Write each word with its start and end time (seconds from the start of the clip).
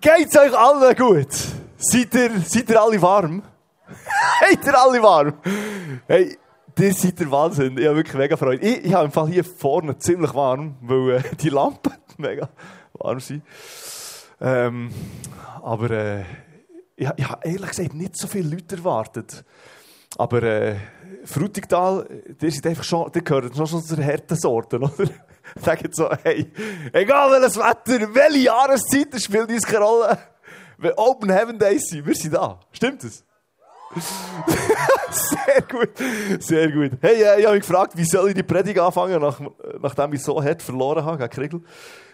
Geht's 0.00 0.36
euch 0.36 0.52
allen 0.52 0.94
gut? 0.94 1.32
Seid 1.78 2.14
ihr, 2.14 2.30
seid 2.44 2.68
ihr 2.68 2.80
alle 2.80 3.00
warm? 3.00 3.42
Seid 4.40 4.66
ihr 4.66 4.78
alle 4.78 5.02
warm? 5.02 5.34
Hey, 6.06 6.36
ihr 6.78 6.92
seid 6.92 7.18
der 7.18 7.30
Wahnsinn. 7.30 7.78
Ich 7.78 7.86
habe 7.86 7.96
wirklich 7.96 8.16
mega 8.16 8.36
Freude. 8.36 8.66
Ich, 8.66 8.84
ich 8.84 8.92
habe 8.92 9.06
im 9.06 9.12
Fall 9.12 9.28
hier 9.28 9.44
vorne 9.44 9.96
ziemlich 9.96 10.34
warm, 10.34 10.76
weil 10.82 11.18
äh, 11.18 11.22
die 11.40 11.48
Lampen 11.48 11.92
mega 12.18 12.50
warm 12.94 13.20
sind. 13.20 13.42
Ähm, 14.40 14.90
aber 15.62 15.90
äh, 15.90 16.24
ich, 16.96 17.08
ich 17.16 17.28
habe 17.28 17.48
ehrlich 17.48 17.70
gesagt 17.70 17.94
nicht 17.94 18.16
so 18.18 18.26
viele 18.26 18.50
Leute 18.50 18.76
erwartet. 18.76 19.44
Aber 20.18 20.42
äh, 20.42 20.76
Frutigtal, 21.24 22.06
die 22.40 22.50
sind 22.50 22.66
einfach 22.66 22.84
schon, 22.84 23.10
die 23.12 23.24
gehören 23.24 23.54
schon 23.54 23.82
zu 23.82 23.96
den 23.96 24.04
harten 24.04 24.36
Sorten, 24.36 24.82
oder? 24.82 25.08
Sagen 25.62 25.88
so, 25.92 26.10
hey, 26.22 26.50
egal 26.92 27.30
welches 27.30 27.56
Wetter, 27.56 28.14
welche 28.14 28.38
Jahreszeit, 28.38 29.12
das 29.12 29.24
spielt 29.24 29.48
uns 29.50 29.64
keine 29.64 29.84
Rolle. 29.84 30.18
Wenn 30.78 30.92
Open 30.96 31.30
Heaven 31.30 31.58
Days 31.58 31.88
sind, 31.88 32.06
wir 32.06 32.14
sind 32.14 32.34
da. 32.34 32.60
Stimmt 32.72 33.04
das? 33.04 33.24
sehr 35.10 35.62
gut, 35.62 36.42
sehr 36.42 36.70
gut. 36.70 36.92
Hey, 37.00 37.22
äh, 37.22 37.40
ich 37.40 37.46
habe 37.46 37.56
mich 37.56 37.66
gefragt, 37.66 37.96
wie 37.96 38.04
soll 38.04 38.28
ich 38.28 38.34
die 38.34 38.42
Predigt 38.42 38.78
anfangen, 38.78 39.20
nach, 39.20 39.40
nachdem 39.80 40.12
ich 40.12 40.22
so 40.22 40.42
hart 40.42 40.60
verloren 40.60 41.04
habe 41.04 41.16
gegen 41.16 41.30
Kriegel. 41.30 41.62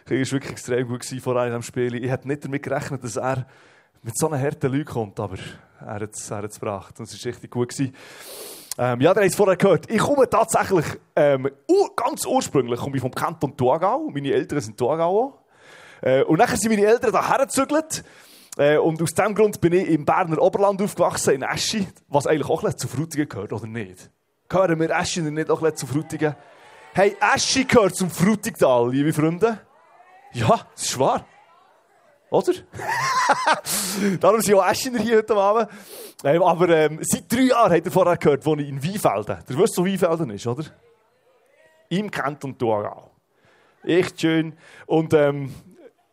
Kriegel 0.05 0.27
war 0.27 0.33
wirklich 0.33 0.53
extrem 0.53 0.87
gut 0.87 1.05
vor 1.05 1.37
einem 1.41 1.63
Spiel. 1.63 1.95
Ich 1.95 2.11
hätte 2.11 2.29
nicht 2.29 2.45
damit 2.45 2.63
gerechnet, 2.63 3.03
dass 3.03 3.17
er 3.17 3.47
mit 4.03 4.17
so 4.17 4.29
einer 4.29 4.41
harten 4.41 4.71
Leute 4.71 4.85
kommt, 4.85 5.19
aber 5.19 5.37
er 5.81 5.95
hat 5.95 6.15
es 6.15 6.29
gebracht 6.29 6.99
und 6.99 7.09
es 7.09 7.25
war 7.25 7.31
richtig 7.31 7.51
gut. 7.51 7.71
Gewesen. 7.71 7.95
Ähm, 8.79 9.01
ja, 9.01 9.11
ihr 9.11 9.17
habt 9.17 9.27
es 9.27 9.35
vorher 9.35 9.57
gehört. 9.57 9.91
Ich 9.91 9.99
komme 9.99 10.29
tatsächlich, 10.29 10.87
ähm, 11.15 11.51
ganz 11.95 12.25
ursprünglich 12.25 12.81
komme 12.81 12.97
ich 12.97 13.03
vom 13.03 13.15
Kanton 13.15 13.57
Thurgau. 13.57 14.09
Meine 14.11 14.33
Eltern 14.33 14.61
sind 14.61 14.79
Thurgau. 14.79 15.39
Äh, 16.01 16.23
und 16.23 16.39
nachher 16.39 16.57
sind 16.57 16.71
meine 16.71 16.87
Eltern 16.87 17.11
hierher 17.11 17.47
gezügelt. 17.47 18.03
Äh, 18.57 18.79
und 18.79 19.01
aus 19.03 19.15
diesem 19.15 19.35
Grund 19.35 19.61
bin 19.61 19.73
ich 19.73 19.89
im 19.89 20.05
Berner 20.05 20.41
Oberland 20.41 20.81
aufgewachsen, 20.81 21.35
in 21.35 21.43
Eschi, 21.43 21.87
was 22.09 22.27
eigentlich 22.27 22.49
auch 22.49 22.71
zu 22.75 22.89
Frutigen 22.89 23.29
gehört, 23.29 23.53
oder 23.53 23.67
nicht? 23.67 24.11
Gehören 24.49 24.79
wir 24.81 24.91
Eschi 24.91 25.23
nicht 25.23 25.51
auch 25.51 25.71
zu 25.73 25.87
Frutigen? 25.87 26.35
Hey, 26.95 27.17
Eschi 27.35 27.65
gehört 27.65 27.95
zum 27.95 28.11
Frutigtal, 28.11 28.91
liebe 28.91 29.13
Freunde. 29.13 29.61
Ja, 30.33 30.61
das 30.75 30.85
ist 30.85 30.99
wahr. 30.99 31.27
Oder? 32.33 32.53
Darum 34.21 34.41
sind 34.41 34.55
auch 34.55 34.67
Eschiner 34.67 35.01
hier 35.01 35.19
heute 35.19 35.37
Abend. 35.37 35.69
Ähm, 36.25 36.43
aber 36.43 36.69
ähm, 36.71 36.99
seit 37.03 37.31
drei 37.31 37.43
Jahren 37.43 37.73
habt 37.73 37.85
ihr 37.85 37.93
vorher 37.93 38.17
gehört, 38.17 38.47
wo 38.47 38.55
ich 38.55 38.69
in 38.69 38.83
Weinfelden. 38.83 39.45
Du 39.47 39.59
weißt, 39.59 39.77
wo 39.77 39.85
Weinfelden 39.85 40.31
ist, 40.31 40.47
oder? 40.47 40.65
Im 41.91 42.11
Kanton 42.11 42.57
Thurgau. 42.57 43.11
Echt 43.83 44.19
schön. 44.19 44.55
Und, 44.87 45.13
ähm, 45.13 45.55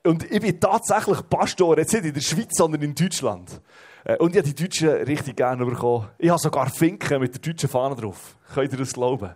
und 0.04 0.30
ich 0.30 0.42
bin 0.42 0.60
tatsächlich 0.60 1.20
Pastor, 1.30 1.78
jetzt 1.78 1.94
nicht 1.94 2.04
in 2.04 2.14
der 2.14 2.22
Schweiz, 2.22 2.50
sondern 2.52 2.82
in 2.82 2.96
Deutschland. 2.96 3.62
Äh, 4.04 4.18
und 4.18 4.36
ich 4.36 4.42
habe 4.42 4.54
die 4.54 4.62
Deutschen 4.62 4.90
richtig 4.90 5.38
gerne 5.38 5.66
bekommen. 5.66 6.10
Ich 6.18 6.30
habe 6.30 6.40
sogar 6.40 6.70
Finken 6.70 7.22
mit 7.22 7.34
der 7.34 7.54
deutschen 7.54 7.70
Fahne 7.70 7.96
drauf. 7.96 8.36
Könnt 8.54 8.74
ihr 8.74 8.80
das 8.80 8.92
glauben? 8.92 9.36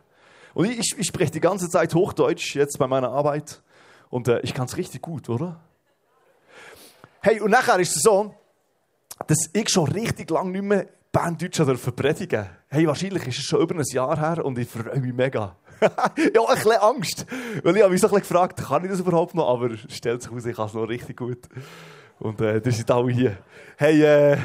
Und 0.54 0.66
ich, 0.66 0.94
ich 0.98 1.08
spreche 1.08 1.31
die 1.31 1.39
ganze 1.39 1.70
Zeit 1.70 1.95
Hochdeutsch 1.95 2.56
jetzt 2.56 2.78
bei 2.78 2.88
meiner 2.88 3.09
Arbeit. 3.09 3.64
Und 4.09 4.28
äh, 4.28 4.42
ich 4.42 4.54
kann 4.54 4.66
es 4.66 4.76
richtig 4.76 5.02
gut, 5.02 5.30
oder? 5.30 5.61
Hey, 7.25 7.39
und 7.39 7.52
nachher 7.52 7.79
ist 7.79 7.95
es 7.95 8.02
so, 8.02 8.35
dass 9.27 9.49
ich 9.53 9.69
schon 9.69 9.89
richtig 9.89 10.29
lange 10.29 10.52
nicht 10.52 10.61
mehr 10.61 10.88
Berndeutsch 11.09 11.61
predigen 11.95 12.49
Hey, 12.67 12.85
wahrscheinlich 12.85 13.25
ist 13.25 13.38
es 13.38 13.45
schon 13.45 13.61
über 13.61 13.75
ein 13.75 13.83
Jahr 13.93 14.19
her 14.19 14.43
und 14.43 14.59
ich 14.59 14.67
freue 14.67 14.99
mich 14.99 15.13
mega. 15.13 15.55
ja, 15.80 15.88
ein 15.88 16.55
bisschen 16.55 16.71
Angst. 16.73 17.25
Weil 17.63 17.77
ich 17.77 17.81
habe 17.81 17.93
mich 17.93 18.02
so 18.02 18.07
ein 18.07 18.13
bisschen 18.13 18.27
gefragt, 18.27 18.61
kann 18.61 18.83
ich 18.83 18.91
das 18.91 18.99
überhaupt 18.99 19.35
noch? 19.35 19.47
Aber 19.47 19.71
es 19.71 19.95
stellt 19.95 20.21
sich 20.21 20.33
aus, 20.33 20.45
ich 20.45 20.53
kann 20.53 20.65
es 20.65 20.73
noch 20.73 20.83
richtig 20.83 21.15
gut. 21.15 21.47
Und 22.19 22.41
äh, 22.41 22.59
das 22.59 22.75
sind 22.75 22.91
alle 22.91 23.13
hier. 23.13 23.37
Hey, 23.77 24.03
äh, 24.03 24.37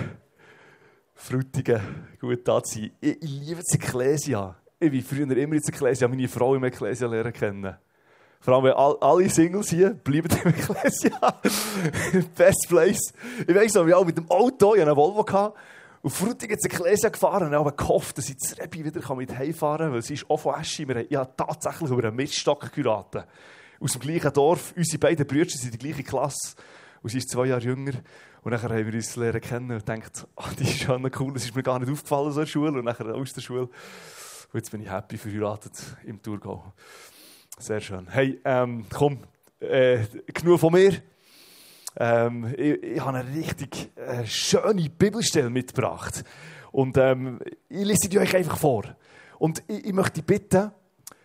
Frutigen, 1.16 1.80
gut 2.20 2.46
da 2.46 2.62
zu 2.62 2.78
sein. 2.78 2.92
Ich, 3.00 3.20
ich 3.20 3.40
liebe 3.40 3.60
das 3.60 3.74
Ecclesia. 3.74 4.54
Ich 4.78 4.92
bin 4.92 5.02
früher 5.02 5.36
immer 5.36 5.54
in 5.56 5.62
Ecclesia, 5.64 6.06
meine 6.06 6.28
Frau 6.28 6.54
im 6.54 6.62
Ecclesia 6.62 7.08
lernen 7.08 7.32
kennen. 7.32 7.76
Vor 8.41 8.54
allem, 8.54 8.72
all, 8.76 8.97
alle 9.00 9.28
Singles 9.28 9.71
hier 9.71 9.91
bleiben 9.91 10.28
im 10.44 10.50
Ecclesia. 10.50 11.19
Best 12.37 12.66
place. 12.69 13.12
Ich 13.47 13.54
weiss 13.54 13.75
noch, 13.75 13.87
wir 13.87 13.99
auch 13.99 14.04
mit 14.04 14.16
dem 14.16 14.31
Auto, 14.31 14.75
ich 14.75 14.81
hatte 14.81 14.91
einen 14.91 14.97
Volvo, 14.97 15.25
gehabt, 15.25 15.59
und 16.03 16.10
Frutigen 16.10 16.54
ins 16.54 16.65
Ecclesia 16.65 17.09
gefahren 17.09 17.48
und 17.48 17.54
habe 17.54 17.72
gehofft, 17.72 18.16
dass 18.19 18.28
ich 18.28 18.37
das 18.37 18.56
Rebbe 18.59 18.84
wieder 18.84 19.15
mit 19.16 19.37
heimfahren 19.37 19.87
kann, 19.87 19.93
weil 19.93 20.03
sie 20.03 20.15
ist 20.15 20.31
auch 20.31 20.38
von 20.38 20.54
Eschi. 20.54 20.87
Wir 20.87 21.19
haben 21.19 21.28
tatsächlich 21.37 21.91
über 21.91 22.04
einen 22.04 22.16
Miststock 22.16 22.72
geraten. 22.72 23.25
Aus 23.81 23.93
dem 23.93 24.00
gleichen 24.00 24.32
Dorf. 24.32 24.72
Unsere 24.77 24.98
beiden 24.98 25.27
Brüder 25.27 25.50
sind 25.50 25.65
in 25.65 25.78
der 25.78 25.78
gleichen 25.78 26.04
Klasse. 26.04 26.54
Und 27.03 27.10
sie 27.10 27.19
ist 27.19 27.31
zwei 27.31 27.47
Jahre 27.47 27.62
jünger. 27.62 27.93
Und 28.43 28.53
dann 28.53 28.62
haben 28.62 28.87
wir 28.87 28.94
uns 28.94 29.16
lernen 29.16 29.41
kennen 29.41 29.71
und 29.72 29.84
gedacht, 29.84 30.27
oh, 30.37 30.44
die 30.59 30.65
ist 30.65 30.82
schon 30.82 31.10
cool, 31.19 31.32
das 31.34 31.44
ist 31.44 31.54
mir 31.54 31.62
gar 31.62 31.78
nicht 31.78 31.91
aufgefallen 31.91 32.32
so 32.32 32.41
in 32.41 32.47
der 32.47 32.50
Schule. 32.50 32.78
Und 32.78 32.84
dann 32.87 33.12
aus 33.12 33.32
der 33.32 33.41
Schule. 33.41 33.62
Und 33.62 34.54
jetzt 34.54 34.71
bin 34.71 34.81
ich 34.81 34.91
happy 34.91 35.19
verheiratet 35.19 35.75
im 36.04 36.22
Thurgau. 36.22 36.72
Sehr 37.60 37.80
schön. 37.80 38.06
Hey, 38.08 38.41
ähm, 38.44 38.84
komm, 38.88 39.19
äh, 39.58 40.04
genug 40.32 40.60
von 40.60 40.72
mir. 40.72 40.92
Ähm, 41.96 42.54
ich, 42.56 42.80
ich 42.84 43.00
habe 43.00 43.19
eine 43.19 43.34
richtig 43.34 43.91
äh, 43.96 44.24
schöne 44.24 44.88
Bibelstelle 44.88 45.50
mitgebracht. 45.50 46.22
Und 46.70 46.97
ähm, 46.97 47.41
ich 47.68 47.84
lese 47.84 48.08
die 48.08 48.20
euch 48.20 48.36
einfach 48.36 48.56
vor. 48.58 48.84
Und 49.41 49.64
ich, 49.66 49.86
ich 49.86 49.92
möchte 49.92 50.22
bitten, 50.22 50.70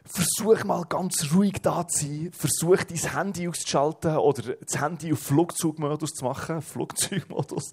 versuch 0.06 0.64
mal 0.66 0.84
ganz 0.86 1.34
ruhig 1.34 1.62
da 1.62 1.88
zu 1.88 2.06
sein. 2.06 2.32
Versuch 2.34 2.84
dein 2.84 3.16
Handy 3.16 3.48
auszuschalten 3.48 4.18
oder 4.18 4.56
das 4.56 4.82
Handy 4.82 5.14
auf 5.14 5.20
Flugzeugmodus 5.20 6.12
zu 6.12 6.26
machen. 6.26 6.62
Flugzeugmodus 6.62 7.72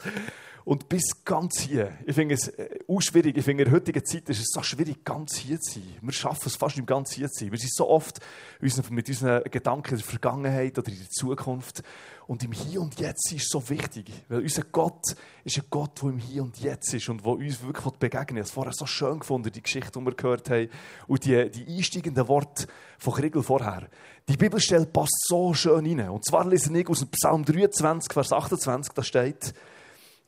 und 0.65 0.89
bis 0.89 1.25
ganz 1.25 1.61
hier. 1.61 1.99
Ich 2.07 2.15
finde 2.15 2.35
es 2.35 2.49
äh, 2.49 2.79
auch 2.87 3.01
schwierig. 3.01 3.37
Ich 3.37 3.45
finde, 3.45 3.65
in 3.65 3.71
der 3.71 3.77
heutigen 3.77 4.05
Zeit 4.05 4.29
ist 4.29 4.41
es 4.41 4.51
so 4.53 4.63
schwierig, 4.63 5.05
ganz 5.05 5.37
hier 5.37 5.59
zu 5.59 5.81
sein. 5.81 5.97
Wir 6.01 6.13
schaffen 6.13 6.47
es 6.47 6.57
fast 6.57 6.77
nicht 6.77 6.87
ganz 6.87 7.13
hier 7.13 7.29
zu 7.29 7.45
sein. 7.45 7.53
Wir 7.53 7.59
sind 7.59 7.75
so 7.75 7.89
oft 7.89 8.21
mit 8.61 9.09
unseren 9.09 9.43
Gedanken 9.45 9.91
in 9.91 9.97
der 9.97 10.07
Vergangenheit 10.07 10.79
oder 10.79 10.89
in 10.89 10.99
der 10.99 11.09
Zukunft. 11.09 11.83
Und 12.31 12.45
im 12.45 12.53
Hier 12.53 12.81
und 12.81 13.01
Jetzt 13.01 13.33
ist 13.33 13.51
so 13.51 13.69
wichtig. 13.71 14.09
Weil 14.29 14.43
unser 14.43 14.63
Gott 14.63 15.17
ist 15.43 15.59
ein 15.59 15.65
Gott, 15.69 16.01
der 16.01 16.11
im 16.11 16.19
Hier 16.19 16.45
und 16.45 16.61
Jetzt 16.61 16.95
ist 16.95 17.09
und 17.09 17.25
der 17.25 17.33
uns 17.33 17.61
wirklich. 17.61 18.13
Ich 18.13 18.17
habe 18.17 18.39
es 18.39 18.51
vorher 18.53 18.73
so 18.73 18.87
schön 18.87 19.19
gefunden, 19.19 19.51
die 19.51 19.61
Geschichte, 19.61 19.99
die 19.99 20.05
wir 20.05 20.15
gehört 20.15 20.49
haben. 20.49 20.69
Und 21.09 21.25
die, 21.25 21.51
die 21.51 21.77
einsteigenden 21.77 22.29
Worte 22.29 22.69
von 23.01 23.15
Kriegel 23.15 23.43
vorher. 23.43 23.89
Die 24.29 24.37
Bibelstelle 24.37 24.87
passt 24.87 25.27
so 25.27 25.53
schön 25.55 25.85
rein. 25.85 26.09
Und 26.09 26.25
zwar 26.25 26.47
lese 26.47 26.73
ich 26.79 26.89
aus 26.89 27.01
dem 27.01 27.09
Psalm 27.09 27.45
23, 27.45 28.13
Vers 28.13 28.33
28, 28.33 28.93
da 28.95 29.03
steht, 29.03 29.53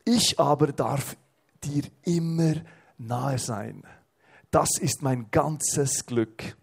ich 0.04 0.40
aber 0.40 0.72
darf 0.72 1.16
dir 1.62 1.84
immer 2.02 2.54
nahe 2.98 3.38
sein. 3.38 3.84
Das 4.50 4.70
ist 4.80 5.02
mein 5.02 5.30
ganzes 5.30 6.04
Glück. 6.04 6.56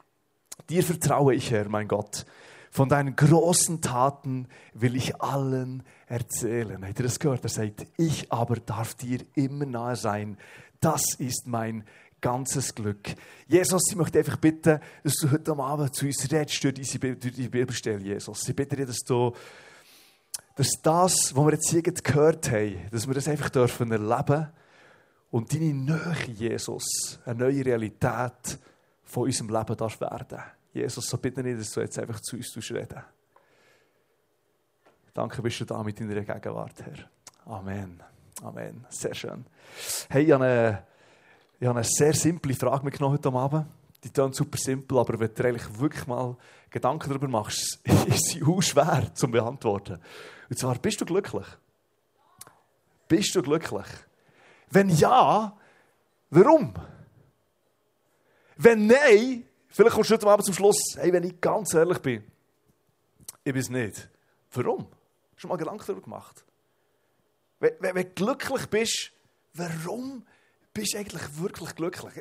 Dir 0.70 0.84
vertraue 0.84 1.34
ich, 1.34 1.50
Herr, 1.50 1.70
mein 1.70 1.88
Gott. 1.88 2.26
Von 2.72 2.90
deinen 2.90 3.16
großen 3.16 3.81
Taten 3.81 4.47
will 4.74 4.96
ich 4.96 5.22
allen 5.22 5.84
erzählen. 6.07 6.85
Habt 6.85 7.00
ihr 7.00 7.03
das 7.03 7.19
gehört? 7.19 7.44
Er 7.44 7.50
sagt, 7.50 7.88
ich 7.97 8.31
aber 8.31 8.56
darf 8.57 8.94
dir 8.94 9.19
immer 9.35 9.66
nahe 9.66 9.96
sein. 9.96 10.38
Das 10.79 11.16
ist 11.18 11.47
mein 11.47 11.84
ganzes 12.22 12.75
Glück. 12.75 13.16
Jesus, 13.47 13.84
ich 13.90 13.96
möchte 13.96 14.19
einfach 14.19 14.38
bitten, 14.38 14.79
dass 15.03 15.16
du 15.16 15.31
heute 15.31 15.58
Abend 15.58 15.96
zu 15.96 16.06
uns 16.06 16.31
redest 16.31 16.63
durch 16.63 16.74
die 16.74 17.50
Bibelstelle, 17.50 18.02
Jesus. 18.02 18.47
Ich 18.47 18.56
bitte 18.56 18.75
dir, 18.75 18.85
dass 18.85 19.00
du 19.00 19.34
dass 20.59 20.72
das, 20.84 21.34
was 21.34 21.46
wir 21.46 21.53
jetzt 21.53 21.69
hier 21.69 21.81
gehört 21.81 22.52
haben, 22.52 22.75
dass 22.91 23.08
wir 23.08 23.13
das 23.13 23.29
einfach 23.29 23.50
dürfen 23.50 23.94
erleben 23.94 24.50
und 25.31 25.53
deine 25.53 25.74
Nähe, 25.74 26.16
Jesus, 26.28 27.18
eine 27.25 27.46
neue 27.46 27.66
Realität 27.66 28.59
von 29.03 29.24
unserem 29.24 29.50
Leben 29.56 29.78
darf 29.78 30.02
werden. 30.02 30.40
Jesus, 30.79 31.06
so 31.06 31.17
bitte 31.17 31.47
ich, 31.47 31.57
dass 31.57 31.72
du 31.72 31.81
jetzt 31.81 32.00
einfach 32.00 32.19
zu 32.19 32.35
uns 32.38 32.72
reden 32.72 33.03
Danke, 35.13 35.41
bist 35.41 35.59
du 35.59 35.66
da 35.66 35.84
mit 35.84 36.00
deiner 36.00 36.22
Gegenwart, 36.22 36.81
Herr. 36.81 37.09
Amen. 37.45 38.02
Amen. 38.41 38.85
Sehr 38.90 39.14
schön. 39.14 39.46
Hey, 40.09 40.23
ich 40.23 40.31
habe 40.31 40.46
eine, 40.46 40.84
ich 41.59 41.67
habe 41.67 41.79
eine 41.79 41.87
sehr 41.87 42.14
simple 42.14 42.53
Frage 42.53 42.85
mitgenommen 42.85 43.17
heute 43.17 43.29
Abend. 43.34 43.66
Die 44.03 44.09
klingt 44.09 44.35
super 44.35 44.58
simpel, 44.58 44.97
aber 44.97 45.20
wenn 45.20 45.34
du 45.34 45.43
eigentlich 45.43 45.79
wirklich 45.79 46.08
mal 46.08 46.37
Gedanken 46.70 47.09
darüber 47.09 47.28
machst, 47.28 47.79
ist 48.08 48.29
sie 48.29 48.43
auch 48.43 48.61
schwer 48.61 49.14
zu 49.14 49.28
beantworten. 49.28 49.99
Und 50.49 50.58
zwar, 50.58 50.75
bist 50.75 51.02
du 51.02 51.05
glücklich? 51.05 51.47
Bist 53.09 53.35
du 53.35 53.41
glücklich? 53.41 53.87
Wenn 54.70 54.90
ja, 54.90 55.58
warum? 56.29 56.73
Wenn 58.55 58.87
nein, 58.87 59.48
vielleicht 59.70 59.96
kommst 59.96 60.10
du 60.10 60.16
heute 60.16 60.28
Abend 60.28 60.46
zum 60.46 60.54
Schluss, 60.54 60.78
hey, 60.96 61.12
wenn 61.14 61.24
ich 61.24 61.40
ganz 61.40 61.74
ehrlich 61.74 62.00
bin, 62.00 62.24
ich 63.44 63.54
bin 63.54 63.62
es 63.62 63.70
nicht. 63.70 64.10
Warum? 64.52 64.88
Hast 65.34 65.44
du 65.44 65.48
mal 65.48 65.58
Gedanken 65.58 65.84
darüber 65.86 66.02
gemacht? 66.02 66.44
Wenn, 67.60 67.96
du 67.96 68.06
glücklich 68.06 68.66
bist, 68.68 69.12
warum 69.54 70.26
bist 70.74 70.94
du 70.94 70.98
eigentlich 70.98 71.40
wirklich 71.40 71.76
glücklich? 71.76 72.14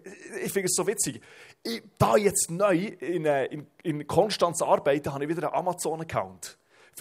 Ich 0.42 0.52
finde 0.52 0.66
es 0.66 0.74
so 0.74 0.86
witzig. 0.86 1.20
Ich, 1.62 1.82
da 1.96 2.16
jetzt 2.16 2.50
neu 2.50 2.76
in, 2.76 3.24
äh, 3.24 3.46
in, 3.46 3.66
in 3.82 4.06
Konstanz 4.06 4.62
arbeite, 4.62 5.12
habe 5.12 5.24
ich 5.24 5.30
wieder 5.30 5.48
einen 5.48 5.66
Amazon-Account. 5.66 6.58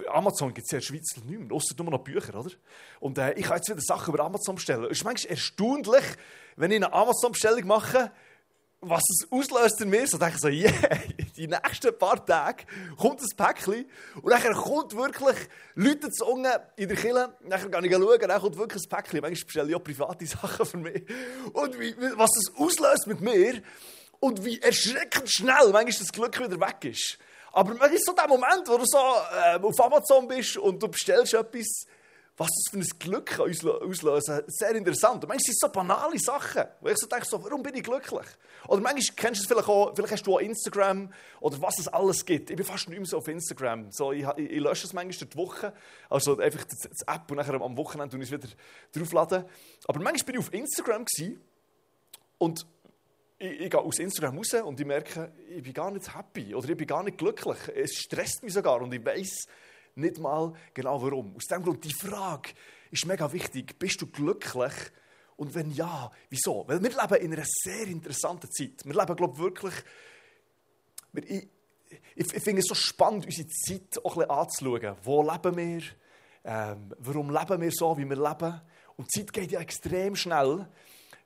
Amazon 0.10 0.54
gibt 0.54 0.66
es 0.66 0.72
ja 0.72 0.78
in 0.78 0.82
der 0.82 0.86
Schweiz 0.86 1.18
nicht 1.18 1.40
mehr, 1.40 1.56
außer 1.56 1.74
nur 1.78 1.92
noch 1.92 2.00
Bücher, 2.00 2.40
oder? 2.40 2.52
Und 3.00 3.18
äh, 3.18 3.34
ich 3.34 3.46
kann 3.46 3.58
jetzt 3.58 3.70
wieder 3.70 3.82
Sachen 3.82 4.14
über 4.14 4.24
Amazon 4.24 4.56
bestellen. 4.56 4.86
Es 4.86 5.00
ist 5.00 5.04
manchmal 5.04 5.32
erstaunlich, 5.32 6.04
wenn 6.56 6.72
ich 6.72 6.78
eine 6.78 6.94
Amazon-Bestellung 6.94 7.66
mache, 7.66 8.12
was 8.81 9.01
es 9.09 9.31
auslöst 9.31 9.81
in 9.81 9.89
mir, 9.89 10.06
so 10.07 10.18
denke 10.18 10.35
ich 10.35 10.41
so, 10.41 10.47
yeah, 10.50 10.71
die 11.38 11.47
nächsten 11.47 11.97
paar 11.97 12.24
Tage 12.24 12.63
kommt 12.97 13.21
ein 13.21 13.35
Päckchen 13.35 13.85
und 14.21 14.29
dann 14.29 14.53
kommt 14.53 14.95
wirklich 14.95 15.38
Leute 15.75 16.12
zu 16.12 16.25
unten 16.25 16.51
in 16.75 16.88
der 16.88 16.97
Kille, 16.97 17.35
dann 17.47 17.71
kann 17.71 17.83
ich 17.83 17.91
schauen, 17.91 18.19
dann 18.19 18.41
kommt 18.41 18.57
wirklich 18.57 18.83
ein 18.83 18.89
Päckchen. 18.89 19.21
Manchmal 19.21 19.45
bestelle 19.45 19.69
ich 19.69 19.75
auch 19.75 19.83
private 19.83 20.25
Sachen 20.27 20.65
für 20.65 20.77
mich. 20.77 21.03
Und 21.53 21.79
wie, 21.79 21.95
was 22.15 22.29
es 22.38 22.56
auslöst 22.56 23.07
mit 23.07 23.21
mir 23.21 23.62
und 24.19 24.45
wie 24.45 24.59
erschreckend 24.62 25.29
schnell 25.29 25.69
manchmal 25.71 26.00
das 26.00 26.12
Glück 26.12 26.39
wieder 26.39 26.59
weg 26.59 26.85
ist. 26.85 27.18
Aber 27.53 27.69
manchmal 27.69 27.94
ist 27.94 28.06
so 28.06 28.13
der 28.13 28.27
Moment, 28.27 28.68
wo 28.68 28.77
du 28.77 28.85
so 28.85 28.97
äh, 28.97 29.59
auf 29.59 29.79
Amazon 29.79 30.27
bist 30.27 30.57
und 30.57 30.81
du 30.81 30.88
bestellst 30.88 31.33
etwas, 31.33 31.88
was 32.38 32.50
das 32.50 32.72
für 32.72 32.78
ein 32.78 33.00
Glück 33.00 33.25
kann 33.25 33.50
auslösen. 33.50 34.42
Sehr 34.48 34.75
interessant. 34.75 35.24
Und 35.24 35.28
manchmal 35.28 35.39
sind 35.39 35.54
es 35.54 35.60
so 35.60 35.69
banale 35.69 36.19
Sachen, 36.19 36.66
wo 36.81 36.88
ich 36.88 36.98
so 36.98 37.07
denke, 37.07 37.25
so, 37.25 37.44
warum 37.44 37.63
bin 37.63 37.75
ich 37.75 37.84
glücklich? 37.84 38.28
Oder 38.68 38.81
manchmal 38.81 39.16
kennst 39.16 39.42
du 39.42 39.44
es 39.44 39.48
vielleicht 39.48 39.68
auch, 39.68 39.95
vielleicht 39.95 40.13
hast 40.13 40.28
du 40.28 40.36
auch 40.36 40.39
Instagram 40.39 41.12
oder 41.39 41.60
was 41.62 41.80
es 41.80 41.88
alles 41.88 42.24
gibt. 42.24 42.51
Ich 42.51 42.56
bin 42.56 42.66
fast 42.66 42.89
nicht 42.89 43.00
mehr 43.00 43.07
so 43.07 43.18
auf 43.18 43.28
Instagram. 43.28 43.92
So, 43.92 44.12
ich, 44.12 44.24
ich, 44.38 44.51
ich 44.51 44.60
lösche 44.60 44.86
es 44.86 44.94
manchmal 44.94 45.28
die 45.28 45.38
Woche, 45.38 45.74
also 46.10 46.38
einfach 46.38 46.63
die 46.63 46.75
App 47.07 47.31
und 47.31 47.38
nachher 47.38 47.60
am 47.60 47.75
Wochenende 47.75 48.16
tue 48.16 48.24
ich 48.24 48.31
es 48.31 48.39
wieder 48.39 48.54
draufladen. 48.94 49.45
Aber 49.88 50.00
manchmal 50.00 50.25
bin 50.25 50.36
ich 50.36 50.39
auf 50.39 50.54
Instagram 50.54 51.06
und 52.38 52.68
ich, 53.39 53.62
ich, 53.62 53.69
gehe 53.69 53.80
aus 53.80 53.98
Instagram 53.98 54.38
raus 54.38 54.54
und 54.54 54.80
ich 54.80 54.86
merke, 54.86 55.31
ich 55.50 55.63
bin 55.63 55.74
gar 55.74 55.89
nicht 55.89 56.16
happy 56.16 56.54
oder 56.54 56.69
ich 56.69 56.78
bin 56.78 56.86
gar 56.86 57.04
nicht 57.04 57.18
glücklich. 57.18 57.57
Es 57.75 57.94
stresst 57.94 58.44
mich 58.44 58.54
sogar 58.54 58.80
und 58.81 58.94
ich 58.94 59.04
weiß 59.04 59.48
nicht 59.98 60.20
mal 60.20 60.54
genau 60.74 61.02
warum. 61.02 61.36
Aus 61.36 61.46
dem 61.46 61.64
Grund, 61.64 61.84
die 61.84 61.94
Frage 61.94 62.52
ist 62.92 63.06
mega 63.06 63.32
wichtig. 63.32 63.78
Bist 63.80 64.02
du 64.02 64.08
glücklich? 64.08 64.74
Und 65.36 65.54
wenn 65.54 65.72
ja, 65.72 66.12
wieso? 66.30 66.66
Weil 66.68 66.82
wir 66.82 66.90
leben 66.90 67.26
in 67.26 67.34
einer 67.34 67.46
sehr 67.46 67.88
interessanten 67.88 68.50
Zeit. 68.52 68.84
Wir 68.86 68.94
leben, 68.94 69.16
glaube 69.16 69.34
ich, 69.36 69.40
wirklich... 69.40 69.74
Ich, 71.14 71.48
ich, 72.16 72.34
ich 72.34 72.44
finde 72.44 72.62
es 72.62 72.68
so 72.68 72.76
spannend, 72.76 73.26
unsere 73.26 73.48
Zeit 73.48 74.04
auch 74.04 74.18
ein 74.18 74.28
bisschen 74.28 74.30
anzuschauen. 74.30 74.96
Wo 75.04 75.24
leben 75.24 75.58
wir? 75.58 75.84
Ähm, 76.44 76.94
warum 77.00 77.30
leben 77.30 77.62
wir 77.62 77.72
so, 77.72 77.98
wie 77.98 78.10
wir 78.10 78.16
leben? 78.16 78.62
Und 78.96 79.08
die 79.14 79.20
Zeit 79.20 79.34
geht 79.34 79.52
ja 79.52 79.60
extrem 79.60 80.16
schnell 80.16 80.68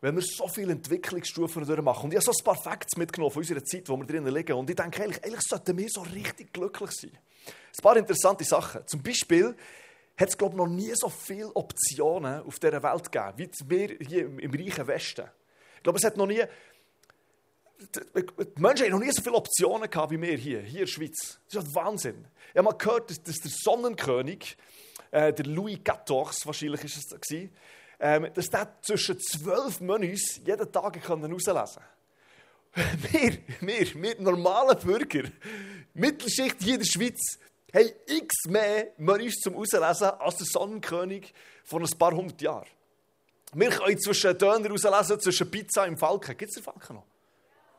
wenn 0.01 0.15
wir 0.15 0.23
so 0.23 0.47
viele 0.47 0.73
Entwicklungsstufen 0.73 1.63
durchmachen. 1.63 2.05
Und 2.05 2.13
ich 2.13 2.17
habe 2.17 2.25
so 2.25 2.31
ein 2.31 2.43
paar 2.43 2.61
Facts 2.61 2.97
mitgenommen 2.97 3.31
von 3.31 3.41
unserer 3.41 3.63
Zeit, 3.63 3.87
wo 3.87 3.95
wir 3.95 4.05
drinnen 4.05 4.33
liegen. 4.33 4.53
Und 4.53 4.69
ich 4.69 4.75
denke, 4.75 5.03
eigentlich, 5.03 5.23
eigentlich 5.23 5.41
sollten 5.47 5.77
wir 5.77 5.87
so 5.89 6.01
richtig 6.01 6.51
glücklich 6.51 6.91
sein. 6.91 7.11
Ein 7.77 7.81
paar 7.81 7.97
interessante 7.97 8.43
Sachen. 8.43 8.85
Zum 8.87 9.01
Beispiel 9.01 9.55
hat 10.17 10.29
es, 10.29 10.37
glaube 10.37 10.53
ich, 10.53 10.57
noch 10.57 10.67
nie 10.67 10.91
so 10.93 11.09
viele 11.09 11.55
Optionen 11.55 12.43
auf 12.43 12.59
dieser 12.59 12.83
Welt 12.83 13.11
gegeben, 13.11 13.51
wie 13.65 13.69
wir 13.69 13.97
hier 14.07 14.25
im, 14.25 14.51
reichen 14.51 14.87
Westen. 14.87 15.25
Ich 15.77 15.83
glaube, 15.83 15.97
es 15.97 16.03
hat 16.03 16.17
noch 16.17 16.27
nie... 16.27 16.43
Die 18.15 18.61
Menschen 18.61 18.85
haben 18.85 18.91
noch 18.91 18.99
nie 18.99 19.11
so 19.11 19.23
viele 19.23 19.35
Optionen 19.35 19.89
gehabt 19.89 20.11
wie 20.11 20.21
wir 20.21 20.37
hier, 20.37 20.61
hier 20.61 20.81
in 20.81 20.85
der 20.85 20.91
Schweiz. 20.91 21.39
Das 21.51 21.63
ist 21.63 21.73
Wahnsinn. 21.73 22.27
Ich 22.49 22.57
habe 22.57 22.65
mal 22.65 22.77
gehört, 22.77 23.09
dass, 23.09 23.23
dass 23.23 23.37
der 23.37 23.51
Sonnenkönig, 23.51 24.55
äh, 25.09 25.33
der 25.33 25.45
Louis 25.45 25.79
XIV, 25.83 26.45
wahrscheinlich 26.45 26.83
ist 26.83 26.97
es 26.97 27.07
da 27.07 27.17
gewesen, 27.17 27.51
ähm, 27.99 28.27
dass 28.33 28.49
der 28.49 28.75
zwischen 28.81 29.19
zwölf 29.19 29.79
Menüs 29.79 30.41
jeden 30.45 30.71
Tag 30.71 30.97
herauslesen 30.97 31.55
kann. 31.55 31.83
Wir, 33.11 33.37
wir, 33.59 34.01
wir 34.01 34.21
normalen 34.21 34.79
Bürger, 34.79 35.29
Mittelschicht 35.93 36.55
hier 36.61 36.75
in 36.75 36.79
der 36.79 36.87
Schweiz, 36.87 37.19
haben 37.73 37.89
x 38.07 38.45
mehr 38.47 38.87
Menüs 38.97 39.35
zum 39.35 39.55
Auslesen 39.55 40.09
als 40.09 40.37
der 40.37 40.47
Sonnenkönig 40.47 41.33
von 41.63 41.83
ein 41.83 41.97
paar 41.97 42.11
hundert 42.11 42.41
Jahren. 42.41 42.67
Wir 43.53 43.69
können 43.69 43.99
zwischen 43.99 44.37
Döner 44.37 44.71
auslesen, 44.71 45.19
zwischen 45.19 45.51
Pizza 45.51 45.85
im 45.85 45.97
Falken. 45.97 46.37
Gibt 46.37 46.49
es 46.49 46.55
den 46.55 46.63
Falken 46.63 46.95
noch? 46.95 47.05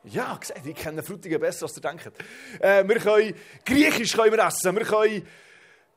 Ja, 0.03 0.35
gesagt, 0.35 0.65
ich 0.65 0.75
kenne 0.75 1.01
Frutigen 1.01 1.39
besser, 1.39 1.65
als 1.65 1.77
ihr 1.77 1.81
denkt. 1.81 2.11
Äh, 2.59 2.87
wir 2.87 2.99
können 2.99 3.35
Griechisch 3.65 4.13
können 4.13 4.33
wir 4.33 4.45
essen, 4.45 4.75
wir 4.75 4.85
können 4.85 5.25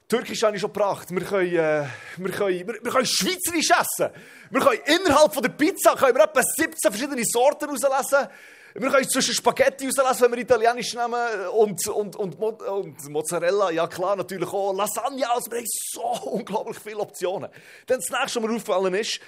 Türkisch 0.09 0.41
habe 0.45 0.55
ich 0.55 0.61
schon 0.61 0.73
gebracht. 0.73 1.11
Wir 1.11 1.21
können, 1.21 1.53
äh, 1.53 1.85
wir, 2.17 2.31
können, 2.31 2.69
wir, 2.69 2.79
wir, 2.81 2.93
können 2.93 3.07
Schweizerisch 3.07 3.71
essen. 3.71 4.13
Wir 4.51 4.61
können 4.61 4.81
innerhalb 4.87 5.35
von 5.35 5.43
der 5.43 5.51
Pizza 5.51 5.97
können 5.97 6.15
wir 6.15 6.23
etwa 6.23 6.43
17 6.43 6.93
verschiedene 6.93 7.25
Sorten 7.25 7.69
auslesen. 7.69 8.29
Wir 8.79 8.91
können 8.91 9.09
zwischen 9.09 9.33
Spaghetti 9.33 9.87
auslesen, 9.87 10.21
wenn 10.21 10.33
wir 10.33 10.39
Italienisch 10.39 10.93
nehmen, 10.93 11.49
und, 11.49 11.87
und, 11.89 12.15
und, 12.15 12.35
und 12.39 13.09
Mozzarella, 13.09 13.71
ja 13.71 13.87
klar, 13.87 14.17
natürlich 14.17 14.53
auch 14.53 14.75
Lasagne. 14.75 15.31
Also 15.31 15.51
wir 15.51 15.59
haben 15.59 15.67
so 15.67 16.29
unglaublich 16.29 16.79
viele 16.79 16.99
Optionen. 16.99 17.49
Dann 17.87 18.01
das 18.01 18.11
nächste, 18.11 18.43
was 18.43 18.49
mir 18.49 18.55
aufgefallen 18.55 18.93
ist, 18.93 19.19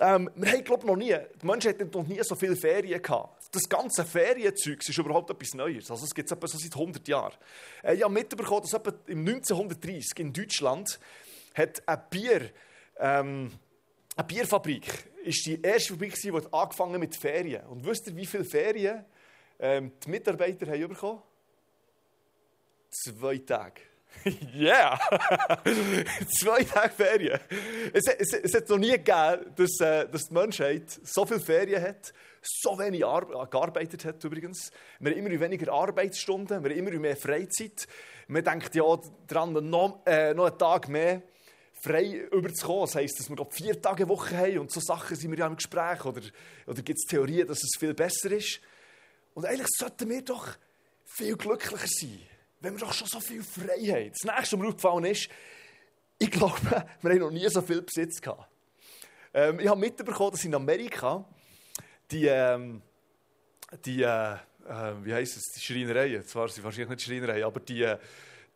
ähm, 0.00 0.30
wir 0.34 0.52
haben, 0.52 0.64
glaube 0.64 0.86
noch 0.86 0.96
nie, 0.96 1.14
die 1.14 1.46
Menschheit 1.46 1.78
hat 1.78 1.92
noch 1.92 2.06
nie 2.06 2.22
so 2.22 2.34
viele 2.34 2.56
Ferien 2.56 3.02
gehabt. 3.02 3.48
Das 3.52 3.68
ganze 3.68 4.06
Ferienzeug 4.06 4.80
ist 4.88 4.96
überhaupt 4.96 5.28
etwas 5.28 5.52
Neues. 5.52 5.90
Also 5.90 6.06
es 6.06 6.14
gibt 6.14 6.30
es 6.30 6.36
etwa 6.36 6.46
so 6.46 6.56
seit 6.56 6.72
100 6.74 7.06
Jahren. 7.08 7.34
Äh, 7.82 7.96
ich 7.96 8.02
habe 8.02 8.14
mitbekommen, 8.14 8.62
dass 8.62 8.72
etwa 8.72 8.92
im 9.06 9.18
1930 9.20 10.18
in 10.18 10.32
Deutschland 10.32 10.98
hat 11.54 11.82
ein 11.86 12.00
Bier, 12.08 12.50
ähm, 12.98 13.52
eine 14.16 14.26
Bierfabrik 14.26 15.07
ist 15.24 15.46
die 15.46 15.60
erste 15.60 15.92
Fabrik, 15.92 16.14
die 16.14 16.32
angefangen 16.52 17.00
mit 17.00 17.16
Ferien. 17.16 17.66
Und 17.66 17.84
wisst 17.84 18.06
ihr, 18.06 18.16
wie 18.16 18.26
viele 18.26 18.44
Ferien 18.44 19.04
ähm, 19.58 19.92
die 20.04 20.10
Mitarbeiter 20.10 20.66
haben 20.66 20.88
bekommen? 20.88 21.22
Zwei 22.90 23.38
Tage. 23.38 23.82
Yeah! 24.54 24.98
Zwei 26.40 26.64
Tage 26.64 26.94
Ferien. 26.94 27.38
Es, 27.92 28.06
es, 28.06 28.32
es, 28.32 28.54
hat 28.54 28.68
noch 28.68 28.78
nie 28.78 28.90
gegeben, 28.90 29.52
dass, 29.54 29.80
äh, 29.80 30.08
dass 30.08 30.28
die 30.28 30.34
Menschheit 30.34 30.90
so 31.02 31.26
viele 31.26 31.40
Ferien 31.40 31.82
hat, 31.82 32.12
so 32.42 32.78
wenig 32.78 33.04
Ar 33.04 33.26
gearbeitet 33.48 34.04
hat 34.04 34.24
übrigens. 34.24 34.70
Wir 34.98 35.12
haben 35.12 35.26
immer 35.26 35.40
weniger 35.40 35.72
Arbeitsstunden, 35.72 36.64
wir 36.64 36.70
haben 36.70 36.78
immer 36.78 36.98
mehr 36.98 37.16
Freizeit. 37.16 37.86
Man 38.28 38.44
denkt 38.44 38.74
ja 38.74 38.84
daran, 39.26 39.52
noch, 39.68 40.00
äh, 40.06 40.34
noch 40.34 40.46
einen 40.46 40.58
Tag 40.58 40.88
mehr 40.88 41.22
frei 41.80 42.28
überzukommen. 42.30 42.82
Das 42.82 42.94
heisst, 42.94 43.18
dass 43.18 43.28
wir 43.28 43.36
noch 43.36 43.52
vier 43.52 43.80
Tage 43.80 44.08
Woche 44.08 44.36
haben 44.36 44.58
und 44.58 44.72
so 44.72 44.80
Sachen 44.80 45.16
sind 45.16 45.30
wir 45.30 45.38
ja 45.38 45.46
im 45.46 45.56
Gespräch. 45.56 46.04
Oder, 46.04 46.22
oder 46.66 46.82
gibt 46.82 46.98
es 46.98 47.06
Theorien, 47.08 47.46
dass 47.46 47.62
es 47.62 47.78
viel 47.78 47.94
besser 47.94 48.30
ist? 48.32 48.60
Und 49.34 49.46
eigentlich 49.46 49.68
sollten 49.76 50.08
wir 50.08 50.22
doch 50.22 50.48
viel 51.04 51.36
glücklicher 51.36 51.86
sein 51.86 52.20
wenn 52.60 52.74
wir 52.74 52.80
doch 52.80 52.92
schon 52.92 53.08
so 53.08 53.20
viel 53.20 53.42
frei 53.42 53.78
haben. 53.86 54.10
Das 54.10 54.36
nächste, 54.36 54.56
was 54.56 54.62
mir 54.62 54.68
aufgefallen 54.68 55.04
ist, 55.04 55.28
ich 56.18 56.30
glaube, 56.30 56.58
wir 57.02 57.10
haben 57.10 57.18
noch 57.18 57.30
nie 57.30 57.48
so 57.48 57.62
viel 57.62 57.82
Besitz 57.82 58.20
gehabt. 58.20 58.48
Ähm, 59.32 59.60
ich 59.60 59.68
habe 59.68 59.78
mitbekommen, 59.78 60.32
dass 60.32 60.44
in 60.44 60.54
Amerika 60.54 61.24
die, 62.10 62.26
ähm, 62.26 62.82
die 63.84 64.02
äh, 64.02 64.32
äh, 64.32 64.94
wie 65.02 65.14
heisst 65.14 65.36
es, 65.36 65.44
die 65.54 65.60
Schreinereien, 65.60 66.24
zwar 66.26 66.48
sind 66.48 66.64
wahrscheinlich 66.64 66.90
nicht 66.90 67.02
Schreinereien, 67.02 67.44
aber 67.44 67.60
die, 67.60 67.94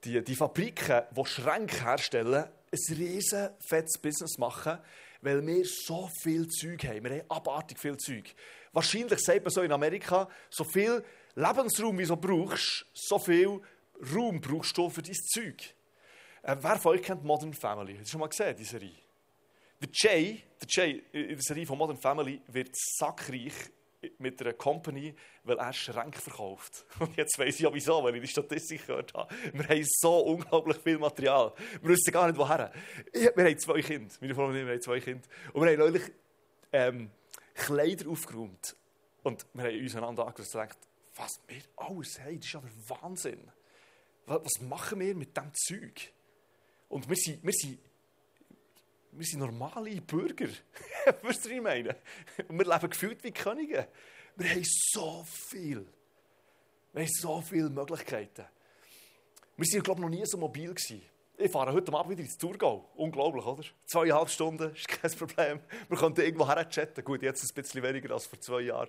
die, 0.04 0.23
die 0.23 0.37
Fabriken, 0.37 1.02
die 1.16 1.26
Schränke 1.26 1.85
herstellen, 1.85 2.46
ein 2.72 2.96
riesen 2.96 3.50
fettes 3.60 3.98
Business 4.00 4.38
machen, 4.38 4.78
weil 5.20 5.46
wir 5.46 5.64
so 5.64 6.08
viel 6.22 6.48
Zeug 6.48 6.84
haben. 6.84 7.04
Wir 7.04 7.10
haben 7.10 7.30
abartig 7.30 7.78
viel 7.78 7.96
Zeug. 7.96 8.34
Wahrscheinlich 8.72 9.20
sagt 9.20 9.44
man 9.44 9.50
so 9.50 9.62
in 9.62 9.72
Amerika, 9.72 10.28
so 10.50 10.64
viel 10.64 11.04
Lebensraum, 11.34 11.98
wie 11.98 12.06
du 12.06 12.16
brauchst, 12.16 12.86
so 12.94 13.18
viel 13.18 13.60
Raum 14.14 14.40
brauchst 14.40 14.76
du 14.76 14.88
für 14.88 15.02
dein 15.02 15.14
Zeug. 15.14 15.74
Äh, 16.42 16.56
wer 16.60 16.78
von 16.78 16.94
euch 16.94 17.02
kennt 17.02 17.22
Modern 17.24 17.54
Family? 17.54 17.96
Hast 17.98 18.08
du 18.08 18.12
schon 18.12 18.20
mal 18.20 18.28
gesehen, 18.28 18.56
die 18.56 18.64
Serie? 18.64 18.96
Der 19.80 19.88
Jay, 19.92 20.42
der 20.60 20.68
Jay 20.68 21.02
in 21.12 21.28
der 21.28 21.40
Serie 21.40 21.66
von 21.66 21.78
Modern 21.78 21.98
Family 21.98 22.40
wird 22.48 22.74
sackreich 22.74 23.52
mit 24.18 24.40
einer 24.40 24.52
Company, 24.52 25.14
weil 25.44 25.59
er 25.59 25.73
Schränke 25.73 26.21
verkauft. 26.21 26.85
Und 26.99 27.16
jetzt 27.16 27.38
weiss 27.38 27.56
ich 27.56 27.61
ja 27.61 27.73
wieso, 27.73 28.02
weil 28.02 28.14
ich 28.16 28.23
die 28.23 28.28
Statistik 28.28 28.87
gehört 28.87 29.14
habe. 29.14 29.35
Wir 29.52 29.68
haben 29.68 29.87
so 29.87 30.18
unglaublich 30.21 30.78
viel 30.78 30.99
Material. 30.99 31.52
Wir 31.80 31.90
wissen 31.90 32.12
gar 32.12 32.26
nicht, 32.26 32.38
woher. 32.38 32.73
Wir 33.12 33.44
haben 33.44 33.59
zwei 33.59 33.80
Kinder. 33.82 34.14
Meine 34.21 34.35
Frau 34.35 34.47
und 34.47 34.56
ich, 34.56 34.64
wir 34.64 34.73
haben 34.73 34.82
zwei 34.82 35.00
Kinder. 35.00 35.28
Und 35.52 35.62
wir 35.62 35.71
haben 35.71 35.78
neulich 35.78 36.02
ähm, 36.73 37.11
Kleider 37.54 38.11
aufgeräumt. 38.11 38.76
Und 39.23 39.47
wir 39.54 39.64
haben 39.64 39.80
uns 39.80 39.97
einander 39.97 40.26
angeschaut 40.26 40.54
und 40.54 40.61
gedacht, 40.61 40.78
was 41.14 41.40
wir 41.47 41.62
alles 41.76 42.18
haben, 42.21 42.37
das 42.37 42.47
ist 42.47 42.52
ja 42.52 42.61
der 42.61 43.00
Wahnsinn 43.02 43.52
was 44.26 44.61
machen 44.61 45.00
wir 45.00 45.14
mit 45.14 45.37
diesem 45.37 45.52
Zeug? 45.54 46.12
Und 46.88 47.09
wir 47.09 47.16
sind, 47.16 47.42
wir 47.42 47.52
sind, 47.52 47.78
wir 49.12 49.26
sind 49.26 49.40
normale 49.40 50.00
Bürger. 50.00 50.49
Wisst 51.23 51.23
ihr, 51.23 51.23
was 51.23 51.47
ich 51.47 51.61
meine? 51.61 51.97
Und 52.49 52.59
wir 52.59 52.66
leben 52.66 52.90
gefühlt 52.90 53.23
wie 53.23 53.31
Könige. 53.31 53.88
Wir 54.37 54.50
haben 54.50 54.64
so 54.64 55.25
viel. 55.26 55.87
Wir 56.92 57.02
haben 57.02 57.11
so 57.12 57.40
viele 57.42 57.69
Möglichkeiten. 57.69 58.47
Wir 59.57 59.66
waren, 59.66 59.83
glaube 59.83 60.00
ich, 60.00 60.02
noch 60.02 60.11
nie 60.11 60.26
so 60.26 60.38
mobil. 60.38 60.71
Gewesen. 60.71 61.02
ich 61.37 61.50
fahre 61.50 61.73
heute 61.73 61.92
Abend 61.92 62.12
wieder 62.12 62.23
ins 62.23 62.38
Thurgau. 62.38 62.90
Unglaublich, 62.95 63.45
oder? 63.45 63.62
Zweieinhalb 63.85 64.31
Stunden, 64.31 64.75
ist 64.75 64.88
kein 64.88 65.11
Problem. 65.12 65.61
Wir 65.88 65.99
können 65.99 66.16
irgendwo 66.16 66.49
her 66.49 66.69
chatten. 66.69 67.04
Gut, 67.04 67.23
jetzt 67.23 67.45
ein 67.45 67.54
bisschen 67.54 67.83
weniger 67.83 68.14
als 68.14 68.26
vor 68.26 68.40
zwei 68.40 68.62
Jahren. 68.62 68.88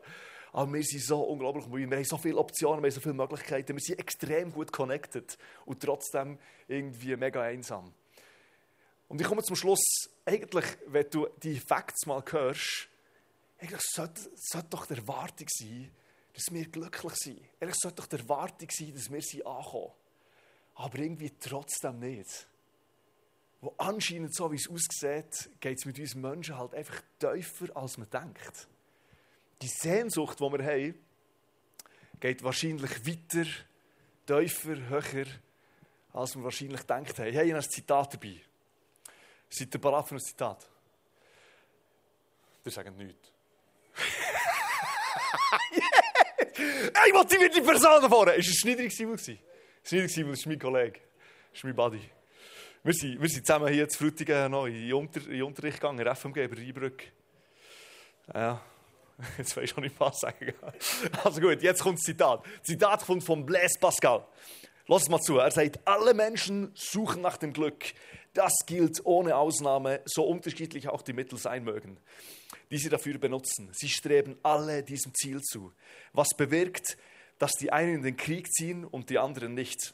Aber 0.54 0.72
wir 0.72 0.84
sind 0.84 1.04
so 1.04 1.22
unglaublich 1.22 1.68
müde. 1.68 1.90
Wir 1.90 1.98
haben 1.98 2.06
so 2.06 2.18
viele 2.18 2.38
Optionen, 2.38 2.82
wir 2.82 2.90
haben 2.90 2.96
so 2.96 3.02
viele 3.02 3.16
Möglichkeiten. 3.16 3.74
Wir 3.74 3.82
sind 3.82 4.00
extrem 4.00 4.54
gut 4.54 4.72
connected 4.72 5.38
und 5.66 5.82
trotzdem 5.82 6.40
irgendwie 6.68 7.18
mega 7.18 7.42
einsam. 7.42 7.94
Und 9.08 9.22
ich 9.22 9.28
komme 9.28 9.44
zum 9.44 9.56
Schluss, 9.56 9.84
eigentlich, 10.26 10.66
wenn 10.88 11.10
du 11.10 11.28
die 11.42 11.60
Facts 11.60 12.06
mal 12.06 12.24
hörst, 12.30 12.88
eigentlich 13.60 13.82
sollte, 13.82 14.22
sollte 14.36 14.70
doch 14.70 14.86
die 14.86 14.96
Erwartung 14.96 15.48
sein, 15.50 15.92
dass 16.34 16.46
wir 16.52 16.66
glücklich 16.66 17.14
sind. 17.16 17.42
Eigentlich 17.60 17.80
sollte 17.80 17.98
doch 17.98 18.08
die 18.08 18.18
Erwartung 18.18 18.68
sein, 18.72 18.94
dass 18.94 19.12
wir 19.12 19.22
sie 19.22 19.46
ankommen. 19.46 19.92
Aber 20.76 20.98
irgendwie 20.98 21.32
trotzdem 21.40 22.00
nicht. 22.00 22.48
Wo 23.62 23.74
anscheinend, 23.78 24.36
so 24.36 24.52
wie 24.52 24.58
es 24.58 24.70
aussieht, 24.70 25.50
geht 25.60 25.78
es 25.78 25.86
mit 25.86 25.98
uns 26.00 26.16
Menschen 26.16 26.58
halt 26.58 26.74
einfach 26.74 27.02
tiefer, 27.20 27.78
als 27.78 27.98
man 27.98 28.10
denkt. 28.10 28.68
Die 29.62 29.68
Sehnsucht, 29.68 30.40
die 30.40 30.44
wir 30.44 30.66
haben, 30.66 30.96
geht 32.20 32.44
wahrscheinlich 32.44 33.08
weiter, 33.08 33.50
tiefer, 34.26 34.90
höher, 34.90 35.28
als 36.12 36.36
wir 36.36 36.44
wahrscheinlich 36.44 36.82
gedacht 36.82 37.20
haben. 37.20 37.28
Ich 37.28 37.38
habe 37.38 37.56
ein 37.56 37.62
Zitat 37.62 38.14
dabei. 38.14 38.42
Seid 39.56 39.76
ihr 39.76 39.80
bereit 39.80 40.08
für 40.08 40.16
ein 40.16 40.20
Zitat? 40.20 40.68
Ihr 42.66 42.72
sagt 42.72 42.98
nichts. 42.98 43.32
Ich 47.06 47.14
motiviert 47.14 47.56
die 47.56 47.62
Person 47.62 48.02
da 48.02 48.08
vorne. 48.08 48.36
Es 48.36 48.46
Schneider 48.46 48.90
Simon? 48.90 49.18
Schneider 49.18 50.08
Simon, 50.08 50.32
das 50.32 50.40
ist 50.40 50.46
mein 50.46 50.60
Kollege. 50.60 51.00
Das 51.50 51.58
ist 51.60 51.64
mein 51.64 51.76
Buddy. 51.76 52.02
Wir 52.84 52.94
sind, 52.94 53.22
wir 53.22 53.30
sind 53.30 53.46
zusammen 53.46 53.74
hier 53.74 53.88
zu 53.90 53.98
Frutigen 53.98 54.54
in 54.54 54.94
Unter, 54.94 55.22
Unterricht 55.46 55.80
gegangen, 55.80 56.00
in 56.00 56.16
FMG, 56.16 56.46
über 56.46 56.58
Rheinbrück. 56.58 57.04
Ja, 58.34 58.62
jetzt 59.38 59.58
weiß 59.58 59.64
ich 59.64 59.78
auch 59.78 59.82
nicht, 59.82 60.00
was 60.00 60.20
sagen. 60.20 60.54
Also 61.24 61.42
gut, 61.42 61.62
jetzt 61.62 61.82
kommt 61.82 61.98
das 61.98 62.06
Zitat. 62.06 62.46
Das 62.46 62.64
Zitat 62.64 63.06
kommt 63.06 63.24
von 63.24 63.46
Blaise 63.46 63.80
Pascal. 63.80 64.26
Lass 64.88 65.10
mal 65.10 65.20
zu. 65.20 65.38
Er 65.38 65.52
sagt, 65.52 65.80
alle 65.86 66.14
Menschen 66.14 66.72
suchen 66.76 67.22
nach 67.22 67.38
dem 67.38 67.54
Glück. 67.54 67.94
Das 68.34 68.54
gilt 68.66 69.06
ohne 69.06 69.36
Ausnahme, 69.36 70.02
so 70.06 70.24
unterschiedlich 70.24 70.90
auch 70.90 71.04
die 71.04 71.14
Mittel 71.14 71.38
sein 71.38 71.64
mögen, 71.64 71.98
die 72.72 72.78
sie 72.78 72.90
dafür 72.90 73.18
benutzen. 73.20 73.70
Sie 73.74 73.90
streben 73.90 74.38
alle 74.42 74.84
diesem 74.84 75.14
Ziel 75.14 75.42
zu. 75.42 75.72
Was 76.14 76.30
bewirkt, 76.36 76.98
dass 77.38 77.52
die 77.54 77.72
einen 77.72 77.96
in 77.96 78.02
den 78.02 78.18
Krieg 78.18 78.52
ziehen 78.52 78.86
und 78.86 79.10
die 79.10 79.20
anderen 79.20 79.54
nicht, 79.54 79.94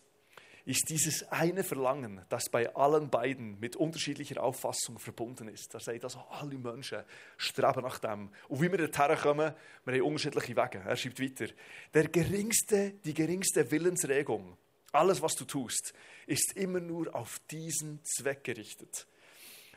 ist 0.65 0.89
dieses 0.89 1.27
eine 1.31 1.63
Verlangen, 1.63 2.21
das 2.29 2.49
bei 2.49 2.73
allen 2.75 3.09
beiden 3.09 3.59
mit 3.59 3.75
unterschiedlicher 3.75 4.43
Auffassung 4.43 4.99
verbunden 4.99 5.47
ist. 5.47 5.73
Er 5.73 5.79
sagt 5.79 6.03
also, 6.03 6.19
alle 6.29 6.57
Menschen 6.59 7.03
streben 7.37 7.81
nach 7.81 7.97
dem. 7.97 8.29
Und 8.47 8.61
wie 8.61 8.71
wir 8.71 8.87
dorthin 8.87 9.17
kommen, 9.17 9.53
wir 9.85 9.93
haben 9.93 10.01
unterschiedliche 10.03 10.55
Wege. 10.55 10.83
Er 10.85 10.95
schreibt 10.95 11.19
weiter, 11.19 11.51
der 11.93 12.07
geringste, 12.09 12.91
die 13.03 13.15
geringste 13.15 13.71
Willensregung, 13.71 14.57
alles, 14.91 15.21
was 15.21 15.35
du 15.35 15.45
tust, 15.45 15.93
ist 16.25 16.55
immer 16.55 16.79
nur 16.79 17.13
auf 17.15 17.39
diesen 17.51 18.03
Zweck 18.03 18.43
gerichtet. 18.43 19.07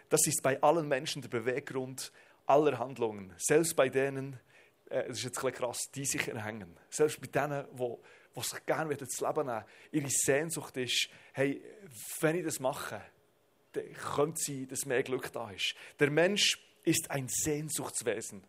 Das 0.08 0.26
ist 0.26 0.42
bei 0.42 0.60
allen 0.62 0.88
Menschen 0.88 1.22
der 1.22 1.28
Beweggrund 1.28 2.12
aller 2.46 2.78
Handlungen, 2.78 3.32
selbst 3.38 3.74
bei 3.76 3.88
denen, 3.88 4.38
äh, 4.90 5.08
das 5.08 5.18
ist 5.18 5.24
jetzt 5.24 5.44
ein 5.44 5.52
krass, 5.52 5.90
die 5.94 6.04
sich 6.04 6.28
erhängen. 6.28 6.76
Selbst 6.90 7.20
bei 7.20 7.28
denen, 7.28 7.66
die, 7.72 7.96
die 8.34 8.42
sich 8.42 8.66
gerne 8.66 8.96
das 8.96 9.20
Leben 9.20 9.46
nehmen 9.46 9.64
ihre 9.90 10.10
Sehnsucht 10.10 10.76
ist, 10.76 11.08
hey, 11.32 11.62
wenn 12.20 12.36
ich 12.36 12.44
das 12.44 12.60
mache, 12.60 13.00
dann 13.72 13.92
könnte 13.92 14.40
sein, 14.42 14.68
dass 14.68 14.84
mehr 14.84 15.02
Glück 15.02 15.32
da 15.32 15.50
ist. 15.50 15.74
Der 15.98 16.10
Mensch 16.10 16.58
ist 16.84 17.10
ein 17.10 17.28
Sehnsuchtswesen. 17.28 18.44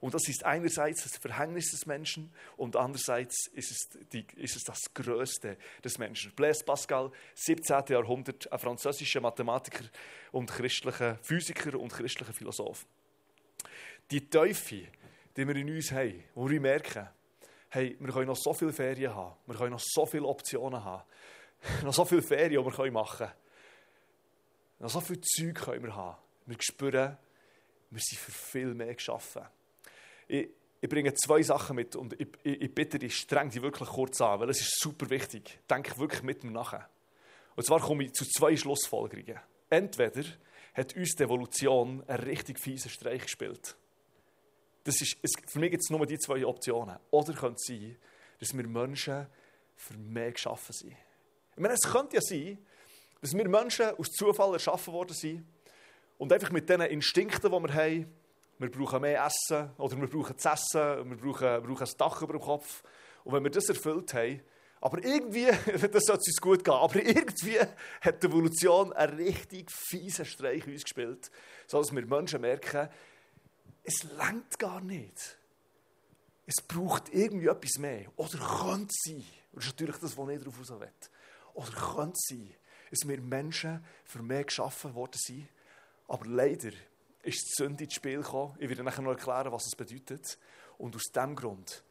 Und 0.00 0.14
das 0.14 0.28
ist 0.28 0.44
einerseits 0.44 1.02
das 1.02 1.16
Verhängnis 1.16 1.70
des 1.70 1.86
Menschen 1.86 2.32
und 2.56 2.76
andererseits 2.76 3.48
ist 3.48 3.70
es, 3.70 4.08
die, 4.12 4.24
ist 4.36 4.56
es 4.56 4.62
das 4.62 4.94
Größte 4.94 5.56
des 5.82 5.98
Menschen. 5.98 6.32
Blaise 6.32 6.64
Pascal, 6.64 7.10
17. 7.34 7.84
Jahrhundert, 7.88 8.50
ein 8.52 8.58
französischer 8.58 9.20
Mathematiker 9.20 9.84
und 10.32 10.50
christlicher 10.50 11.18
Physiker 11.22 11.78
und 11.78 11.92
christlicher 11.92 12.32
Philosoph. 12.32 12.86
Die 14.10 14.28
Teufel, 14.28 14.88
die 15.36 15.46
wir 15.46 15.56
in 15.56 15.74
uns 15.74 15.92
haben, 15.92 16.22
wo 16.34 16.48
wir 16.48 16.60
merken, 16.60 17.08
hey, 17.70 17.96
wir 17.98 18.12
können 18.12 18.26
noch 18.26 18.36
so 18.36 18.54
viele 18.54 18.72
Ferien 18.72 19.14
haben, 19.14 19.36
wir 19.46 19.56
können 19.56 19.72
noch 19.72 19.82
so 19.82 20.06
viele 20.06 20.26
Optionen 20.26 20.82
haben, 20.82 21.04
noch 21.82 21.92
so 21.92 22.04
viele 22.04 22.22
Ferien, 22.22 22.64
die 22.64 22.78
wir 22.78 22.92
machen 22.92 23.26
können, 23.26 23.32
noch 24.78 24.90
so 24.90 25.00
viel 25.00 25.20
Zeug 25.20 25.56
können 25.56 25.84
wir 25.84 25.94
haben. 25.94 26.16
Wir 26.46 26.56
spüren, 26.60 27.16
wir 27.90 28.00
sind 28.00 28.18
für 28.18 28.32
viel 28.32 28.74
mehr 28.74 28.94
geschaffen. 28.94 29.42
Ich, 30.28 30.48
ich 30.80 30.88
bringe 30.88 31.12
zwei 31.14 31.42
Sachen 31.42 31.76
mit 31.76 31.96
und 31.96 32.18
ich, 32.20 32.28
ich, 32.44 32.62
ich 32.62 32.74
bitte 32.74 32.98
dich, 32.98 33.16
streng 33.16 33.50
die 33.50 33.62
wirklich 33.62 33.88
kurz 33.88 34.20
an, 34.20 34.40
weil 34.40 34.50
es 34.50 34.60
ist 34.60 34.78
super 34.80 35.10
wichtig. 35.10 35.58
Denk 35.68 35.98
wirklich 35.98 36.22
mit 36.22 36.44
mir 36.44 36.52
nachher. 36.52 36.88
Und 37.56 37.64
zwar 37.64 37.80
komme 37.80 38.04
ich 38.04 38.12
zu 38.12 38.24
zwei 38.24 38.56
Schlussfolgerungen. 38.56 39.40
Entweder 39.68 40.24
hat 40.74 40.94
uns 40.94 41.14
die 41.16 41.24
Evolution 41.24 42.04
einen 42.06 42.22
richtig 42.22 42.60
fiesen 42.60 42.90
Streich 42.90 43.22
gespielt. 43.22 43.76
Das 44.84 45.00
ist, 45.00 45.16
es, 45.22 45.32
für 45.46 45.58
mich 45.58 45.72
gibt 45.72 45.82
es 45.82 45.90
nur 45.90 46.06
die 46.06 46.18
zwei 46.18 46.46
Optionen. 46.46 46.96
Oder 47.10 47.34
könnte 47.34 47.56
es 47.56 47.66
sein, 47.66 47.96
dass 48.38 48.56
wir 48.56 48.66
Menschen 48.66 49.26
für 49.76 49.96
mehr 49.96 50.32
geschaffen 50.32 50.72
sind. 50.72 50.96
Ich 51.54 51.62
meine, 51.62 51.74
es 51.74 51.90
könnte 51.90 52.16
ja 52.16 52.22
sein, 52.22 52.58
dass 53.20 53.32
wir 53.32 53.48
Menschen 53.48 53.90
aus 53.98 54.10
Zufall 54.10 54.52
erschaffen 54.52 54.92
worden 54.92 55.14
sind 55.14 55.44
und 56.18 56.32
einfach 56.32 56.50
mit 56.50 56.68
den 56.68 56.80
Instinkten, 56.82 57.50
die 57.50 57.58
wir 57.58 57.74
haben, 57.74 58.06
wir 58.58 58.70
brauchen 58.70 59.00
mehr 59.00 59.24
Essen 59.24 59.70
oder 59.78 60.00
wir 60.00 60.08
brauchen 60.08 60.36
zu 60.36 60.48
essen, 60.48 61.10
wir 61.10 61.16
brauchen, 61.16 61.40
wir 61.42 61.60
brauchen 61.60 61.86
ein 61.86 61.96
Dach 61.96 62.22
über 62.22 62.32
dem 62.34 62.42
Kopf. 62.42 62.82
Und 63.24 63.32
wenn 63.32 63.44
wir 63.44 63.50
das 63.50 63.68
erfüllt 63.68 64.12
haben, 64.14 64.40
aber 64.80 65.02
irgendwie, 65.04 65.46
das 65.92 66.04
sollte 66.04 66.24
uns 66.26 66.40
gut 66.40 66.64
gehen, 66.64 66.74
aber 66.74 66.96
irgendwie 66.96 67.58
hat 68.00 68.22
die 68.22 68.26
Evolution 68.26 68.92
einen 68.92 69.16
richtig 69.16 69.70
fiesen 69.70 70.24
Streich 70.24 70.66
uns 70.66 70.82
gespielt, 70.82 71.30
sodass 71.66 71.92
wir 71.92 72.06
Menschen 72.06 72.40
merken, 72.40 72.88
es 73.84 74.04
langt 74.16 74.58
gar 74.58 74.80
nicht. 74.80 75.38
Es 76.46 76.62
braucht 76.62 77.12
irgendwie 77.12 77.48
etwas 77.48 77.78
mehr. 77.78 78.06
Oder 78.16 78.38
könnte 78.38 78.88
es 78.90 79.02
sein, 79.04 79.24
das 79.52 79.64
ist 79.64 79.72
natürlich 79.72 79.96
das, 79.96 80.16
was 80.16 80.28
ich 80.28 80.38
darauf 80.38 80.58
raus 80.58 80.70
will, 80.80 80.88
oder 81.54 81.70
könnte 81.70 82.18
sein, 82.28 82.54
dass 82.90 83.06
wir 83.06 83.20
Menschen 83.20 83.84
für 84.04 84.22
mehr 84.22 84.44
geschaffen 84.44 84.94
worden 84.94 85.16
sind, 85.16 85.48
aber 86.06 86.26
leider 86.26 86.70
ist 87.22 87.44
die 87.46 87.62
Sünde 87.62 87.84
ins 87.84 87.94
Spiel 87.94 88.22
gekommen. 88.22 88.56
Ich 88.58 88.68
werde 88.68 88.82
nachher 88.82 89.02
noch 89.02 89.12
erklären, 89.12 89.52
was 89.52 89.66
es 89.66 89.76
bedeutet. 89.76 90.38
Und 90.78 90.94
aus 90.94 91.04
diesem 91.04 91.34
Grund 91.36 91.82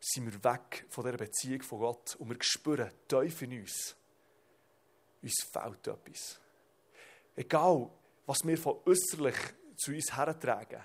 sind 0.00 0.26
wir 0.26 0.44
weg 0.44 0.86
von 0.88 1.04
dieser 1.04 1.16
Beziehung 1.16 1.62
von 1.62 1.78
Gott 1.78 2.16
und 2.16 2.28
wir 2.28 2.36
spüren 2.40 2.90
tief 3.08 3.42
in 3.42 3.60
uns, 3.60 3.96
uns 5.22 5.34
fehlt 5.50 5.86
etwas. 5.86 6.40
Egal, 7.36 7.90
was 8.26 8.44
wir 8.44 8.58
von 8.58 8.80
äußerlich 8.84 9.36
zu 9.76 9.92
uns 9.92 10.14
hertragen, 10.14 10.82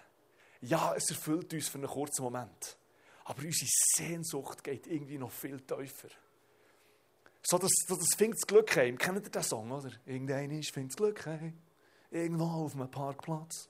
ja, 0.62 0.93
es 0.96 1.10
erfüllt 1.10 1.53
uns 1.53 1.67
für 1.67 1.77
einen 1.77 1.88
kurzen 1.88 2.24
Moment. 2.24 2.77
Aber 3.25 3.43
unsere 3.43 3.69
Sehnsucht 3.96 4.63
geht 4.63 4.88
irgendwie 4.88 5.17
noch 5.17 5.31
viel 5.31 5.60
tiefer. 5.62 6.10
So, 7.43 7.58
das, 7.58 7.72
das 7.88 8.15
fängt 8.17 8.36
das 8.36 8.48
Glück 8.48 8.75
heim. 8.75 8.98
Kennt 8.98 9.25
ihr 9.25 9.29
den 9.29 9.43
Song, 9.43 9.72
oder? 9.72 9.91
Irgendein 10.05 10.51
ist, 10.51 10.74
fängt 10.74 10.91
das 10.91 10.98
Glück 10.98 11.25
heim. 11.25 11.58
Irgendwo 12.12 12.46
auf 12.46 12.75
einem 12.75 12.89
Parkplatz. 12.89 13.69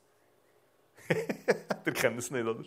Ihr 1.86 1.94
kennt 1.94 2.20
es 2.20 2.32
nicht, 2.32 2.46
oder? 2.46 2.64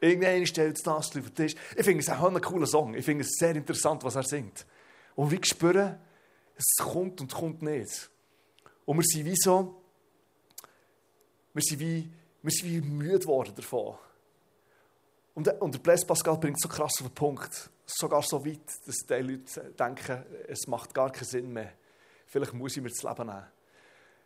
Irgendwann 0.00 0.46
stellt 0.46 0.78
das 0.78 0.86
auf 0.86 1.10
den 1.10 1.34
Tisch. 1.34 1.54
Ich 1.76 1.84
finde 1.84 2.00
es 2.00 2.08
auch 2.08 2.24
einen 2.24 2.40
coolen 2.40 2.66
Song. 2.66 2.94
Ich 2.94 3.04
finde 3.04 3.24
es 3.24 3.32
sehr 3.38 3.54
interessant, 3.54 4.02
was 4.02 4.16
er 4.16 4.22
singt. 4.22 4.66
Und 5.14 5.30
wir 5.30 5.40
spüren, 5.44 5.98
es 6.56 6.76
kommt 6.78 7.20
und 7.20 7.32
kommt 7.32 7.62
nicht. 7.62 8.10
Und 8.86 8.96
wir 8.96 9.04
sind 9.04 9.26
wie 9.26 9.36
so, 9.36 9.82
wir 11.52 11.62
sind 11.62 11.80
wie, 11.80 12.10
wir 12.42 12.50
sind 12.50 12.70
wie 12.70 12.80
müde 12.80 13.18
geworden 13.18 13.52
davon. 13.54 13.98
Und, 15.34 15.48
und 15.60 15.74
der 15.74 15.78
Blaise 15.80 16.06
Pascal 16.06 16.38
bringt 16.38 16.60
so 16.60 16.68
krass 16.68 16.94
auf 17.00 17.08
den 17.08 17.14
Punkt, 17.14 17.70
sogar 17.86 18.22
so 18.22 18.44
weit, 18.44 18.60
dass 18.86 18.96
die 19.06 19.14
Leute 19.14 19.72
denken, 19.78 20.24
es 20.48 20.66
macht 20.66 20.94
gar 20.94 21.10
keinen 21.10 21.24
Sinn 21.24 21.52
mehr. 21.52 21.72
Vielleicht 22.26 22.54
muss 22.54 22.76
ich 22.76 22.82
mir 22.82 22.88
das 22.88 23.02
Leben 23.02 23.26
nehmen. 23.26 23.46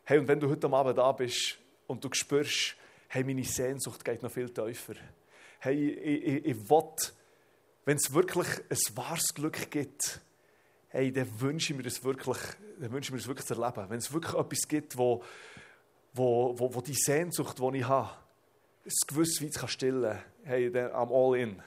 Hey, 0.05 0.19
und 0.19 0.29
wenn 0.29 0.39
du 0.39 0.49
heute 0.49 0.69
Abend 0.71 0.99
da 0.99 1.13
bist 1.13 1.59
und 1.87 2.05
du 2.05 2.09
spürst, 2.13 2.77
hey, 3.09 3.25
meine 3.25 3.45
Sehnsucht 3.45 4.05
geht 4.05 4.23
noch 4.23 4.33
viel 4.33 4.51
tiefer. 4.51 4.95
Hey, 5.61 5.91
ich, 5.91 6.27
ich, 6.27 6.45
ich 6.47 6.71
will, 6.71 6.93
wenn 7.85 7.97
es 7.97 8.13
wirklich 8.13 8.49
ein 8.71 8.97
wahres 8.97 9.35
Glück 9.35 9.71
gibt, 9.71 10.21
hey, 10.89 11.13
dann 11.13 11.29
wünsche 11.41 11.73
ich 11.73 11.77
mir 11.77 11.83
das 11.83 12.03
wirklich, 12.05 12.39
dann 12.81 12.93
wünsche 12.93 13.09
ich 13.09 13.13
mir 13.13 13.19
das 13.19 13.27
wirklich 13.27 13.47
zu 13.47 13.55
erleben. 13.55 13.89
Wenn 13.89 13.99
es 13.99 14.13
wirklich 14.13 14.35
etwas 14.35 14.69
gibt, 14.69 14.97
wo, 14.97 15.23
wo, 16.13 16.59
wo, 16.59 16.75
wo 16.75 16.81
die 16.81 16.95
Sehnsucht, 16.95 17.59
die 17.59 17.79
ich 17.79 17.89
habe, 17.89 18.11
es 18.85 19.07
gewiss 19.07 19.43
weit 19.43 19.55
kann 19.55 19.69
stillen, 19.69 20.19
hey, 20.45 20.71
dann 20.71 20.93
am 20.93 21.13
all 21.13 21.37
in. 21.37 21.63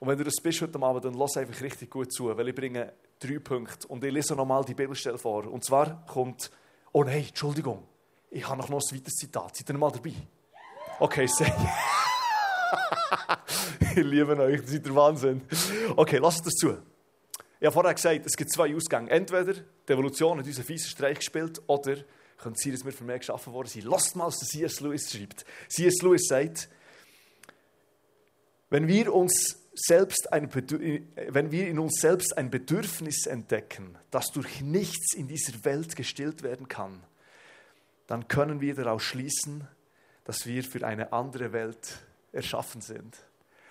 Und 0.00 0.08
wenn 0.08 0.18
du 0.18 0.24
das 0.24 0.34
bist 0.42 0.60
heute 0.60 0.82
Abend, 0.82 1.04
dann 1.04 1.14
lass 1.14 1.36
einfach 1.36 1.60
richtig 1.60 1.90
gut 1.90 2.12
zu, 2.12 2.36
weil 2.36 2.48
ich 2.48 2.54
bringe 2.54 2.92
drei 3.20 3.38
Punkte. 3.38 3.86
Und 3.86 4.02
ich 4.02 4.12
lese 4.12 4.34
nochmal 4.34 4.64
die 4.64 4.74
Bibelstelle 4.74 5.18
vor. 5.18 5.46
Und 5.46 5.64
zwar 5.64 6.04
kommt, 6.06 6.50
oh 6.92 7.04
nein, 7.04 7.24
Entschuldigung, 7.28 7.86
ich 8.32 8.48
habe 8.48 8.58
noch 8.58 8.70
ein 8.70 8.74
weiteres 8.74 9.14
Zitat. 9.14 9.56
Seid 9.56 9.68
ihr 9.68 9.78
mal 9.78 9.90
dabei? 9.90 10.14
Okay, 10.98 11.26
sehr. 11.26 11.54
ich 13.80 14.04
liebe 14.04 14.36
euch, 14.38 14.62
das 14.62 14.70
ist 14.70 14.86
der 14.86 14.94
Wahnsinn. 14.94 15.42
Okay, 15.96 16.16
lasst 16.16 16.46
das 16.46 16.54
zu. 16.54 16.78
Ich 17.60 17.66
habe 17.66 17.72
vorher 17.72 17.94
gesagt, 17.94 18.24
es 18.24 18.36
gibt 18.36 18.50
zwei 18.50 18.74
Ausgänge. 18.74 19.10
Entweder 19.10 19.52
die 19.52 19.92
Evolution 19.92 20.38
hat 20.38 20.46
uns 20.46 20.56
einen 20.56 20.66
fiesen 20.66 20.88
Streich 20.88 21.18
gespielt, 21.18 21.60
oder 21.66 21.96
könnte 22.38 22.56
es 22.56 22.64
sein, 22.64 22.72
dass 22.72 22.84
wir 22.84 22.92
für 22.92 23.04
mehr 23.04 23.18
geschaffen 23.18 23.52
worden 23.52 23.68
sind. 23.68 23.84
Lasst 23.84 24.16
mal, 24.16 24.26
was 24.26 24.38
C.S. 24.38 24.80
Lewis 24.80 25.10
schreibt. 25.10 25.44
C.S. 25.68 26.00
Lewis 26.02 26.26
sagt, 26.26 26.68
wenn 28.70 28.88
wir, 28.88 29.14
uns 29.14 29.58
selbst 29.74 30.32
ein 30.32 30.50
wenn 30.52 31.50
wir 31.50 31.68
in 31.68 31.78
uns 31.78 32.00
selbst 32.00 32.36
ein 32.36 32.50
Bedürfnis 32.50 33.26
entdecken, 33.26 33.96
das 34.10 34.30
durch 34.32 34.62
nichts 34.62 35.14
in 35.14 35.28
dieser 35.28 35.64
Welt 35.64 35.94
gestillt 35.96 36.42
werden 36.42 36.68
kann, 36.68 37.02
dann 38.06 38.28
können 38.28 38.60
wir 38.60 38.74
daraus 38.74 39.02
schließen, 39.02 39.66
dass 40.24 40.46
wir 40.46 40.62
für 40.62 40.86
eine 40.86 41.12
andere 41.12 41.52
Welt 41.52 41.98
erschaffen 42.32 42.80
sind. 42.80 43.16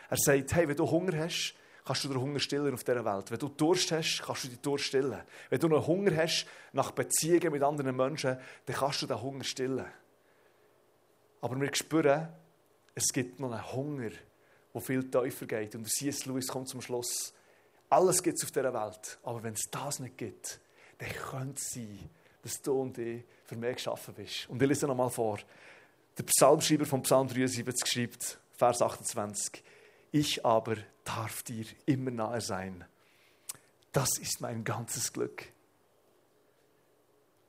Er 0.09 0.17
sagt, 0.17 0.53
hey, 0.53 0.67
wenn 0.67 0.75
du 0.75 0.89
Hunger 0.89 1.17
hast, 1.17 1.55
kannst 1.85 2.03
du 2.03 2.09
den 2.09 2.19
Hunger 2.19 2.39
stillen 2.39 2.73
auf 2.73 2.83
dieser 2.83 3.05
Welt. 3.05 3.31
Wenn 3.31 3.39
du 3.39 3.49
Durst 3.49 3.91
hast, 3.91 4.21
kannst 4.23 4.43
du 4.43 4.47
die 4.49 4.61
Durst 4.61 4.85
stillen. 4.85 5.21
Wenn 5.49 5.59
du 5.59 5.67
einen 5.67 5.85
Hunger 5.85 6.15
hast 6.15 6.45
nach 6.73 6.91
Beziehungen 6.91 7.51
mit 7.51 7.63
anderen 7.63 7.95
Menschen, 7.95 8.37
dann 8.65 8.75
kannst 8.75 9.01
du 9.01 9.07
den 9.07 9.21
Hunger 9.21 9.43
stillen. 9.43 9.85
Aber 11.41 11.59
wir 11.59 11.73
spüren, 11.73 12.29
es 12.93 13.07
gibt 13.13 13.39
noch 13.39 13.51
einen 13.51 13.71
Hunger, 13.71 14.11
der 14.73 14.81
viel 14.81 15.09
tiefer 15.09 15.45
geht. 15.45 15.75
Und 15.75 15.89
C.S. 15.89 16.25
Lewis 16.25 16.47
kommt 16.47 16.67
zum 16.67 16.81
Schluss, 16.81 17.33
alles 17.89 18.23
gibt 18.23 18.37
es 18.37 18.43
auf 18.43 18.51
dieser 18.51 18.73
Welt, 18.73 19.19
aber 19.23 19.43
wenn 19.43 19.53
es 19.53 19.69
das 19.69 19.99
nicht 19.99 20.17
gibt, 20.17 20.61
dann 20.97 21.09
könnte 21.09 21.55
es 21.57 21.71
sein, 21.71 22.09
dass 22.41 22.61
du 22.61 22.81
und 22.81 22.97
ich 22.97 23.23
für 23.45 23.55
mich 23.55 23.75
geschaffen 23.75 24.13
bist. 24.13 24.49
Und 24.49 24.61
ich 24.61 24.67
lese 24.67 24.87
nochmal 24.87 25.09
vor. 25.09 25.39
Der 26.17 26.23
Psalmschreiber 26.23 26.85
von 26.85 27.03
Psalm 27.03 27.27
73 27.27 27.87
schreibt, 27.87 28.39
Vers 28.51 28.81
28, 28.81 29.63
ich 30.11 30.45
aber 30.45 30.75
darf 31.03 31.43
dir 31.43 31.65
immer 31.85 32.11
nahe 32.11 32.41
sein. 32.41 32.85
Das 33.91 34.17
ist 34.19 34.41
mein 34.41 34.63
ganzes 34.63 35.11
Glück. 35.11 35.51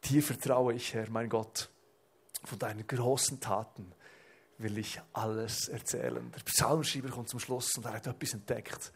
Dir 0.05 0.23
vertraue 0.23 0.75
ich, 0.75 0.95
Herr, 0.95 1.09
mein 1.11 1.29
Gott. 1.29 1.71
Von 2.45 2.59
deinen 2.59 2.87
großen 2.87 3.41
Taten 3.41 3.93
will 4.59 4.79
ich 4.79 5.01
alles 5.13 5.69
erzählen. 5.69 6.33
Der 6.33 6.43
Psalmschreiber 6.43 7.11
kommt 7.11 7.29
zum 7.29 7.41
Schluss 7.41 7.77
und 7.77 7.85
er 7.85 7.95
hat 7.95 8.07
etwas 8.07 8.35
entdeckt. 8.35 8.93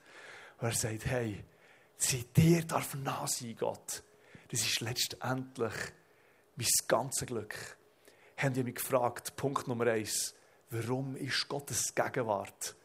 Und 0.59 0.69
er 0.69 0.75
sagt, 0.75 1.07
hey, 1.07 1.45
sie 1.97 2.25
dir 2.25 2.65
darf 2.65 2.95
nah 2.95 3.27
sein, 3.27 3.57
Gott. 3.57 4.03
Das 4.49 4.61
ist 4.61 4.81
letztendlich 4.81 5.75
mein 6.57 6.69
ganzes 6.89 7.27
Glück. 7.27 7.77
Haben 8.37 8.55
die 8.55 8.65
mich 8.65 8.77
gefragt, 8.77 9.37
Punkt 9.37 9.67
Nummer 9.67 9.87
eins, 9.87 10.35
warum 10.71 11.17
ist 11.17 11.49
Gottes 11.49 11.95
Gegenwart 11.95 12.77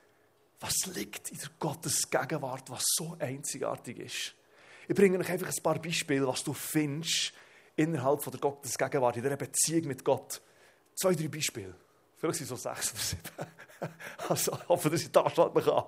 was 0.62 0.86
liegt 0.94 1.32
in 1.32 1.38
der 1.40 1.50
Gottes 1.60 2.10
Gegenwart, 2.10 2.70
was 2.70 2.84
so 2.86 3.18
einzigartig 3.20 4.00
ist. 4.00 4.36
Ich 4.88 4.96
bringe 4.96 5.18
euch 5.18 5.30
einfach 5.30 5.48
ein 5.48 5.64
paar 5.64 5.80
Beispiele, 5.80 6.28
was 6.28 6.44
du 6.44 6.54
findest 6.54 7.34
innerhalb 7.76 8.24
von 8.24 8.32
der 8.32 8.40
Gottes 8.40 8.78
Gegenwart, 8.78 9.18
in 9.18 9.24
dieser 9.24 9.38
Beziehung 9.38 9.88
mit 9.88 10.06
Gott. 10.06 10.42
Zwei, 10.96 11.16
drei 11.16 11.28
Beispiele. 11.28 11.74
Vielleicht 12.18 12.38
sind 12.38 12.44
es 12.44 12.50
so 12.50 12.56
sechs 12.56 12.92
oder 12.92 13.02
sieben. 13.02 13.22
Also, 14.30 14.52
ich 14.54 14.70
hoffe, 14.70 14.92
dass 14.92 15.02
ich 15.02 15.12
da 15.12 15.28
starten 15.28 15.60
kann. 15.60 15.86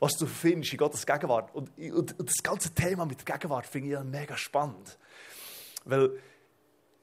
Was 0.00 0.16
du 0.16 0.26
findest 0.26 0.72
in 0.72 0.78
Gottes 0.78 1.06
Gegenwart. 1.06 1.54
Und, 1.54 1.70
und, 1.78 2.18
und 2.18 2.28
das 2.28 2.42
ganze 2.42 2.74
Thema 2.74 3.04
mit 3.04 3.18
der 3.18 3.36
Gegenwart 3.36 3.66
finde 3.66 3.88
ich 3.88 3.92
ja 3.92 4.02
mega 4.02 4.36
spannend. 4.36 4.98
Weil, 5.84 6.18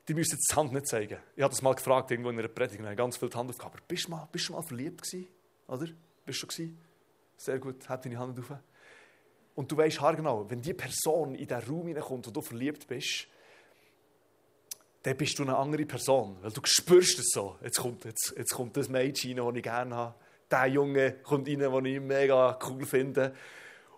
die 0.07 0.13
müssen 0.13 0.33
jetzt 0.33 0.51
die 0.51 0.55
Hand 0.55 0.73
nicht 0.73 0.87
zeigen. 0.87 1.19
Ich 1.35 1.43
habe 1.43 1.53
das 1.53 1.61
mal 1.61 1.75
gefragt, 1.75 2.11
irgendwo 2.11 2.29
in 2.29 2.39
einer 2.39 2.47
Predigt, 2.47 2.81
ganz 2.97 3.17
viel 3.17 3.29
die 3.29 3.37
Hand 3.37 3.49
aufgehabt. 3.49 3.87
Bist 3.87 4.07
du 4.07 4.11
mal, 4.11 4.27
bist 4.31 4.49
du 4.49 4.53
mal 4.53 4.63
verliebt 4.63 5.01
gewesen? 5.01 5.27
Oder? 5.67 5.87
Bist 6.25 6.43
du 6.43 6.49
schon? 6.49 6.77
Sehr 7.37 7.59
gut, 7.59 7.87
hat 7.87 8.05
deine 8.05 8.17
Hand 8.17 8.39
auf. 8.39 8.51
Und 9.55 9.71
du 9.71 9.77
weißt 9.77 9.99
genau, 10.15 10.49
wenn 10.49 10.61
die 10.61 10.73
Person 10.73 11.35
in 11.35 11.47
diesen 11.47 11.63
Raum 11.63 11.87
hineinkommt, 11.87 12.27
wo 12.27 12.31
du 12.31 12.41
verliebt 12.41 12.87
bist, 12.87 13.27
dann 15.03 15.17
bist 15.17 15.37
du 15.39 15.43
eine 15.43 15.55
andere 15.55 15.85
Person. 15.85 16.37
Weil 16.41 16.51
du 16.51 16.61
spürst 16.63 17.19
es 17.19 17.31
so. 17.33 17.57
Jetzt 17.63 17.79
kommt, 17.79 18.05
jetzt, 18.05 18.33
jetzt 18.37 18.53
kommt 18.53 18.75
das 18.77 18.89
Mädchen 18.89 19.37
rein, 19.39 19.47
das 19.47 19.55
ich 19.55 19.63
gerne 19.63 19.95
habe. 19.95 20.15
Der 20.49 20.67
Junge 20.67 21.13
kommt 21.23 21.47
rein, 21.47 21.59
den 21.59 21.85
ich 21.85 21.99
mega 21.99 22.57
cool 22.67 22.85
finde. 22.85 23.33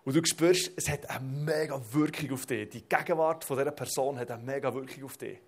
Und 0.04 0.16
du 0.16 0.24
spürst, 0.24 0.72
es 0.76 0.88
hat 0.88 1.08
eine 1.08 1.24
mega 1.24 1.80
Wirkung 1.92 2.32
auf 2.32 2.46
dich. 2.46 2.68
Die 2.70 2.88
Gegenwart 2.88 3.44
von 3.44 3.58
dieser 3.58 3.70
Person 3.70 4.18
hat 4.18 4.30
eine 4.30 4.42
mega 4.42 4.72
Wirkung 4.74 5.04
auf 5.04 5.16
dich. 5.16 5.38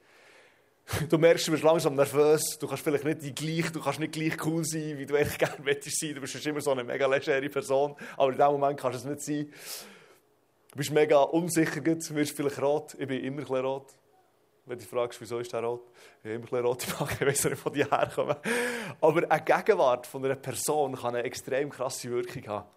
Du 1.08 1.16
merkst, 1.16 1.46
du 1.46 1.52
bist 1.52 1.62
langsam 1.62 1.94
nervös, 1.94 2.58
du 2.58 2.66
kannst 2.66 2.82
vielleicht 2.82 3.04
nicht 3.04 3.36
gleich, 3.36 3.70
du 3.72 3.80
kannst 3.80 4.00
nicht 4.00 4.12
gleich 4.12 4.44
cool 4.44 4.64
sein, 4.64 4.98
wie 4.98 5.06
du 5.06 5.14
eigentlich 5.14 5.38
gerne 5.38 5.62
möchtest 5.62 6.00
sein. 6.00 6.14
Du 6.14 6.20
bist 6.20 6.46
immer 6.46 6.60
so 6.60 6.72
eine 6.72 6.84
mega 6.84 7.06
legere 7.06 7.48
Person, 7.48 7.94
aber 8.16 8.32
in 8.32 8.38
dem 8.38 8.46
Moment 8.46 8.78
kannst 8.78 9.04
du 9.04 9.08
es 9.08 9.14
nicht 9.14 9.22
sein. 9.22 9.52
Du 10.70 10.76
bist 10.76 10.90
mega 10.90 11.22
unsicher, 11.22 11.80
du 11.80 12.14
wirst 12.14 12.36
vielleicht 12.36 12.60
rot. 12.60 12.94
Ich 12.98 13.06
bin 13.06 13.22
immer 13.22 13.42
ein 13.42 13.64
rot. 13.64 13.92
Wenn 14.64 14.78
du 14.78 14.84
fragst, 14.84 15.20
wieso 15.20 15.40
ist 15.40 15.52
der 15.52 15.64
rot? 15.64 15.90
Ich 16.22 16.30
habe 16.30 16.34
immer 16.34 16.52
ein 16.52 16.64
rote 16.64 16.86
Backe, 16.92 17.14
ich 17.14 17.20
weiß 17.32 17.44
nicht, 17.46 17.64
wo 17.64 17.70
die 17.70 17.84
herkommen. 17.84 18.36
Aber 19.00 19.30
eine 19.30 19.42
Gegenwart 19.42 20.06
von 20.06 20.24
einer 20.24 20.36
Person 20.36 20.94
kann 20.94 21.16
eine 21.16 21.24
extrem 21.24 21.68
krasse 21.68 22.08
Wirkung 22.10 22.46
haben. 22.46 22.68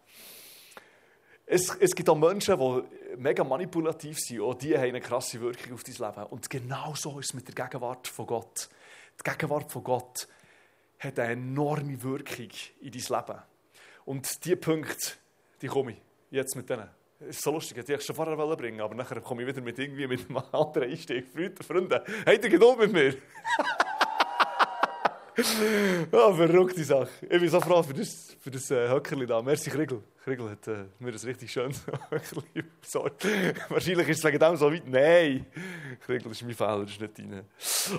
Es, 1.46 1.76
es 1.76 1.94
gibt 1.94 2.10
auch 2.10 2.16
Menschen, 2.16 2.58
die 2.58 3.18
mega 3.18 3.44
manipulativ 3.44 4.18
sind, 4.20 4.42
und 4.42 4.64
die 4.64 4.76
haben 4.76 4.86
eine 4.86 5.00
krasse 5.00 5.40
Wirkung 5.40 5.74
auf 5.74 5.84
dein 5.84 5.94
Leben. 5.94 6.24
Und 6.32 6.50
genau 6.50 6.96
so 6.96 7.20
ist 7.20 7.28
es 7.28 7.34
mit 7.36 7.48
der 7.48 7.54
Gegenwart 7.54 8.08
von 8.08 8.26
Gott. 8.26 8.68
Die 9.20 9.30
Gegenwart 9.30 9.72
von 9.72 9.84
Gott 9.84 10.28
hat 11.00 11.20
eine 11.20 11.34
enorme 11.34 12.02
Wirkung 12.02 12.50
in 12.82 12.92
dein 12.92 13.02
Leben. 13.02 13.42
Und 14.06 14.44
diese 14.44 14.58
Punkte, 14.58 15.12
die 15.62 15.68
komme 15.68 15.92
ich 15.92 16.02
jetzt 16.32 16.56
mit 16.56 16.68
denen. 16.68 16.90
Ist 17.28 17.42
so 17.42 17.52
lustig, 17.52 17.78
ich 17.78 17.90
wollte 17.90 18.04
schon 18.04 18.16
vorher 18.16 18.56
bringen, 18.56 18.82
aber 18.82 18.94
nachher 18.94 19.20
komme 19.22 19.42
ich 19.42 19.48
wieder 19.48 19.62
mit 19.62 19.80
irgendwie 19.80 20.08
mit 20.08 20.30
einem 20.30 20.44
anderen 20.52 20.90
Einstieg. 20.90 21.28
Freunde, 21.28 21.64
Freunde, 21.64 22.04
habt 22.26 22.44
ihr 22.44 22.50
Geduld 22.50 22.80
mit 22.80 22.94
mir? 22.94 23.16
oh, 26.12 26.34
verrückte 26.36 26.84
Sache. 26.84 27.10
Ich 27.22 27.40
bin 27.40 27.50
so 27.50 27.60
froh 27.60 27.82
für 27.84 27.94
das, 27.94 28.36
für 28.40 28.52
das 28.52 28.70
äh, 28.72 28.90
Höckerli 28.90 29.26
da. 29.26 29.42
Merci, 29.42 29.70
Kriegel. 29.70 30.04
Kriegel 30.24 30.50
hat 30.50 30.68
äh, 30.68 30.86
mir 31.00 31.12
das 31.12 31.26
richtig 31.26 31.56
Höckerli 31.56 32.64
besorgt. 32.82 33.26
Wahrscheinlich 33.70 34.10
ist 34.10 34.20
es 34.20 34.24
wegen 34.24 34.40
dem 34.40 34.56
so 34.56 34.72
weit. 34.72 34.88
Nein! 34.88 35.46
Kriegel, 36.06 36.32
ist 36.32 36.44
mein 36.44 36.54
Fehler, 36.54 36.84
das 36.84 36.92
ist 36.92 37.02
nicht 37.02 37.18
deine. 37.18 37.46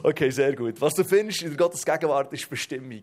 Okay, 0.03 0.31
sehr 0.31 0.55
gut. 0.55 0.81
Was 0.81 0.95
du 0.95 1.05
findest 1.05 1.43
in 1.43 1.57
Gottes 1.57 1.85
Gegenwart 1.85 2.33
ist 2.33 2.49
Bestimmung. 2.49 3.03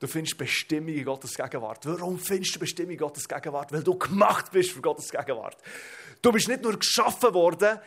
Du 0.00 0.06
findest 0.06 0.38
Bestimmung 0.38 0.94
in 0.94 1.04
Gottes 1.04 1.34
Gegenwart. 1.34 1.84
Warum 1.84 2.18
findest 2.18 2.56
du 2.56 2.58
Bestimmung 2.58 2.92
in 2.92 2.98
Gottes 2.98 3.28
Gegenwart? 3.28 3.70
Weil 3.70 3.82
du 3.82 3.96
gemacht 3.98 4.50
bist 4.50 4.72
für 4.72 4.80
Gottes 4.80 5.10
Gegenwart. 5.10 5.58
Du 6.22 6.32
bist 6.32 6.48
nicht 6.48 6.62
nur 6.62 6.78
geschaffen 6.78 7.34
worden, 7.34 7.78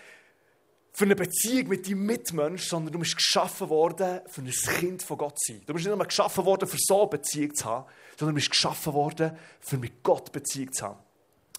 für 0.95 1.06
eine 1.06 1.15
Beziehung 1.15 1.69
mit 1.69 1.88
deinem 1.88 2.06
Mitmensch, 2.06 2.67
sondern 2.67 2.93
du 2.93 2.99
bist 2.99 3.15
geschaffen 3.15 3.67
worden, 3.67 4.21
für 4.28 4.41
ein 4.41 4.52
Kind 4.52 5.02
von 5.02 5.17
Gott 5.17 5.39
zu 5.39 5.54
sein. 5.54 5.63
Du 5.65 5.73
bist 5.73 5.88
nicht 5.88 5.97
nur 5.97 6.06
geschaffen 6.06 6.45
worden, 6.45 6.69
für 6.69 6.78
so 6.80 7.02
eine 7.02 7.10
Beziehung 7.10 7.56
zu 7.56 7.65
haben, 7.65 7.86
sondern 8.15 8.36
du 8.36 8.39
bist 8.39 8.52
geschaffen 8.52 8.93
worden, 8.93 9.36
für 9.60 9.78
mit 9.80 10.04
Gott 10.04 10.32
Beziehung 10.32 10.71
zu 10.71 10.86
haben. 10.86 10.99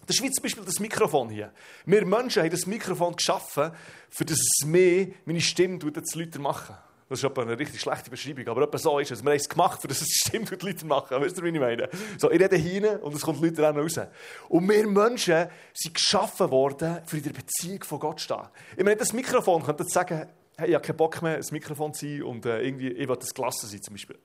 Das 0.07 0.17
ist 0.17 0.23
wie 0.23 0.31
zum 0.31 0.43
Beispiel 0.43 0.65
das 0.65 0.79
Mikrofon 0.79 1.31
hier. 1.31 1.53
Wir 1.85 2.07
Menschen 2.07 2.43
haben 2.43 2.51
das 2.51 2.67
Mikrofon 2.67 3.17
geschaffen, 3.17 3.73
für 4.09 4.25
das 4.25 4.39
es 4.39 4.67
mehr 4.67 5.09
meine 5.25 5.41
Stimme 5.41 5.81
zu 5.81 6.19
Leuten 6.19 6.41
machen. 6.41 6.77
Das 7.15 7.23
ist 7.23 7.39
eine 7.39 7.57
richtig 7.57 7.81
schlechte 7.81 8.11
Beschreibung, 8.11 8.49
aber 8.49 8.63
etwa 8.63 8.77
so 8.77 8.99
ist 8.99 9.13
es. 9.13 9.23
Wir 9.23 9.31
haben 9.31 9.37
es 9.37 9.49
gemacht, 9.49 9.79
das 9.89 10.03
es 10.03 10.09
stimmt, 10.09 10.51
was 10.51 10.59
die 10.59 10.67
Leute 10.67 10.85
machen. 10.85 11.21
Weißt 11.21 11.39
du, 11.39 11.45
wie 11.45 11.51
ich 11.51 11.61
meine? 11.61 11.89
So, 12.19 12.29
ich 12.29 12.41
rede 12.41 12.57
hinein 12.57 12.99
und 12.99 13.15
es 13.15 13.23
kommt 13.23 13.41
Leute 13.41 13.63
dann 13.63 13.79
raus. 13.79 14.01
Und 14.49 14.69
wir 14.69 14.85
Menschen 14.89 15.47
sind 15.73 15.95
geschaffen 15.95 16.51
worden, 16.51 16.99
für 17.07 17.19
in 17.19 17.23
der 17.23 17.31
Beziehung 17.31 17.85
von 17.85 18.01
Gott 18.01 18.19
zu 18.19 18.25
stehen. 18.25 18.49
Ich 18.77 18.83
meine, 18.83 18.97
das 18.97 19.13
Mikrofon 19.13 19.63
könnte 19.63 19.85
sagen, 19.85 20.27
hey, 20.57 20.69
ich 20.71 20.75
habe 20.75 20.85
keinen 20.85 20.97
Bock 20.97 21.23
mehr, 21.23 21.37
ein 21.37 21.45
Mikrofon 21.53 21.95
zu 21.95 22.05
sein 22.05 22.23
und 22.25 22.47
äh, 22.47 22.63
irgendwie, 22.63 22.89
ich 22.89 23.09
will 23.09 23.17
das 23.17 23.33
gelassen 23.33 23.69
sein, 23.69 23.81
zum 23.81 23.95
Beispiel. 23.95 24.19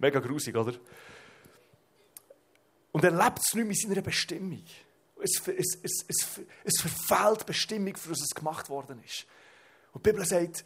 Mega 0.00 0.18
grusig, 0.18 0.56
oder? 0.56 0.72
Und 2.90 3.04
er 3.04 3.12
lebt 3.12 3.38
es 3.38 3.54
nicht 3.54 3.68
mit 3.68 3.78
seiner 3.78 4.02
Bestimmung. 4.02 4.64
Es, 5.22 5.40
es, 5.46 5.78
es, 5.84 6.04
es, 6.08 6.40
es 6.64 6.80
verfehlt 6.80 7.42
die 7.42 7.44
Bestimmung, 7.44 7.96
für 7.96 8.08
das 8.08 8.22
es 8.22 8.34
gemacht 8.34 8.68
worden 8.68 9.00
ist. 9.04 9.24
Und 9.92 10.04
die 10.04 10.10
Bibel 10.10 10.26
sagt, 10.26 10.64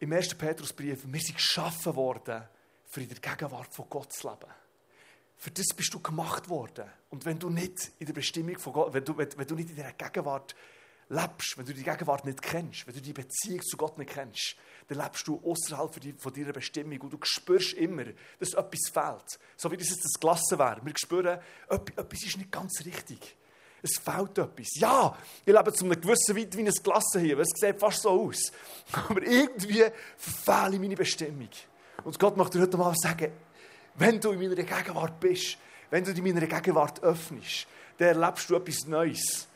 im 0.00 0.12
1. 0.12 0.34
Petrusbrief, 0.34 1.04
wir 1.06 1.20
sind 1.20 1.36
geschaffen 1.36 1.94
worden, 1.94 2.42
für 2.86 3.02
in 3.02 3.08
der 3.08 3.18
Gegenwart 3.18 3.72
von 3.72 3.86
Gott 3.88 4.12
zu 4.12 4.28
leben. 4.28 4.50
Für 5.36 5.50
das 5.50 5.68
bist 5.76 5.94
du 5.94 6.00
gemacht 6.00 6.48
worden. 6.48 6.86
Und 7.10 7.24
wenn 7.24 7.38
du 7.38 7.48
nicht 7.48 7.92
in 7.98 8.06
der 8.06 8.12
Bestimmung 8.12 8.58
von 8.58 8.72
Gott, 8.72 8.92
wenn 8.92 9.04
du, 9.04 9.16
wenn, 9.16 9.28
wenn 9.36 9.46
du 9.46 9.54
nicht 9.54 9.70
in 9.70 9.76
der 9.76 9.92
Gegenwart 9.92 10.54
lebst, 11.08 11.56
wenn 11.56 11.66
du 11.66 11.74
die 11.74 11.82
Gegenwart 11.82 12.24
nicht 12.24 12.42
kennst, 12.42 12.86
wenn 12.86 12.94
du 12.94 13.00
die 13.00 13.12
Beziehung 13.12 13.62
zu 13.62 13.76
Gott 13.76 13.98
nicht 13.98 14.10
kennst, 14.10 14.56
dann 14.88 14.98
lebst 14.98 15.26
du 15.28 15.40
außerhalb 15.44 15.94
von 16.18 16.32
deiner 16.32 16.52
Bestimmung 16.52 17.00
und 17.02 17.12
du 17.12 17.18
spürst 17.22 17.74
immer, 17.74 18.04
dass 18.38 18.54
etwas 18.54 18.90
fehlt. 18.92 19.38
So 19.56 19.70
wie 19.70 19.76
das 19.76 19.90
jetzt 19.90 20.04
das 20.04 20.18
Klasse 20.20 20.58
wäre. 20.58 20.80
Wir 20.84 20.94
spüren, 20.96 21.40
etwas 21.68 22.24
ist 22.24 22.38
nicht 22.38 22.50
ganz 22.50 22.82
richtig. 22.84 23.36
Es 23.82 23.98
fehlt 23.98 24.38
etwas. 24.38 24.68
Ja, 24.74 25.16
ich 25.44 25.52
lebe 25.52 25.72
zu 25.72 25.84
einem 25.84 26.00
gewissen 26.00 26.36
Weit 26.36 26.56
wie 26.56 26.66
ein 26.66 26.72
Klasse 26.82 27.20
hier, 27.20 27.36
weil 27.36 27.44
es 27.44 27.52
sieht 27.54 27.80
fast 27.80 28.02
so 28.02 28.10
aus. 28.10 28.52
Aber 28.92 29.22
irgendwie 29.22 29.84
verfehle 30.16 30.74
ich 30.74 30.80
meine 30.80 30.96
Bestimmung. 30.96 31.48
Und 32.04 32.18
Gott 32.18 32.36
möchte 32.36 32.58
dir 32.58 32.64
heute 32.64 32.76
mal 32.76 32.94
sagen, 32.94 33.32
wenn 33.96 34.20
du 34.20 34.32
in 34.32 34.38
meiner 34.38 34.54
Gegenwart 34.54 35.18
bist, 35.20 35.58
wenn 35.90 36.04
du 36.04 36.10
in 36.10 36.22
meiner 36.22 36.46
Gegenwart 36.46 37.02
öffnest, 37.02 37.66
dann 37.98 38.08
erlebst 38.08 38.48
du 38.48 38.56
etwas 38.56 38.86
Neues. 38.86 39.46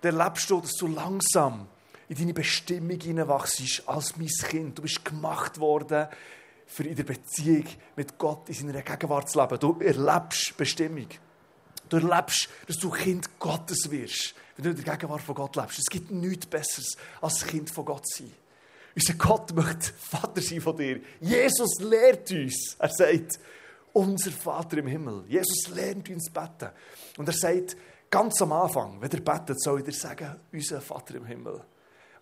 Dann 0.00 0.18
erlebst 0.18 0.50
du, 0.50 0.60
dass 0.60 0.74
du 0.74 0.86
langsam 0.86 1.66
in 2.08 2.16
deine 2.16 2.34
Bestimmung 2.34 3.00
hineinwachst 3.00 3.82
als 3.86 4.16
mein 4.16 4.28
Kind. 4.28 4.78
Du 4.78 4.82
bist 4.82 5.04
gemacht 5.04 5.58
worden, 5.58 6.08
für 6.68 6.84
in 6.84 6.94
der 6.94 7.04
Beziehung 7.04 7.64
mit 7.96 8.18
Gott 8.18 8.48
in 8.48 8.54
seiner 8.54 8.82
Gegenwart 8.82 9.30
zu 9.30 9.40
leben. 9.40 9.58
Du 9.58 9.78
erlebst 9.80 10.56
Bestimmung. 10.56 11.08
Du 11.88 11.96
erlebst, 11.96 12.48
dass 12.66 12.76
du 12.78 12.90
Kind 12.90 13.38
Gottes 13.38 13.90
wirst, 13.90 14.34
wenn 14.56 14.64
du 14.64 14.70
in 14.70 14.84
der 14.84 14.96
Gegenwart 14.96 15.22
von 15.22 15.34
Gott 15.34 15.56
lebst. 15.56 15.78
Es 15.78 15.86
gibt 15.86 16.10
nichts 16.10 16.46
Besseres, 16.46 16.96
als 17.20 17.46
Kind 17.46 17.70
von 17.70 17.84
Gott 17.84 18.06
sein. 18.08 18.32
Unser 18.94 19.14
Gott 19.14 19.54
möchte 19.54 19.92
Vater 19.92 20.42
sein 20.42 20.60
von 20.60 20.76
dir. 20.76 21.00
Jesus 21.20 21.78
lehrt 21.80 22.30
uns. 22.30 22.76
Er 22.78 22.88
sagt, 22.88 23.38
unser 23.92 24.32
Vater 24.32 24.78
im 24.78 24.86
Himmel. 24.86 25.24
Jesus 25.28 25.68
lernt 25.68 26.08
uns 26.08 26.30
beten. 26.30 26.70
Und 27.16 27.28
er 27.28 27.34
sagt, 27.34 27.76
ganz 28.10 28.40
am 28.42 28.52
Anfang, 28.52 29.00
wenn 29.00 29.10
er 29.10 29.20
betet, 29.20 29.60
soll 29.62 29.82
er 29.84 29.92
sagen, 29.92 30.36
unser 30.52 30.80
Vater 30.80 31.14
im 31.16 31.26
Himmel. 31.26 31.62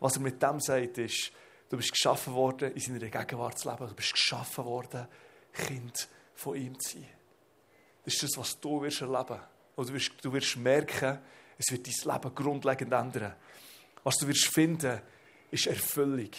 Was 0.00 0.16
er 0.16 0.22
mit 0.22 0.42
dem 0.42 0.60
sagt, 0.60 0.98
ist, 0.98 1.32
du 1.70 1.76
bist 1.76 1.92
geschaffen 1.92 2.34
worden, 2.34 2.72
in 2.72 2.80
seiner 2.80 2.98
Gegenwart 3.08 3.58
zu 3.58 3.70
leben. 3.70 3.88
Du 3.88 3.94
bist 3.94 4.12
geschaffen 4.12 4.64
worden, 4.64 5.06
Kind 5.52 6.08
von 6.34 6.56
ihm 6.56 6.78
zu 6.78 6.98
sein. 6.98 7.08
Das 8.04 8.14
ist 8.14 8.22
das, 8.22 8.36
was 8.36 8.60
du 8.60 8.82
wirst 8.82 9.00
erleben 9.00 9.30
wirst. 9.30 9.55
Du 9.76 9.92
wirst, 9.92 10.12
du 10.22 10.32
wirst 10.32 10.56
merken, 10.56 11.18
es 11.58 11.70
wird 11.70 11.86
dein 11.86 12.14
Leben 12.14 12.34
grundlegend 12.34 12.92
ändern. 12.92 13.34
Was 14.02 14.16
du 14.16 14.26
wirst 14.26 14.46
finden, 14.46 15.00
ist 15.50 15.66
Erfüllung. 15.66 16.30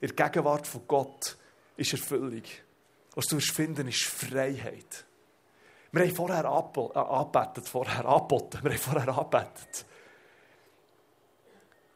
In 0.00 0.08
der 0.08 0.28
Gegenwart 0.28 0.66
von 0.66 0.86
Gott 0.86 1.36
ist 1.76 1.92
Erfüllung. 1.92 2.42
Was 3.14 3.26
du 3.26 3.36
wirst 3.36 3.50
finden, 3.50 3.88
ist 3.88 4.04
Freiheit. 4.04 5.04
Wir 5.92 6.02
haben 6.02 6.14
vorher 6.14 6.44
angebetet, 6.44 7.68
vorher 7.68 8.04
angeboten, 8.04 8.58
wir 8.62 8.70
haben 8.70 8.78
vorher 8.78 9.08
angebetet. 9.08 9.86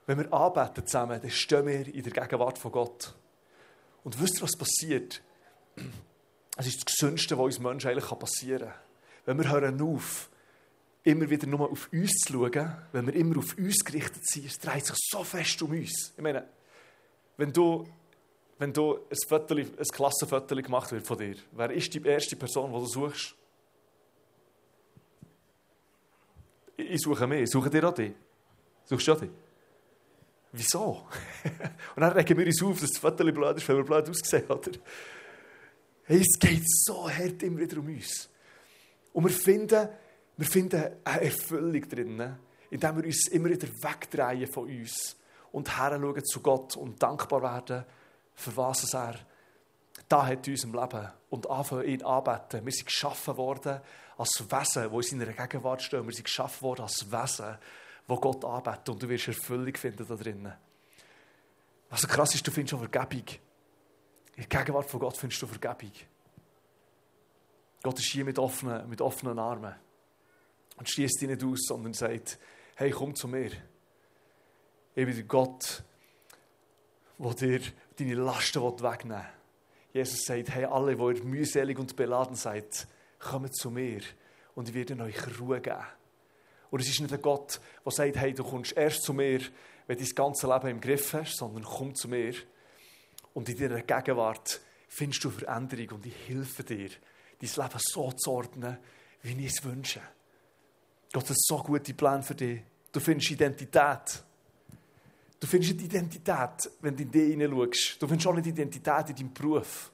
Wenn 0.07 0.19
wir 0.19 0.33
anbeten 0.33 0.87
zusammen, 0.87 1.21
dann 1.21 1.31
stehen 1.31 1.67
wir 1.67 1.95
in 1.95 2.03
der 2.03 2.13
Gegenwart 2.13 2.59
von 2.59 2.73
Gott. 2.73 3.15
Und 4.03 4.21
wisst 4.21 4.39
ihr, 4.39 4.43
was 4.43 4.57
passiert? 4.57 5.23
Es 6.57 6.67
ist 6.67 6.79
das 6.79 6.87
Gesündeste, 6.87 7.37
was 7.39 7.45
uns 7.45 7.59
Menschen 7.59 7.91
eigentlich 7.91 8.19
passieren 8.19 8.69
kann. 8.69 8.79
Wenn 9.27 9.39
wir 9.39 9.51
hören 9.51 9.81
auf, 9.83 10.31
immer 11.03 11.29
wieder 11.31 11.47
nur 11.47 11.71
auf 11.71 11.89
uns 11.93 12.13
zu 12.27 12.33
schauen, 12.33 12.77
wenn 12.93 13.07
wir 13.07 13.15
immer 13.15 13.39
auf 13.39 13.57
uns 13.57 13.85
gerichtet 13.85 14.27
sind, 14.27 14.47
es 14.47 14.59
dreht 14.59 14.85
sich 14.85 14.97
so 15.11 15.25
fest 15.25 15.61
um 15.63 15.71
uns. 15.71 16.13
Ich 16.17 16.23
meine, 16.23 16.47
wenn 17.37 17.53
du, 17.53 17.87
wenn 18.59 18.73
du 18.73 18.97
ein, 18.97 19.17
Foto, 19.29 19.55
ein 19.55 19.85
Klassenfoto 19.93 20.55
gemacht 20.57 20.93
wird 20.93 21.07
von 21.07 21.19
dir, 21.19 21.37
wer 21.53 21.71
ist 21.71 21.95
die 21.95 22.03
erste 22.03 22.37
Person, 22.37 22.73
die 22.73 22.79
du 22.79 22.87
suchst? 22.87 23.35
Ich 26.77 27.01
suche 27.01 27.27
mich. 27.27 27.51
Suche 27.51 27.71
dir 27.71 27.89
auch 27.89 27.95
dich? 27.95 28.13
Suchst 28.85 29.09
du 29.09 29.13
auch 29.13 29.21
dich? 29.21 29.31
Wieso? 30.53 31.07
Und 31.95 32.03
dann 32.03 32.13
regen 32.13 32.37
wir 32.39 32.47
uns 32.47 32.63
auf, 32.63 32.81
dass 32.81 32.91
das 32.91 32.99
Foto 32.99 33.25
blöd 33.25 33.57
ist, 33.57 33.69
weil 33.69 33.77
wir 33.77 33.85
blöd 33.85 34.09
aussehen, 34.09 34.45
oder? 34.49 34.73
Hey, 36.05 36.21
es 36.21 36.39
geht 36.39 36.63
so 36.67 37.09
hart 37.09 37.43
immer 37.43 37.61
wieder 37.61 37.79
um 37.79 37.87
uns. 37.87 38.29
Und 39.13 39.25
wir 39.25 39.31
finden, 39.31 39.89
wir 40.41 40.47
finden 40.47 40.97
eine 41.05 41.21
Erfüllung 41.21 41.87
drin, 41.87 42.37
indem 42.71 42.97
wir 42.97 43.05
uns 43.05 43.29
immer 43.29 43.51
wieder 43.51 43.69
wegdrehen 43.69 44.51
von 44.51 44.71
uns 44.71 45.15
und 45.53 45.77
heranschauen 45.77 46.25
zu 46.25 46.41
Gott 46.41 46.79
und 46.79 47.03
dankbar 47.03 47.43
werden, 47.43 47.85
für 48.33 48.57
was 48.57 48.95
er 48.95 49.17
da 50.09 50.27
hat 50.27 50.47
in 50.47 50.55
unserem 50.55 50.73
Leben 50.73 51.09
und 51.29 51.51
anfangen, 51.51 51.85
ihn 51.85 52.03
anbeten. 52.03 52.65
Wir 52.65 52.73
sind 52.73 52.87
geschaffen 52.87 53.37
worden 53.37 53.83
als 54.17 54.43
Wesen, 54.51 54.91
die 54.91 54.97
in 54.97 55.21
seiner 55.21 55.27
Gegenwart 55.27 55.83
stehen. 55.83 56.07
Wir 56.07 56.15
sind 56.15 56.25
geschaffen 56.25 56.63
worden 56.63 56.83
als 56.85 57.13
Wesen, 57.13 57.59
wo 58.07 58.17
Gott 58.17 58.43
anbetet 58.43 58.89
und 58.89 59.03
du 59.03 59.11
wirst 59.11 59.29
Erfüllung 59.29 59.75
finden 59.75 60.07
da 60.09 60.15
drinnen. 60.15 60.55
Was 61.91 62.09
krass 62.09 62.35
ist, 62.35 62.47
du 62.47 62.51
findest 62.51 62.73
auch 62.73 62.89
Vergebung. 62.89 63.27
In 64.37 64.49
der 64.49 64.59
Gegenwart 64.59 64.89
von 64.89 65.01
Gott 65.01 65.19
findest 65.19 65.43
du 65.43 65.47
Vergebung. 65.47 65.93
Gott 67.83 67.99
ist 67.99 68.09
hier 68.09 68.25
mit 68.25 68.39
offenen, 68.39 68.89
mit 68.89 69.03
offenen 69.03 69.39
Armen 69.39 69.75
und 70.81 70.89
schließt 70.89 71.21
dich 71.21 71.29
nicht 71.29 71.45
aus, 71.45 71.67
sondern 71.67 71.93
sagt, 71.93 72.39
hey, 72.75 72.91
komm 72.91 73.15
zu 73.15 73.29
mir. 73.29 73.51
Ich 74.95 75.05
bin 75.05 75.15
der 75.15 75.25
Gott, 75.25 75.85
der 77.19 77.35
dir 77.35 77.61
deine 77.99 78.15
Lasten 78.15 78.63
wegnehmen 78.63 79.19
will. 79.19 80.03
Jesus 80.03 80.25
sagt, 80.25 80.49
hey, 80.49 80.65
alle, 80.65 80.97
die 80.97 81.19
ihr 81.19 81.25
mühselig 81.25 81.79
und 81.79 81.95
beladen 81.97 82.35
seid, 82.35 82.89
kommt 83.19 83.55
zu 83.55 83.71
mir 83.71 84.01
und 84.55 84.71
ich 84.71 84.75
werde 84.75 85.03
euch 85.03 85.39
Ruhe 85.39 85.61
geben. 85.61 85.85
Und 86.71 86.81
es 86.81 86.89
ist 86.89 87.01
nicht 87.01 87.13
ein 87.13 87.21
Gott, 87.21 87.61
der 87.85 87.93
sagt, 87.93 88.17
hey, 88.17 88.33
du 88.33 88.43
kommst 88.43 88.73
erst 88.73 89.03
zu 89.03 89.13
mir, 89.13 89.41
wenn 89.87 89.99
du 89.99 90.05
dein 90.05 90.15
ganze 90.15 90.47
Leben 90.47 90.69
im 90.69 90.81
Griff 90.81 91.13
hast, 91.13 91.37
sondern 91.37 91.63
komm 91.63 91.95
zu 91.95 92.09
mir. 92.09 92.33
Und 93.35 93.51
in 93.51 93.59
deiner 93.59 93.83
Gegenwart 93.83 94.63
findest 94.89 95.25
du 95.25 95.31
Veränderung 95.31 95.97
und 95.97 96.07
ich 96.07 96.15
helfe 96.27 96.65
dir, 96.65 96.89
dein 96.89 97.51
Leben 97.51 97.81
so 97.81 98.13
zu 98.13 98.31
ordnen, 98.31 98.79
wie 99.23 99.45
ich 99.45 99.53
es 99.53 99.63
wünsche. 99.63 100.01
Gott 101.13 101.29
hat 101.29 101.37
so 101.39 101.59
gute 101.59 101.95
Pläne 101.95 102.23
für 102.23 102.35
dich. 102.35 102.63
Du 102.93 103.01
findest 103.01 103.31
Identität. 103.33 104.23
Du 105.41 105.47
findest 105.47 105.75
nicht 105.75 105.85
Identität, 105.87 106.71
wenn 106.81 106.97
du 106.97 107.03
in 107.03 107.11
dich 107.11 107.31
hineinschaust. 107.31 108.03
Du 108.03 108.07
findest 108.07 108.27
auch 108.27 108.35
nicht 108.35 108.47
Identität 108.47 109.11
in 109.11 109.17
deinem 109.17 109.33
Beruf. 109.33 109.91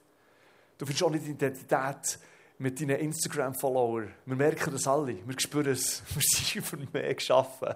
Du 0.76 0.84
findest 0.84 1.04
auch 1.04 1.10
nicht 1.10 1.26
Identität 1.26 2.18
mit 2.58 2.80
deinen 2.80 2.98
Instagram-Followern. 2.98 4.12
Wir 4.24 4.36
merken 4.36 4.72
das 4.72 4.86
alle. 4.86 5.16
Wir 5.26 5.40
spüren 5.40 5.72
es. 5.72 6.02
Wir 6.14 6.22
sind 6.22 6.66
für 6.66 6.76
mehr 6.76 7.14
geschaffen. 7.14 7.74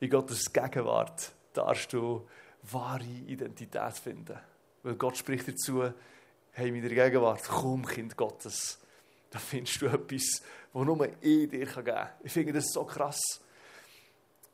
In 0.00 0.10
Gottes 0.10 0.52
Gegenwart 0.52 1.32
darfst 1.52 1.92
du 1.92 2.26
wahre 2.62 3.04
Identität 3.04 3.98
finden. 3.98 4.38
Weil 4.82 4.94
Gott 4.94 5.16
spricht 5.16 5.48
dazu, 5.48 5.92
hey, 6.52 6.68
in 6.68 6.82
der 6.82 6.90
Gegenwart, 6.90 7.42
komm, 7.48 7.84
Kind 7.86 8.16
Gottes. 8.16 8.78
Da 9.32 9.38
findest 9.38 9.80
du 9.80 9.86
etwas, 9.86 10.42
das 10.74 10.84
nur 10.84 11.08
ich 11.22 11.48
dir 11.48 11.66
geben 11.66 11.84
kann. 11.84 12.08
Ich 12.22 12.32
finde 12.32 12.52
das 12.52 12.66
so 12.70 12.84
krass. 12.84 13.18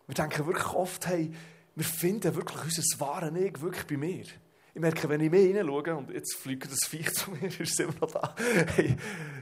Wir 0.06 0.14
denken 0.14 0.46
wirklich 0.46 0.72
oft, 0.72 1.06
hey, 1.08 1.32
wir 1.74 1.84
finden 1.84 2.34
wirklich 2.34 2.62
unser 2.62 3.00
wahres 3.00 3.32
Ich 3.36 3.60
wirklich 3.60 3.86
bei 3.86 3.96
mir. 3.96 4.24
Ich 4.72 4.80
merke, 4.80 5.08
wenn 5.08 5.20
ich 5.20 5.30
mehr 5.30 5.40
hineinschaue, 5.40 5.96
und 5.96 6.10
jetzt 6.10 6.36
fliegt 6.36 6.70
das 6.70 6.88
Viech 6.88 7.12
zu 7.14 7.32
mir, 7.32 7.48
ist 7.48 7.80
immer 7.80 7.92
noch 8.00 8.10
da, 8.12 8.36
hey, 8.76 8.96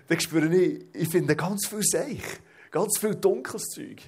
dann 0.09 0.21
spüre 0.21 0.55
ich, 0.55 0.87
ich 0.95 1.09
finde 1.09 1.37
ganz 1.37 1.67
viel 1.67 1.83
Seich, 1.83 2.41
ganz 2.71 2.99
viel 2.99 3.15
dunkles 3.15 3.65
Zeug. 3.65 4.01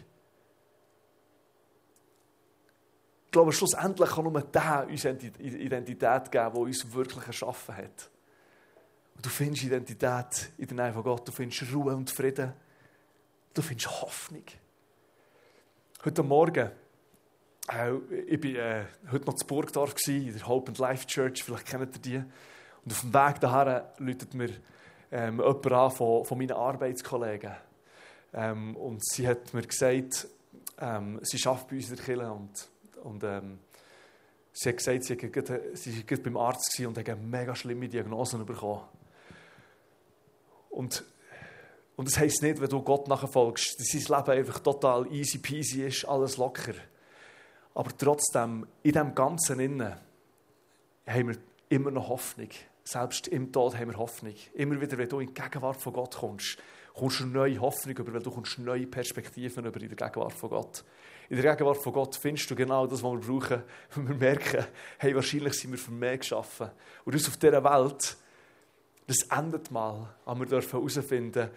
Ich 3.26 3.32
glaube, 3.32 3.52
schlussendlich 3.52 4.08
kann 4.08 4.24
nur 4.24 4.40
der 4.40 4.86
uns 4.88 5.04
Identität 5.04 6.32
geben, 6.32 6.54
die 6.54 6.60
uns 6.60 6.92
wirklich 6.94 7.26
erschaffen 7.26 7.76
hat. 7.76 8.10
Und 9.18 9.26
du 9.26 9.30
findest 9.30 9.64
Identität 9.64 10.52
in 10.58 10.68
der 10.68 10.76
Nähe 10.76 10.92
von 10.92 11.02
Gott, 11.02 11.26
du 11.26 11.32
findest 11.32 11.74
Ruhe 11.74 11.92
und 11.92 12.08
Frieden, 12.08 12.52
du 13.52 13.62
findest 13.62 14.00
Hoffnung. 14.00 14.44
Heute 16.04 16.22
Morgen 16.22 16.70
äh, 17.68 17.96
ich 18.28 18.40
war 18.44 18.50
äh, 18.50 18.84
heute 19.10 19.26
noch 19.26 19.34
in 19.40 19.46
Burgdorf, 19.48 19.96
in 20.06 20.32
der 20.32 20.46
Hope 20.46 20.68
and 20.68 20.78
Life 20.78 21.04
Church, 21.08 21.42
vielleicht 21.42 21.66
kennt 21.66 21.96
ihr 21.96 22.00
die. 22.00 22.16
Und 22.84 22.92
auf 22.92 23.00
dem 23.00 23.12
Weg 23.12 23.40
dahin 23.40 23.82
läutet 23.98 24.34
mir 24.34 24.50
ähm, 25.10 25.38
jemand 25.38 25.72
an 25.72 25.90
von, 25.90 26.24
von 26.24 26.38
meinen 26.38 26.52
Arbeitskollegen. 26.52 27.56
Ähm, 28.34 28.76
und 28.76 29.04
sie 29.04 29.26
hat 29.26 29.52
mir 29.52 29.66
gesagt, 29.66 30.28
ähm, 30.80 31.18
sie 31.24 31.44
arbeitet 31.44 31.68
bei 31.68 31.76
uns 31.76 31.90
in 31.90 31.96
der 31.96 32.04
Kirche 32.04 32.32
und, 32.32 32.68
und 33.02 33.24
ähm, 33.24 33.58
sie 34.52 34.68
hat 34.68 34.76
gesagt, 34.76 35.02
sie 35.02 36.10
war 36.10 36.18
beim 36.22 36.36
Arzt 36.36 36.78
und 36.78 36.96
hat 36.96 37.08
eine 37.08 37.20
mega 37.20 37.56
schlimme 37.56 37.88
Diagnosen 37.88 38.46
bekommen. 38.46 38.82
Und, 40.78 41.02
und 41.96 42.06
das 42.06 42.16
heisst 42.18 42.40
nicht, 42.40 42.60
wenn 42.60 42.68
du 42.68 42.80
Gott 42.80 43.08
nachfolgst, 43.08 43.80
dass 43.80 43.88
sein 43.88 44.16
Leben 44.16 44.38
einfach 44.38 44.60
total 44.60 45.12
easy 45.12 45.38
peasy 45.38 45.82
ist, 45.82 46.04
alles 46.04 46.36
locker. 46.36 46.74
Aber 47.74 47.90
trotzdem, 47.98 48.64
in 48.84 48.92
dem 48.92 49.12
Ganzen 49.12 49.58
innen 49.58 49.96
haben 51.04 51.28
wir 51.28 51.36
immer 51.68 51.90
noch 51.90 52.08
Hoffnung. 52.08 52.50
Selbst 52.84 53.26
im 53.26 53.50
Tod 53.50 53.76
haben 53.76 53.90
wir 53.90 53.98
Hoffnung. 53.98 54.36
Immer 54.54 54.80
wieder, 54.80 54.96
wenn 54.98 55.08
du 55.08 55.18
in 55.18 55.34
die 55.34 55.34
Gegenwart 55.34 55.80
von 55.80 55.92
Gott 55.92 56.14
kommst, 56.14 56.58
kommst 56.94 57.18
du 57.18 57.26
neue 57.26 57.60
Hoffnung 57.60 57.96
über, 57.96 58.14
weil 58.14 58.22
du 58.22 58.30
kommst 58.30 58.60
neue 58.60 58.86
Perspektiven 58.86 59.64
über 59.64 59.80
in 59.82 59.88
der 59.88 59.96
Gegenwart 59.96 60.34
von 60.34 60.50
Gott. 60.50 60.84
In 61.28 61.42
der 61.42 61.56
Gegenwart 61.56 61.78
von 61.78 61.92
Gott 61.92 62.14
findest 62.14 62.48
du 62.52 62.54
genau 62.54 62.86
das, 62.86 63.02
was 63.02 63.10
wir 63.10 63.18
brauchen, 63.18 63.64
wenn 63.96 64.08
wir 64.10 64.14
merken, 64.14 64.64
hey, 64.98 65.12
wahrscheinlich 65.12 65.54
sind 65.54 65.72
wir 65.72 65.78
für 65.78 65.90
mehr 65.90 66.18
geschaffen. 66.18 66.70
Und 67.04 67.16
das 67.16 67.26
auf 67.26 67.36
dieser 67.36 67.64
Welt, 67.64 68.16
das 69.08 69.22
endet 69.30 69.70
mal, 69.70 70.14
aber 70.26 70.40
wir 70.40 70.46
dürfen 70.46 70.78
herausfinden, 70.78 71.50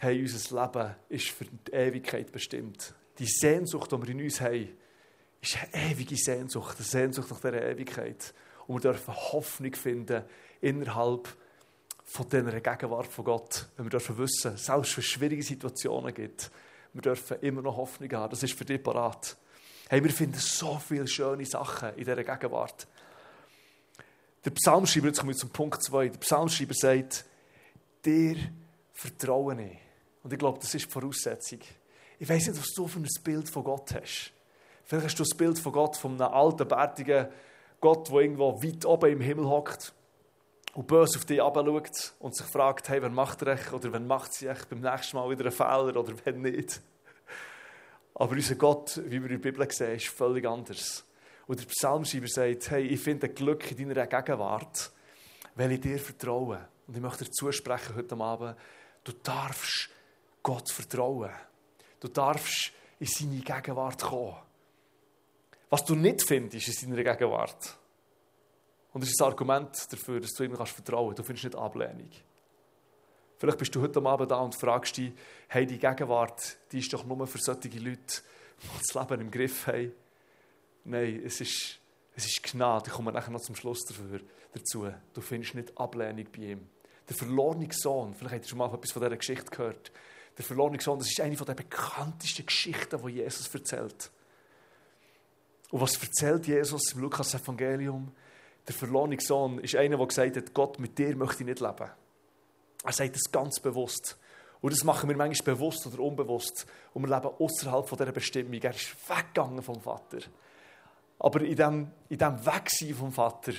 hey, 0.00 0.20
unser 0.20 0.62
Leben 0.62 0.94
ist 1.08 1.28
für 1.28 1.44
die 1.44 1.72
Ewigkeit 1.72 2.32
bestimmt. 2.32 2.94
Die 3.20 3.26
Sehnsucht, 3.26 3.92
die 3.92 4.02
wir 4.02 4.08
in 4.08 4.22
uns 4.22 4.40
haben, 4.40 4.68
ist 5.40 5.56
eine 5.72 5.92
ewige 5.92 6.16
Sehnsucht, 6.16 6.76
eine 6.76 6.84
Sehnsucht 6.84 7.30
nach 7.30 7.38
dieser 7.38 7.62
Ewigkeit. 7.62 8.34
Und 8.66 8.82
wir 8.82 8.90
dürfen 8.90 9.14
Hoffnung 9.14 9.72
finden 9.74 10.24
innerhalb 10.60 11.28
von 12.02 12.28
dieser 12.28 12.60
Gegenwart 12.60 13.06
von 13.06 13.24
Gott. 13.24 13.68
Wenn 13.76 13.86
wir 13.86 13.90
dürfen 13.90 14.18
wissen, 14.18 14.56
selbst 14.56 14.96
wenn 14.96 15.04
es 15.04 15.06
schwierige 15.06 15.42
Situationen 15.44 16.12
gibt, 16.12 16.50
wir 16.92 17.02
dürfen 17.02 17.38
immer 17.40 17.62
noch 17.62 17.76
Hoffnung 17.76 18.10
haben. 18.14 18.30
Das 18.30 18.42
ist 18.42 18.54
für 18.58 18.64
dich 18.64 18.82
parat. 18.82 19.36
Hey, 19.88 20.02
wir 20.02 20.10
finden 20.10 20.40
so 20.40 20.80
viele 20.84 21.06
schöne 21.06 21.46
Sachen 21.46 21.90
in 21.90 22.04
dieser 22.04 22.24
Gegenwart. 22.24 22.88
Der 24.44 24.50
Psalmschreiber, 24.50 25.06
jetzt 25.06 25.20
komme 25.20 25.32
ich 25.32 25.38
zum 25.38 25.50
Punkt 25.50 25.82
2, 25.82 26.08
der 26.08 26.18
Psalmschreiber 26.18 26.74
sagt, 26.74 27.24
dir 28.04 28.36
vertraue 28.92 29.54
ich. 29.62 29.78
Und 30.22 30.32
ich 30.32 30.38
glaube, 30.38 30.58
das 30.58 30.74
ist 30.74 30.86
die 30.86 30.90
Voraussetzung. 30.90 31.60
Ich 32.18 32.28
weiß 32.28 32.48
nicht, 32.48 32.60
was 32.60 32.72
du 32.74 32.86
für 32.86 32.98
ein 32.98 33.08
Bild 33.22 33.48
von 33.48 33.64
Gott 33.64 33.94
hast. 33.94 34.32
Vielleicht 34.84 35.06
hast 35.06 35.18
du 35.18 35.22
das 35.22 35.36
Bild 35.36 35.58
von 35.58 35.72
Gott, 35.72 35.96
von 35.96 36.20
einem 36.20 36.32
alten, 36.32 36.68
bärtigen 36.68 37.28
Gott, 37.80 38.08
der 38.08 38.16
irgendwo 38.16 38.62
weit 38.62 38.84
oben 38.84 39.12
im 39.12 39.20
Himmel 39.20 39.46
hockt 39.46 39.94
und 40.74 40.86
böse 40.86 41.18
auf 41.18 41.24
dich 41.24 41.38
schaut 41.38 42.14
und 42.18 42.36
sich 42.36 42.46
fragt, 42.46 42.88
hey, 42.90 43.00
wer 43.00 43.10
macht 43.10 43.42
recht 43.44 43.72
oder 43.72 43.92
wer 43.92 44.00
macht 44.00 44.34
sie 44.34 44.46
echt 44.46 44.68
beim 44.68 44.80
nächsten 44.80 45.16
Mal 45.16 45.30
wieder 45.30 45.44
einen 45.44 45.52
Fehler 45.52 45.96
oder 45.96 46.12
wenn 46.24 46.42
nicht. 46.42 46.82
Aber 48.14 48.32
unser 48.32 48.56
Gott, 48.56 49.00
wie 49.06 49.22
wir 49.22 49.30
in 49.30 49.40
der 49.40 49.50
Bibel 49.50 49.70
sehen, 49.72 49.96
ist 49.96 50.08
völlig 50.08 50.46
anders. 50.46 51.04
Und 51.46 51.60
der 51.60 51.66
Psalmschreiber 51.66 52.28
sagt, 52.28 52.70
hey, 52.70 52.86
ich 52.86 53.00
finde 53.00 53.28
Glück 53.28 53.70
in 53.70 53.88
deiner 53.88 54.06
Gegenwart, 54.06 54.90
weil 55.54 55.72
ich 55.72 55.80
dir 55.80 55.98
vertraue. 55.98 56.68
Und 56.86 56.96
ich 56.96 57.02
möchte 57.02 57.24
dir 57.24 57.30
zusprechen 57.30 57.94
heute 57.96 58.16
Abend, 58.16 58.56
du 59.04 59.12
darfst 59.12 59.90
Gott 60.42 60.70
vertrauen. 60.70 61.30
Du 62.00 62.08
darfst 62.08 62.72
in 62.98 63.06
seine 63.06 63.40
Gegenwart 63.40 64.02
kommen. 64.02 64.36
Was 65.70 65.84
du 65.84 65.94
nicht 65.94 66.22
findest 66.22 66.82
in 66.82 66.90
seiner 66.90 67.04
Gegenwart, 67.04 67.76
und 68.94 69.00
das 69.00 69.10
ist 69.10 69.20
das 69.20 69.26
Argument 69.26 69.92
dafür, 69.92 70.20
dass 70.20 70.32
du 70.34 70.44
ihm 70.44 70.56
kannst 70.56 70.72
vertrauen 70.72 71.08
kannst. 71.08 71.18
Du 71.18 71.22
findest 71.24 71.44
nicht 71.44 71.56
Ablehnung. 71.56 72.10
Vielleicht 73.38 73.58
bist 73.58 73.74
du 73.74 73.82
heute 73.82 74.00
Abend 74.06 74.30
da 74.30 74.38
und 74.38 74.54
fragst 74.54 74.96
dich, 74.96 75.12
hey, 75.48 75.66
die 75.66 75.78
Gegenwart, 75.78 76.56
die 76.70 76.78
ist 76.78 76.92
doch 76.92 77.04
nur 77.04 77.26
für 77.26 77.38
solche 77.38 77.68
Leute, 77.80 78.22
die 78.62 78.78
das 78.78 78.94
Leben 78.94 79.22
im 79.22 79.30
Griff 79.32 79.66
haben. 79.66 79.92
Nein, 80.84 81.22
es 81.24 81.40
ist, 81.40 81.78
es 82.14 82.26
ist 82.26 82.42
Gnade. 82.42 82.84
Ich 82.88 82.92
komme 82.92 83.12
nachher 83.12 83.30
noch 83.30 83.40
zum 83.40 83.56
Schluss 83.56 83.84
dafür, 83.84 84.20
dazu. 84.52 84.88
Du 85.12 85.20
findest 85.20 85.54
nicht 85.54 85.76
Ablehnung 85.78 86.26
bei 86.36 86.42
ihm. 86.42 86.68
Der 87.08 87.16
verlorene 87.16 87.68
Sohn, 87.70 88.14
vielleicht 88.14 88.34
habt 88.34 88.44
ihr 88.44 88.48
schon 88.48 88.58
mal 88.58 88.72
etwas 88.72 88.92
von 88.92 89.02
dieser 89.02 89.16
Geschichte 89.16 89.50
gehört. 89.50 89.92
Der 90.36 90.44
verlorene 90.44 90.80
Sohn, 90.80 90.98
das 90.98 91.08
ist 91.08 91.20
eine 91.20 91.36
der 91.36 91.54
bekanntesten 91.54 92.46
Geschichten, 92.46 93.06
die 93.06 93.12
Jesus 93.12 93.54
erzählt. 93.54 94.10
Und 95.70 95.80
was 95.80 96.00
erzählt 96.02 96.46
Jesus 96.46 96.92
im 96.92 97.00
Lukas-Evangelium? 97.00 98.12
Der 98.66 98.74
verlorene 98.74 99.20
Sohn 99.20 99.58
ist 99.58 99.76
einer, 99.76 99.96
der 99.96 100.06
gesagt 100.06 100.36
hat, 100.36 100.54
Gott, 100.54 100.78
mit 100.78 100.98
dir 100.98 101.14
möchte 101.16 101.42
ich 101.42 101.46
nicht 101.46 101.60
leben. 101.60 101.90
Er 102.84 102.92
sagt 102.92 103.14
das 103.14 103.30
ganz 103.30 103.60
bewusst. 103.60 104.18
Und 104.60 104.72
das 104.72 104.84
machen 104.84 105.08
wir 105.10 105.16
manchmal 105.16 105.54
bewusst 105.54 105.86
oder 105.86 105.98
unbewusst. 106.00 106.66
Und 106.94 107.06
wir 107.06 107.14
leben 107.14 107.34
außerhalb 107.38 107.86
dieser 107.86 108.12
Bestimmung. 108.12 108.54
Er 108.54 108.74
ist 108.74 108.96
weggegangen 109.08 109.62
vom 109.62 109.80
Vater. 109.80 110.18
Aber 111.24 111.40
in 111.40 111.56
dem, 111.56 111.90
in 112.10 112.18
dem 112.18 112.44
Wegsein 112.44 112.94
vom 112.94 113.10
Vater, 113.10 113.52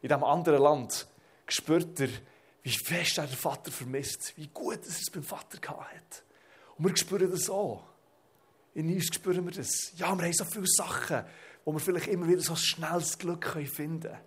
in 0.00 0.08
diesem 0.08 0.24
anderen 0.24 0.60
Land, 0.60 1.06
spürt 1.46 2.00
er, 2.00 2.08
wie 2.64 2.70
fest 2.70 3.16
er 3.16 3.28
den 3.28 3.36
Vater 3.36 3.70
vermisst, 3.70 4.32
wie 4.34 4.48
gut 4.48 4.80
er 4.82 4.88
es 4.88 5.08
beim 5.08 5.22
Vater 5.22 5.58
hat. 5.68 6.24
Und 6.76 6.88
wir 6.88 6.96
spüren 6.96 7.30
das 7.30 7.48
auch. 7.48 7.84
In 8.74 8.92
uns 8.92 9.06
spüren 9.06 9.44
wir 9.44 9.52
das. 9.52 9.92
Ja, 9.94 10.12
wir 10.18 10.24
haben 10.24 10.32
so 10.32 10.44
viele 10.44 10.66
Sachen, 10.66 11.24
wo 11.64 11.72
wir 11.72 11.78
vielleicht 11.78 12.08
immer 12.08 12.26
wieder 12.26 12.40
so 12.40 12.56
schnelles 12.56 13.16
Glück 13.16 13.56
finden 13.72 14.00
können. 14.00 14.18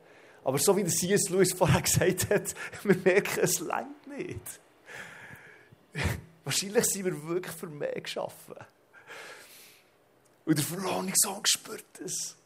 Aber 0.45 0.58
so 0.58 0.77
wie 0.77 0.84
der 0.84 0.93
C.S. 0.93 1.27
Lewis 1.27 1.51
vorher 1.51 1.81
gesagt 1.81 2.29
hat, 2.29 2.55
wir 2.84 2.95
merken, 2.95 3.41
es 3.41 3.60
längt 3.60 4.08
nicht. 4.08 4.62
Wahrscheinlich 6.45 6.86
sind 6.86 7.03
wir 7.03 7.27
wirklich 7.27 7.55
für 7.58 7.67
mehr 7.67 7.99
geschaffen. 7.99 8.55
Und 10.45 10.58
der 10.58 10.63
verlorene 10.63 11.12
Sohn 11.13 11.41
spürt 11.45 11.99
es. 11.99 12.38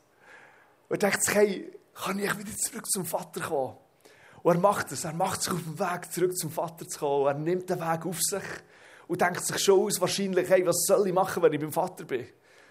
Und 0.89 1.03
er 1.03 1.09
denkt 1.09 1.23
sich, 1.23 1.35
hey, 1.35 1.71
kann 1.93 2.19
ich 2.19 2.37
wieder 2.37 2.55
zurück 2.57 2.87
zum 2.89 3.05
Vater 3.05 3.41
kommen? 3.41 3.77
Und 4.41 4.55
er 4.55 4.59
macht 4.59 4.91
es. 4.91 5.03
Er 5.03 5.13
macht 5.13 5.43
sich 5.43 5.53
auf 5.53 5.63
den 5.63 5.79
Weg, 5.79 6.11
zurück 6.11 6.35
zum 6.35 6.51
Vater 6.51 6.87
zu 6.87 6.99
kommen. 6.99 7.27
Er 7.27 7.33
nimmt 7.33 7.69
den 7.69 7.79
Weg 7.79 8.05
auf 8.05 8.19
sich 8.19 8.43
und 9.07 9.21
denkt 9.21 9.45
sich 9.45 9.59
schon 9.59 9.79
aus, 9.79 9.99
wahrscheinlich, 10.01 10.49
hey, 10.49 10.65
was 10.65 10.85
soll 10.85 11.07
ich 11.07 11.13
machen, 11.13 11.43
wenn 11.43 11.53
ich 11.53 11.59
beim 11.59 11.71
Vater 11.71 12.05
bin? 12.05 12.25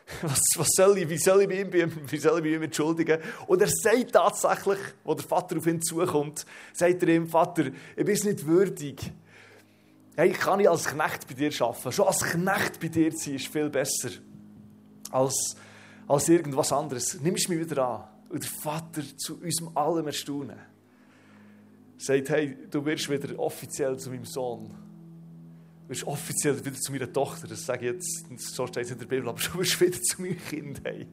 Was, 0.22 0.40
was 0.56 0.68
soll 0.70 0.96
ich, 0.96 1.08
wie 1.10 1.18
soll 1.18 1.42
ich 1.42 1.48
bei 1.50 1.60
ihm, 1.60 1.92
wie 2.10 2.16
soll 2.16 2.38
ich 2.38 2.44
bei 2.44 2.56
ihm 2.56 2.62
entschuldigen? 2.62 3.20
Und 3.46 3.60
er 3.60 3.68
sagt 3.68 4.12
tatsächlich, 4.12 4.78
wo 5.04 5.12
der 5.12 5.26
Vater 5.26 5.58
auf 5.58 5.66
ihn 5.66 5.82
zukommt, 5.82 6.46
sagt 6.72 7.02
er 7.02 7.08
ihm, 7.10 7.28
Vater, 7.28 7.66
ich 7.94 8.04
bin 8.06 8.14
nicht 8.14 8.46
würdig. 8.46 9.12
Hey, 10.16 10.30
ich 10.30 10.38
kann 10.38 10.60
nicht 10.60 10.70
als 10.70 10.86
Knecht 10.86 11.28
bei 11.28 11.34
dir 11.34 11.52
arbeiten. 11.60 11.92
Schon 11.92 12.06
als 12.06 12.20
Knecht 12.20 12.80
bei 12.80 12.88
dir 12.88 13.14
zu 13.14 13.24
sein, 13.26 13.34
ist 13.34 13.48
viel 13.48 13.68
besser 13.68 14.08
als, 15.10 15.56
als 16.08 16.28
irgendwas 16.28 16.72
anderes. 16.72 17.20
Nimmst 17.20 17.48
mich 17.48 17.60
wieder 17.60 17.86
an. 17.86 18.08
Und 18.30 18.42
der 18.42 18.50
Vater 18.50 19.02
zu 19.16 19.40
unserem 19.40 19.76
allem 19.76 20.06
Erstaunen 20.06 20.58
sagt, 21.96 22.28
hey, 22.30 22.56
du 22.70 22.84
wirst 22.84 23.08
wieder 23.10 23.38
offiziell 23.38 23.98
zu 23.98 24.10
meinem 24.10 24.24
Sohn. 24.24 24.68
Du 25.82 25.88
wirst 25.88 26.04
offiziell 26.04 26.64
wieder 26.64 26.76
zu 26.76 26.92
meiner 26.92 27.12
Tochter. 27.12 27.46
Das 27.46 27.64
sage 27.64 27.86
ich 27.86 27.94
jetzt, 27.94 28.26
so 28.54 28.66
steht 28.66 28.84
es 28.84 28.90
in 28.90 28.98
der 28.98 29.06
Bibel, 29.06 29.28
aber 29.28 29.40
du 29.40 29.58
wirst 29.58 29.80
wieder 29.80 30.00
zu 30.00 30.22
meinem 30.22 30.38
Kind. 30.38 30.80
Hey. 30.84 31.06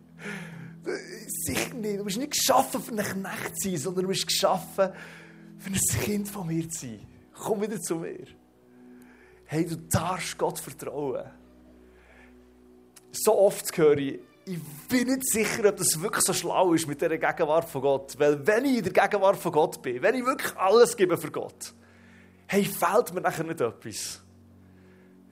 Sicher 1.28 1.74
nicht. 1.74 2.00
Du 2.00 2.04
bist 2.04 2.18
nicht 2.18 2.32
geschaffen, 2.32 2.82
für 2.82 2.92
einen 2.92 3.06
Knecht 3.24 3.60
zu 3.62 3.70
sein, 3.70 3.78
sondern 3.78 4.04
du 4.04 4.10
bist 4.10 4.28
geschaffen, 4.28 4.92
für 5.58 5.70
ein 5.70 6.04
Kind 6.04 6.28
von 6.28 6.48
mir 6.48 6.70
zu 6.70 6.88
sein. 6.88 7.00
Komm 7.34 7.62
wieder 7.62 7.82
zu 7.82 7.96
mir. 7.96 8.26
Hey, 9.46 9.66
du 9.66 9.78
darfst 9.78 10.38
Gott 10.38 10.60
vertrauen. 10.60 11.26
So 13.12 13.38
oft 13.38 13.76
höre 13.78 13.98
ich, 13.98 14.20
ich 14.46 14.60
bin 14.88 15.08
nicht 15.08 15.28
sicher, 15.28 15.68
ob 15.68 15.78
das 15.78 16.00
wirklich 16.00 16.24
so 16.24 16.34
schlau 16.34 16.74
ist 16.74 16.88
mit 16.88 17.02
dieser 17.02 17.18
Gegenwart 17.18 17.68
von 17.68 17.82
Gott. 17.82 18.14
Weil 18.20 18.46
wenn 18.46 18.66
ich 18.66 18.78
in 18.78 18.84
der 18.84 18.94
Gegenwart 18.94 19.38
von 19.38 19.52
Gott 19.52 19.82
bin, 19.82 20.02
wenn 20.02 20.16
ich 20.16 20.26
wirklich 20.26 20.56
alles 20.56 20.96
gebe 20.96 21.18
für 21.18 21.32
Gott, 21.32 21.74
hey, 22.46 22.64
fehlt 22.64 23.14
mir 23.14 23.22
nachher 23.22 23.44
nicht 23.44 23.60
etwas. 23.60 24.22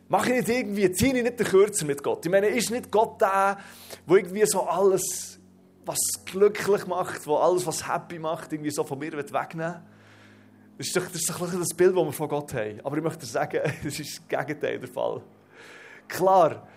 Mache 0.07 0.31
ich 0.31 0.47
nicht 0.47 0.49
irgendwie, 0.49 0.91
ziehe 0.91 1.15
ich 1.15 1.23
nicht 1.23 1.39
den 1.39 1.45
Kürzer 1.45 1.85
mit 1.85 2.01
Gott. 2.01 2.25
Ich 2.25 2.31
meine, 2.31 2.47
ist 2.47 2.71
nicht 2.71 2.91
Gott 2.91 3.21
der, 3.21 3.59
der 4.07 4.17
irgendwie 4.17 4.45
so 4.47 4.63
alles, 4.63 5.39
was 5.85 5.99
glücklich 6.25 6.87
macht, 6.87 7.25
wo 7.27 7.37
alles, 7.37 7.67
was 7.67 7.87
happy 7.87 8.17
macht, 8.17 8.51
irgendwie 8.51 8.71
so 8.71 8.83
von 8.83 8.97
mir 8.97 9.13
wegnehmen 9.13 9.81
Das 10.77 10.87
ist 10.87 10.95
doch 10.95 11.03
das, 11.03 11.15
ist 11.15 11.29
doch 11.29 11.39
das 11.39 11.73
Bild, 11.75 11.95
das 11.95 12.03
wir 12.03 12.11
von 12.11 12.29
Gott 12.29 12.53
haben. 12.55 12.81
Aber 12.83 12.97
ich 12.97 13.03
möchte 13.03 13.27
sagen, 13.27 13.61
das 13.83 13.99
ist 13.99 14.17
das 14.17 14.27
Gegenteil 14.27 14.79
der 14.79 14.89
Fall. 14.89 15.21
Klar, 16.07 16.67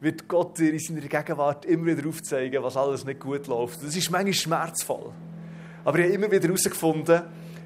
wird 0.00 0.28
Gott 0.28 0.58
dir 0.58 0.72
in 0.72 0.78
seiner 0.78 1.00
Gegenwart 1.00 1.64
immer 1.64 1.86
wieder 1.86 2.08
aufzeigen, 2.08 2.62
was 2.62 2.76
alles 2.76 3.04
nicht 3.04 3.20
gut 3.20 3.46
läuft. 3.46 3.82
Das 3.82 3.96
ist 3.96 4.10
manchmal 4.10 4.34
schmerzvoll. 4.34 5.12
Aber 5.84 5.98
ich 5.98 6.04
habe 6.04 6.14
immer 6.14 6.30
wieder 6.30 6.48
herausgefunden, 6.48 7.22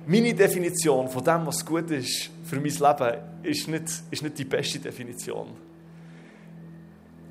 meine 0.06 0.34
Definition 0.34 1.08
von 1.08 1.24
dem, 1.24 1.46
was 1.46 1.64
gut 1.64 1.90
ist 1.90 2.30
für 2.44 2.56
mein 2.56 2.64
Leben, 2.64 3.18
ist 3.42 3.68
nicht, 3.68 3.84
ist 4.10 4.22
nicht 4.22 4.38
die 4.38 4.44
beste 4.44 4.78
Definition. 4.78 5.48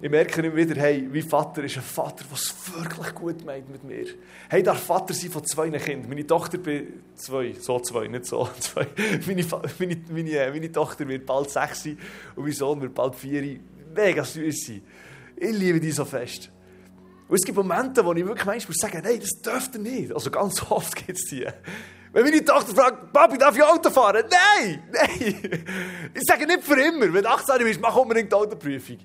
Ich 0.02 0.10
merke 0.10 0.42
immer 0.42 0.56
wieder, 0.56 0.80
hey, 0.80 1.02
mein 1.12 1.24
Vater 1.24 1.62
ist 1.64 1.76
ein 1.76 1.84
Vater, 1.84 2.24
der 2.24 2.34
es 2.34 2.56
wirklich 2.74 3.14
gut 3.14 3.44
meint 3.44 3.70
mit 3.70 3.84
mir. 3.84 4.06
Hey, 4.50 4.64
darf 4.64 4.82
Vater 4.82 5.14
sein 5.14 5.30
von 5.30 5.44
zwei 5.44 5.70
Kindern. 5.72 6.08
Meine 6.08 6.26
Tochter 6.26 6.58
bin 6.58 7.04
zwei, 7.16 7.54
so 7.60 7.80
zwei, 7.82 8.08
nicht 8.08 8.26
so 8.26 8.48
zwei. 8.60 8.88
Meine, 9.28 9.46
meine, 9.78 9.98
meine, 10.10 10.52
meine 10.52 10.72
Tochter 10.72 11.06
wird 11.06 11.26
bald 11.26 11.50
sechs 11.50 11.86
und 11.86 11.98
mein 12.38 12.54
Sohn 12.54 12.80
wird 12.80 12.94
bald 12.94 13.16
vier 13.16 13.60
mega 13.96 14.24
süß 14.24 14.68
sein. 14.68 14.82
Ich 15.36 15.52
liebe 15.52 15.80
die 15.80 15.92
so 15.92 16.06
fest. 16.06 16.52
Und 17.28 17.36
es 17.36 17.46
gibt 17.46 17.58
Momente, 17.58 18.04
wo 18.04 18.14
ich 18.14 18.26
wirklich 18.26 18.46
manchmal 18.46 18.76
sage, 18.76 19.02
nein, 19.04 19.20
das 19.20 19.42
dürfte 19.42 19.80
nicht. 19.80 20.12
Also 20.14 20.32
ganz 20.32 20.62
oft 20.70 20.96
gibt 20.96 21.18
es 21.18 21.26
die. 21.26 21.46
Wenn 22.12 22.24
meine 22.24 22.44
Tochter 22.44 22.74
fragt, 22.74 23.14
Papi, 23.14 23.38
darf 23.38 23.56
ich 23.56 23.64
Auto 23.64 23.92
fahren? 23.92 24.26
Nein, 24.30 24.84
nein. 24.92 25.66
Ich 26.14 26.24
sage 26.24 26.48
nicht 26.48 26.64
für 26.64 26.82
immer. 26.82 27.14
Wenn 27.14 27.24
du 27.24 27.30
18 27.30 27.60
bist, 27.60 27.80
mach 27.80 27.96
unbedingt 27.96 28.32
die 28.32 28.36
Autoprüfung. 28.36 28.98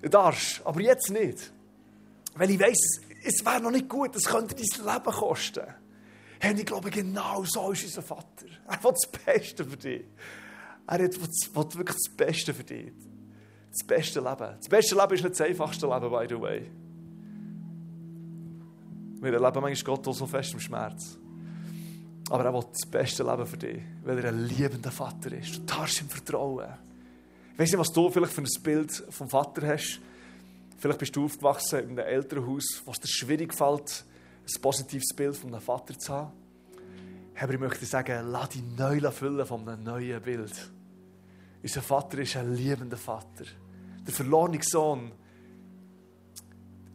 Du 0.00 0.08
darfst, 0.08 0.62
aber 0.64 0.80
jetzt 0.80 1.10
nicht. 1.10 1.52
Weil 2.34 2.50
ich 2.50 2.60
weiss, 2.60 3.00
es 3.22 3.44
wäre 3.44 3.60
noch 3.60 3.70
nicht 3.70 3.88
gut, 3.88 4.16
es 4.16 4.24
könnte 4.24 4.54
dein 4.54 4.94
Leben 4.94 5.12
kosten. 5.12 5.66
Hey, 6.40 6.54
ich 6.56 6.64
glaube, 6.64 6.90
genau 6.90 7.44
so 7.44 7.72
ist 7.72 7.84
unser 7.84 8.02
Vater. 8.02 8.46
Er 8.66 8.82
will 8.82 8.92
das 8.92 9.22
Beste 9.26 9.62
für 9.62 9.76
dich. 9.76 10.04
Er 10.86 10.98
will 10.98 11.10
wirklich 11.10 11.96
das 11.96 12.16
Beste 12.16 12.54
für 12.54 12.64
dich. 12.64 12.92
Das 13.70 13.86
beste 13.86 14.20
Leben. 14.20 14.56
Das 14.58 14.68
beste 14.68 14.94
Leben 14.94 15.14
ist 15.14 15.22
nicht 15.22 15.38
das 15.38 15.40
einfachste 15.40 15.86
Leben, 15.86 16.10
by 16.10 16.26
the 16.28 16.40
way. 16.40 16.70
Wir 19.20 19.34
erleben 19.34 19.60
manchmal 19.60 19.96
Gott 19.96 20.08
auch 20.08 20.14
so 20.14 20.26
fest 20.26 20.54
im 20.54 20.60
Schmerz. 20.60 21.18
Aber 22.30 22.44
er 22.44 22.54
will 22.54 22.64
das 22.72 22.88
beste 22.90 23.22
Leben 23.22 23.46
für 23.46 23.56
dich, 23.56 23.82
weil 24.04 24.18
er 24.18 24.28
ein 24.30 24.46
liebender 24.46 24.90
Vater 24.90 25.32
ist. 25.32 25.56
Du 25.56 25.60
darfst 25.60 26.00
ihm 26.00 26.08
vertrauen. 26.08 26.68
Ich 27.52 27.58
weiß 27.58 27.72
nicht, 27.72 27.80
was 27.80 27.92
du 27.92 28.08
vielleicht 28.08 28.32
für 28.32 28.42
ein 28.42 28.62
Bild 28.62 28.92
vom 29.10 29.28
Vater 29.28 29.66
hast. 29.66 30.00
Vielleicht 30.78 30.98
bist 30.98 31.14
du 31.14 31.24
aufgewachsen 31.24 31.80
in 31.80 31.90
einem 31.90 32.06
Elternhaus, 32.06 32.82
wo 32.84 32.92
es 32.92 33.00
dir 33.00 33.08
schwierig 33.08 33.52
fällt, 33.52 34.04
ein 34.46 34.62
positives 34.62 35.14
Bild 35.14 35.36
von 35.36 35.52
einem 35.52 35.60
Vater 35.60 35.98
zu 35.98 36.12
haben. 36.12 36.32
Aber 37.38 37.52
ich 37.52 37.60
möchte 37.60 37.84
sagen, 37.84 38.30
lass 38.30 38.50
dich 38.50 38.62
neu 38.78 39.00
füllen 39.10 39.46
von 39.46 39.68
einem 39.68 39.82
neuen 39.82 40.22
Bild. 40.22 40.52
Unser 41.62 41.82
Vater 41.82 42.18
ist 42.18 42.36
ein 42.36 42.54
liebender 42.54 42.96
Vater. 42.96 43.44
Der 44.06 44.14
verlorene 44.14 44.60
Sohn. 44.62 45.12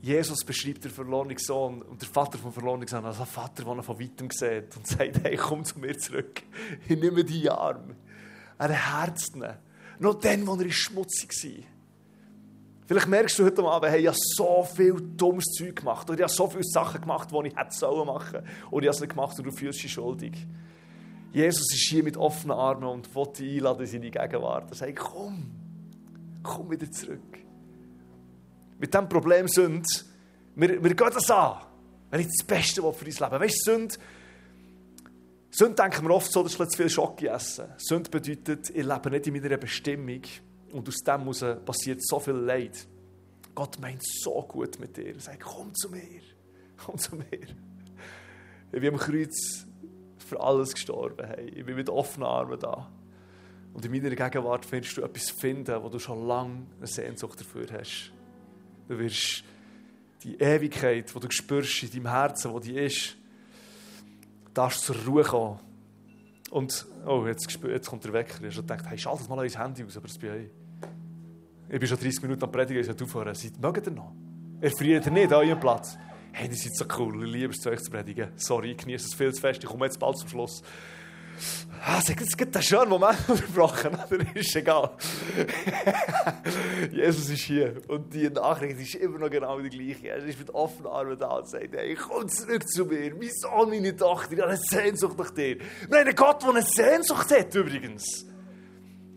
Jesus 0.01 0.43
beschreibt 0.43 0.83
den 0.83 0.91
verlorenen 0.91 1.37
Sohn 1.37 1.81
und 1.81 2.01
der 2.01 2.09
Vater 2.09 2.37
vom 2.37 2.51
verlorenen 2.51 2.87
Sohn 2.87 3.05
als 3.05 3.19
ein 3.19 3.25
Vater, 3.25 3.63
der 3.63 3.73
ihn 3.73 3.83
von 3.83 3.99
weitem 3.99 4.29
sieht 4.31 4.75
und 4.75 4.87
sagt, 4.87 5.23
hey, 5.23 5.35
komm 5.35 5.63
zu 5.63 5.79
mir 5.79 5.97
zurück. 5.97 6.43
Ich 6.87 6.99
nehme 6.99 7.23
deinen 7.23 7.49
Arm. 7.49 7.95
Er 8.57 8.69
herzt 8.69 9.35
ihn. 9.35 9.45
Noch 9.99 10.15
dann, 10.15 10.47
als 10.47 10.61
er 10.61 10.71
schmutzig 10.71 11.31
war. 11.43 11.65
Vielleicht 12.87 13.07
merkst 13.07 13.39
du 13.39 13.45
heute 13.45 13.63
Abend, 13.63 13.91
hey, 13.91 14.01
ich 14.01 14.07
habe 14.07 14.17
so 14.19 14.63
viel 14.63 14.95
dummes 15.15 15.45
Zeug 15.45 15.75
gemacht. 15.77 16.07
Oder 16.07 16.19
ich 16.19 16.23
habe 16.23 16.33
so 16.33 16.47
viele 16.47 16.63
Sachen 16.63 17.01
gemacht, 17.01 17.29
die 17.31 17.47
ich 17.47 17.55
hätte 17.55 17.75
sollen 17.75 18.05
machen. 18.05 18.43
Oder 18.69 18.83
ich 18.83 18.87
habe 18.89 18.95
es 18.95 19.01
nicht 19.01 19.09
gemacht 19.09 19.37
und 19.39 19.45
du 19.45 19.51
fühlst 19.51 19.83
dich 19.83 19.91
schuldig. 19.91 20.33
Jesus 21.35 21.73
ist 21.73 21.89
hier 21.89 22.01
mit 22.01 22.15
offenen 22.15 22.55
Armen 22.55 22.85
und 22.85 23.13
will 23.13 23.27
dich 23.37 23.57
einladen 23.57 23.81
in 23.81 23.87
seine 23.87 24.09
Gegenwart. 24.09 24.71
Er 24.71 24.75
sagt, 24.75 24.95
komm, 24.95 25.51
komm 26.41 26.71
wieder 26.71 26.89
zurück. 26.89 27.39
Mit 28.79 28.93
diesem 28.93 29.09
Problem 29.09 29.45
sind, 29.49 29.85
wir, 30.55 30.81
wir 30.81 30.95
gehen 30.95 31.09
das 31.13 31.29
an. 31.29 31.57
Wenn 32.09 32.21
ich 32.21 32.27
das 32.27 32.47
Beste 32.47 32.81
will 32.81 32.93
für 32.93 33.03
dein 33.03 33.31
Leben 33.31 33.43
Weißt 33.43 33.67
du, 33.67 33.71
Sünde, 33.71 33.95
Sünde 35.51 35.75
denken 35.75 36.07
wir 36.07 36.15
oft 36.15 36.31
so, 36.31 36.41
dass 36.41 36.57
ich 36.57 36.69
zu 36.69 36.77
viel 36.77 36.89
Schocke 36.89 37.27
essen. 37.27 37.65
Sünde 37.79 38.09
bedeutet, 38.09 38.69
ich 38.69 38.85
lebe 38.85 39.09
nicht 39.11 39.27
in 39.27 39.33
meiner 39.33 39.57
Bestimmung. 39.57 40.21
Und 40.71 40.87
aus 40.87 41.03
dem 41.05 41.65
passiert 41.65 42.01
so 42.01 42.17
viel 42.21 42.35
Leid. 42.35 42.87
Gott 43.53 43.77
meint 43.81 44.05
so 44.05 44.41
gut 44.43 44.79
mit 44.79 44.95
dir. 44.95 45.13
Er 45.13 45.19
sagt, 45.19 45.41
komm 45.41 45.75
zu 45.75 45.89
mir. 45.89 46.21
Komm 46.77 46.97
zu 46.97 47.17
mir. 47.17 47.25
Bin 48.71 48.93
am 48.93 48.97
Kreuz 48.97 49.64
für 50.25 50.39
alles 50.41 50.73
gestorben. 50.73 51.25
Hey. 51.25 51.49
Ich 51.49 51.65
bin 51.65 51.75
mit 51.75 51.89
offenen 51.89 52.27
Armen 52.27 52.59
da. 52.59 52.89
Und 53.73 53.85
in 53.85 53.91
meiner 53.91 54.15
Gegenwart 54.15 54.65
findest 54.65 54.97
du 54.97 55.01
etwas 55.01 55.29
finden, 55.29 55.83
wo 55.83 55.89
du 55.89 55.99
schon 55.99 56.25
lange 56.27 56.65
eine 56.77 56.87
Sehnsucht 56.87 57.39
dafür 57.39 57.67
hast. 57.71 58.11
Du 58.87 58.97
wirst 58.97 59.43
die 60.23 60.35
Ewigkeit, 60.39 61.13
die 61.13 61.19
du 61.19 61.29
spürst 61.29 61.83
in 61.83 61.91
deinem 61.91 62.07
Herzen, 62.07 62.51
wo 62.51 62.59
die 62.59 62.77
ist, 62.77 63.15
darfst 64.53 64.81
zur 64.81 64.95
Ruhe 65.05 65.23
kommen. 65.23 65.59
Und, 66.51 66.85
oh, 67.05 67.25
jetzt, 67.27 67.59
jetzt 67.63 67.89
kommt 67.89 68.05
der 68.05 68.13
Wecker. 68.13 68.43
Ich 68.43 68.55
habe 68.55 68.61
gedacht, 68.61 68.85
hey, 68.87 68.97
schalt 68.97 69.27
mal 69.27 69.39
euer 69.39 69.49
Handy 69.49 69.83
aus, 69.83 69.97
aber 69.97 70.07
das 70.07 70.17
bin 70.17 70.33
ich. 70.35 70.49
Ich 71.67 71.79
bin 71.79 71.87
schon 71.87 71.99
30 71.99 72.21
Minuten 72.21 72.43
am 72.43 72.51
Predigen, 72.51 72.79
ich 72.79 72.85
sollte 72.85 73.03
aufhören. 73.03 73.35
Seid, 73.35 73.59
mögt 73.59 73.85
ihr 73.87 73.91
noch? 73.91 74.13
Erfriert 74.61 75.05
ihr 75.05 75.11
nicht 75.11 75.33
an 75.33 75.45
eurem 75.45 75.59
Platz? 75.59 75.97
Hey, 76.37 76.49
die 76.49 76.55
sind 76.55 76.75
so 76.75 76.83
cool, 76.97 77.23
ich 77.23 77.31
liebe 77.31 77.53
es, 77.53 77.61
zu 77.61 77.69
euch 77.69 77.81
zu 77.81 77.89
predigen. 77.89 78.27
Sorry, 78.35 78.71
ich 78.71 78.77
genieße 78.77 79.07
es 79.07 79.13
viel 79.13 79.33
zu 79.33 79.39
fest, 79.39 79.63
ich 79.63 79.69
komme 79.69 79.85
jetzt 79.85 79.97
bald 80.01 80.17
zum 80.17 80.27
Schluss. 80.27 80.61
Ah, 81.81 82.01
es 82.05 82.35
gibt 82.35 82.53
einen 82.53 82.61
schönen 82.61 82.89
Moment 82.89 83.17
unterbrochen, 83.25 83.95
aber 83.95 84.17
ist 84.35 84.53
egal. 84.53 84.89
Jesus 86.91 87.29
ist 87.29 87.39
hier 87.39 87.81
und 87.87 88.13
die 88.13 88.29
Nachricht 88.29 88.81
ist 88.81 88.95
immer 88.95 89.17
noch 89.17 89.29
genau 89.29 89.61
die 89.61 89.69
gleiche. 89.69 90.09
Er 90.09 90.17
ist 90.17 90.37
mit 90.37 90.53
offenen 90.53 90.87
Armen 90.87 91.17
da 91.17 91.37
und 91.37 91.47
sagt, 91.47 91.73
hey, 91.73 91.95
komm 91.95 92.27
zurück 92.27 92.67
zu 92.67 92.83
mir, 92.83 93.15
mein 93.15 93.31
Sohn, 93.31 93.69
meine 93.69 93.95
Tochter, 93.95 94.33
ich 94.33 94.39
habe 94.41 94.49
eine 94.49 94.59
Sehnsucht 94.61 95.17
nach 95.17 95.31
dir. 95.31 95.57
Wir 95.87 95.99
haben 95.99 96.05
einen 96.05 96.15
Gott, 96.17 96.43
der 96.43 96.49
eine 96.49 96.63
Sehnsucht 96.63 97.31
hat 97.31 97.55
übrigens. 97.55 98.25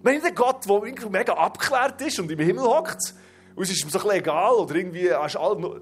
Wir 0.05 0.13
haben 0.13 0.25
einen 0.25 0.35
Gott, 0.37 0.69
der 0.69 0.85
irgendwie 0.85 1.09
mega 1.09 1.33
abgeklärt 1.33 2.01
ist 2.01 2.21
und 2.21 2.31
im 2.31 2.39
Himmel 2.39 2.63
hockt. 2.63 3.13
Und 3.59 3.65
es 3.65 3.71
ist 3.71 3.83
ihm 3.83 3.91
so 3.91 4.11
egal 4.13 4.55
oder 4.55 4.77
irgendwie, 4.77 5.09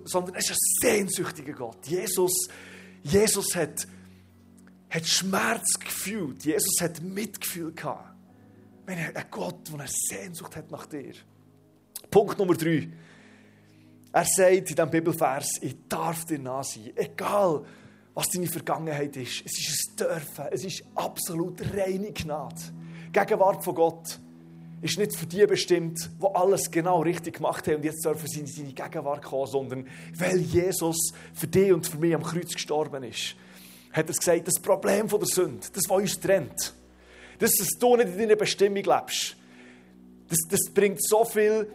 sondern 0.04 0.34
es 0.34 0.50
ist 0.50 0.52
ein 0.52 0.80
sehnsüchtiger 0.80 1.52
Gott. 1.52 1.86
Jesus, 1.86 2.48
Jesus 3.02 3.54
hat 3.54 3.86
hat 4.88 5.06
Schmerz 5.06 5.78
gefühlt. 5.78 6.42
Jesus 6.44 6.80
hat 6.80 7.02
Mitgefühl 7.02 7.72
gehabt. 7.72 8.14
Wenn 8.86 8.96
er 8.96 9.14
ein 9.14 9.24
Gott, 9.30 9.68
der 9.68 9.80
eine 9.80 9.88
Sehnsucht 9.88 10.56
hat 10.56 10.70
nach 10.70 10.86
dir. 10.86 11.12
Punkt 12.10 12.38
Nummer 12.38 12.54
drei. 12.54 12.88
Er 14.10 14.24
sagt 14.24 14.52
in 14.52 14.64
diesem 14.64 14.90
Bibelvers, 14.90 15.58
ich 15.60 15.76
darf 15.86 16.24
dir 16.24 16.38
nah 16.38 16.62
sein. 16.62 16.92
Egal, 16.94 17.62
was 18.14 18.30
deine 18.30 18.46
Vergangenheit 18.46 19.14
ist. 19.18 19.42
Es 19.44 19.58
ist 19.58 19.90
ein 19.90 19.96
Dürfen. 19.96 20.46
Es 20.50 20.64
ist 20.64 20.82
absolut 20.94 21.60
reine 21.74 22.12
Gnade. 22.12 22.62
Gegenwart 23.12 23.62
von 23.62 23.74
Gott 23.74 24.18
ist 24.82 24.98
nicht 24.98 25.16
für 25.16 25.26
die 25.26 25.46
bestimmt, 25.46 26.10
die 26.20 26.34
alles 26.34 26.70
genau 26.70 27.00
richtig 27.00 27.36
gemacht 27.36 27.66
haben 27.66 27.76
und 27.76 27.84
jetzt 27.84 28.04
dürfen 28.04 28.28
sie 28.28 28.40
in 28.40 28.46
seine 28.46 28.72
Gegenwart 28.72 29.24
kommen, 29.24 29.46
sondern 29.46 29.88
weil 30.16 30.38
Jesus 30.38 31.12
für 31.34 31.46
dich 31.46 31.72
und 31.72 31.86
für 31.86 31.98
mich 31.98 32.14
am 32.14 32.22
Kreuz 32.22 32.52
gestorben 32.52 33.02
ist 33.04 33.36
hat 33.96 34.08
er 34.08 34.14
gesagt, 34.14 34.46
das 34.46 34.60
Problem 34.60 35.08
der 35.08 35.24
Sünde, 35.24 35.66
das, 35.72 35.84
was 35.88 35.96
uns 35.96 36.20
trennt, 36.20 36.74
das, 37.38 37.52
dass 37.52 37.68
du 37.78 37.96
nicht 37.96 38.08
in 38.10 38.18
deiner 38.18 38.36
Bestimmung 38.36 38.82
lebst, 38.82 39.36
das, 40.28 40.38
das 40.50 40.60
bringt 40.72 41.02
so 41.02 41.24
viele 41.24 41.68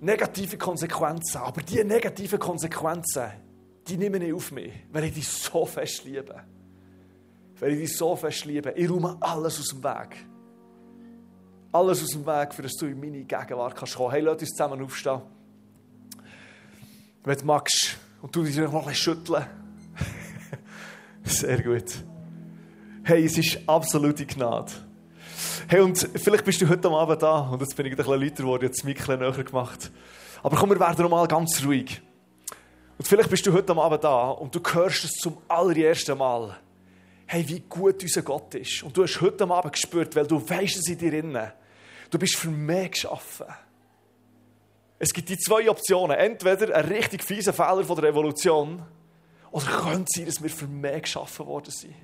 negative 0.00 0.58
Konsequenzen. 0.58 1.38
Aber 1.38 1.62
diese 1.62 1.84
negativen 1.84 2.38
Konsequenzen, 2.38 3.30
die 3.86 3.96
nehmen 3.96 4.22
ich 4.22 4.32
auf 4.32 4.52
mich, 4.52 4.72
weil 4.92 5.04
ich 5.04 5.14
dich 5.14 5.28
so 5.28 5.64
fest 5.64 6.04
liebe. 6.04 6.42
Weil 7.58 7.72
ich 7.72 7.78
dich 7.78 7.96
so 7.96 8.16
fest 8.16 8.44
liebe. 8.44 8.72
Ich 8.76 8.90
räume 8.90 9.16
alles 9.20 9.60
aus 9.60 9.68
dem 9.68 9.82
Weg. 9.82 10.26
Alles 11.72 12.02
aus 12.02 12.10
dem 12.10 12.26
Weg, 12.26 12.52
für 12.52 12.62
dass 12.62 12.74
du 12.74 12.86
in 12.86 12.98
meine 12.98 13.22
Gegenwart 13.22 13.76
kannst 13.76 13.94
kommen. 13.94 14.10
Hey, 14.10 14.22
lass 14.22 14.40
uns 14.40 14.50
zusammen 14.50 14.82
aufstehen. 14.82 15.20
Wenn 17.22 17.38
du 17.38 17.44
magst 17.44 17.96
und 18.22 18.34
du 18.34 18.42
dich 18.42 18.56
noch 18.56 18.86
ein 18.86 18.94
schütteln. 18.94 19.46
Sehr 21.22 21.62
gut. 21.62 21.84
Hey, 23.04 23.24
es 23.24 23.38
ist 23.38 23.60
absolute 23.66 24.26
Gnade. 24.26 24.72
Hey, 25.68 25.80
und 25.80 26.08
vielleicht 26.16 26.44
bist 26.44 26.60
du 26.60 26.68
heute 26.68 26.90
Abend 26.90 27.22
da 27.22 27.38
und 27.38 27.60
jetzt 27.60 27.76
bin 27.76 27.86
ich 27.86 27.92
ein 27.92 27.96
bisschen 27.96 28.20
lauter 28.20 28.42
geworden, 28.42 28.64
jetzt 28.64 28.84
mich 28.84 29.08
ein 29.08 29.20
näher 29.20 29.44
gemacht. 29.44 29.92
Aber 30.42 30.56
komm, 30.56 30.70
wir 30.70 30.80
werden 30.80 31.02
nochmal 31.02 31.28
ganz 31.28 31.64
ruhig. 31.64 32.02
Und 32.98 33.06
vielleicht 33.06 33.30
bist 33.30 33.46
du 33.46 33.52
heute 33.52 33.76
Abend 33.76 34.02
da 34.02 34.30
und 34.30 34.52
du 34.54 34.60
hörst 34.72 35.04
es 35.04 35.12
zum 35.12 35.38
allerersten 35.46 36.18
Mal. 36.18 36.56
Hey, 37.26 37.48
wie 37.48 37.60
gut 37.60 38.02
unser 38.02 38.22
Gott 38.22 38.56
ist. 38.56 38.82
Und 38.82 38.96
du 38.96 39.04
hast 39.04 39.20
heute 39.20 39.48
Abend 39.48 39.72
gespürt, 39.72 40.16
weil 40.16 40.26
du 40.26 40.36
weißt 40.36 40.78
es 40.78 40.88
in 40.88 40.98
dir 40.98 41.12
innen. 41.12 41.52
Du 42.10 42.18
bist 42.18 42.36
für 42.36 42.50
mehr 42.50 42.88
geschaffen. 42.88 43.46
Es 44.98 45.14
gibt 45.14 45.28
die 45.28 45.38
zwei 45.38 45.70
Optionen. 45.70 46.16
Entweder 46.16 46.74
ein 46.76 46.84
richtig 46.86 47.24
fieser 47.24 47.52
Fehler 47.52 47.84
von 47.84 47.96
der 47.96 48.10
Evolution 48.10 48.82
oder 49.50 49.66
könnte 49.66 50.04
es 50.08 50.16
sein, 50.16 50.26
dass 50.26 50.42
wir 50.42 50.50
für 50.50 50.66
mehr 50.66 51.00
geschaffen 51.00 51.46
worden 51.46 51.70
sind? 51.70 51.94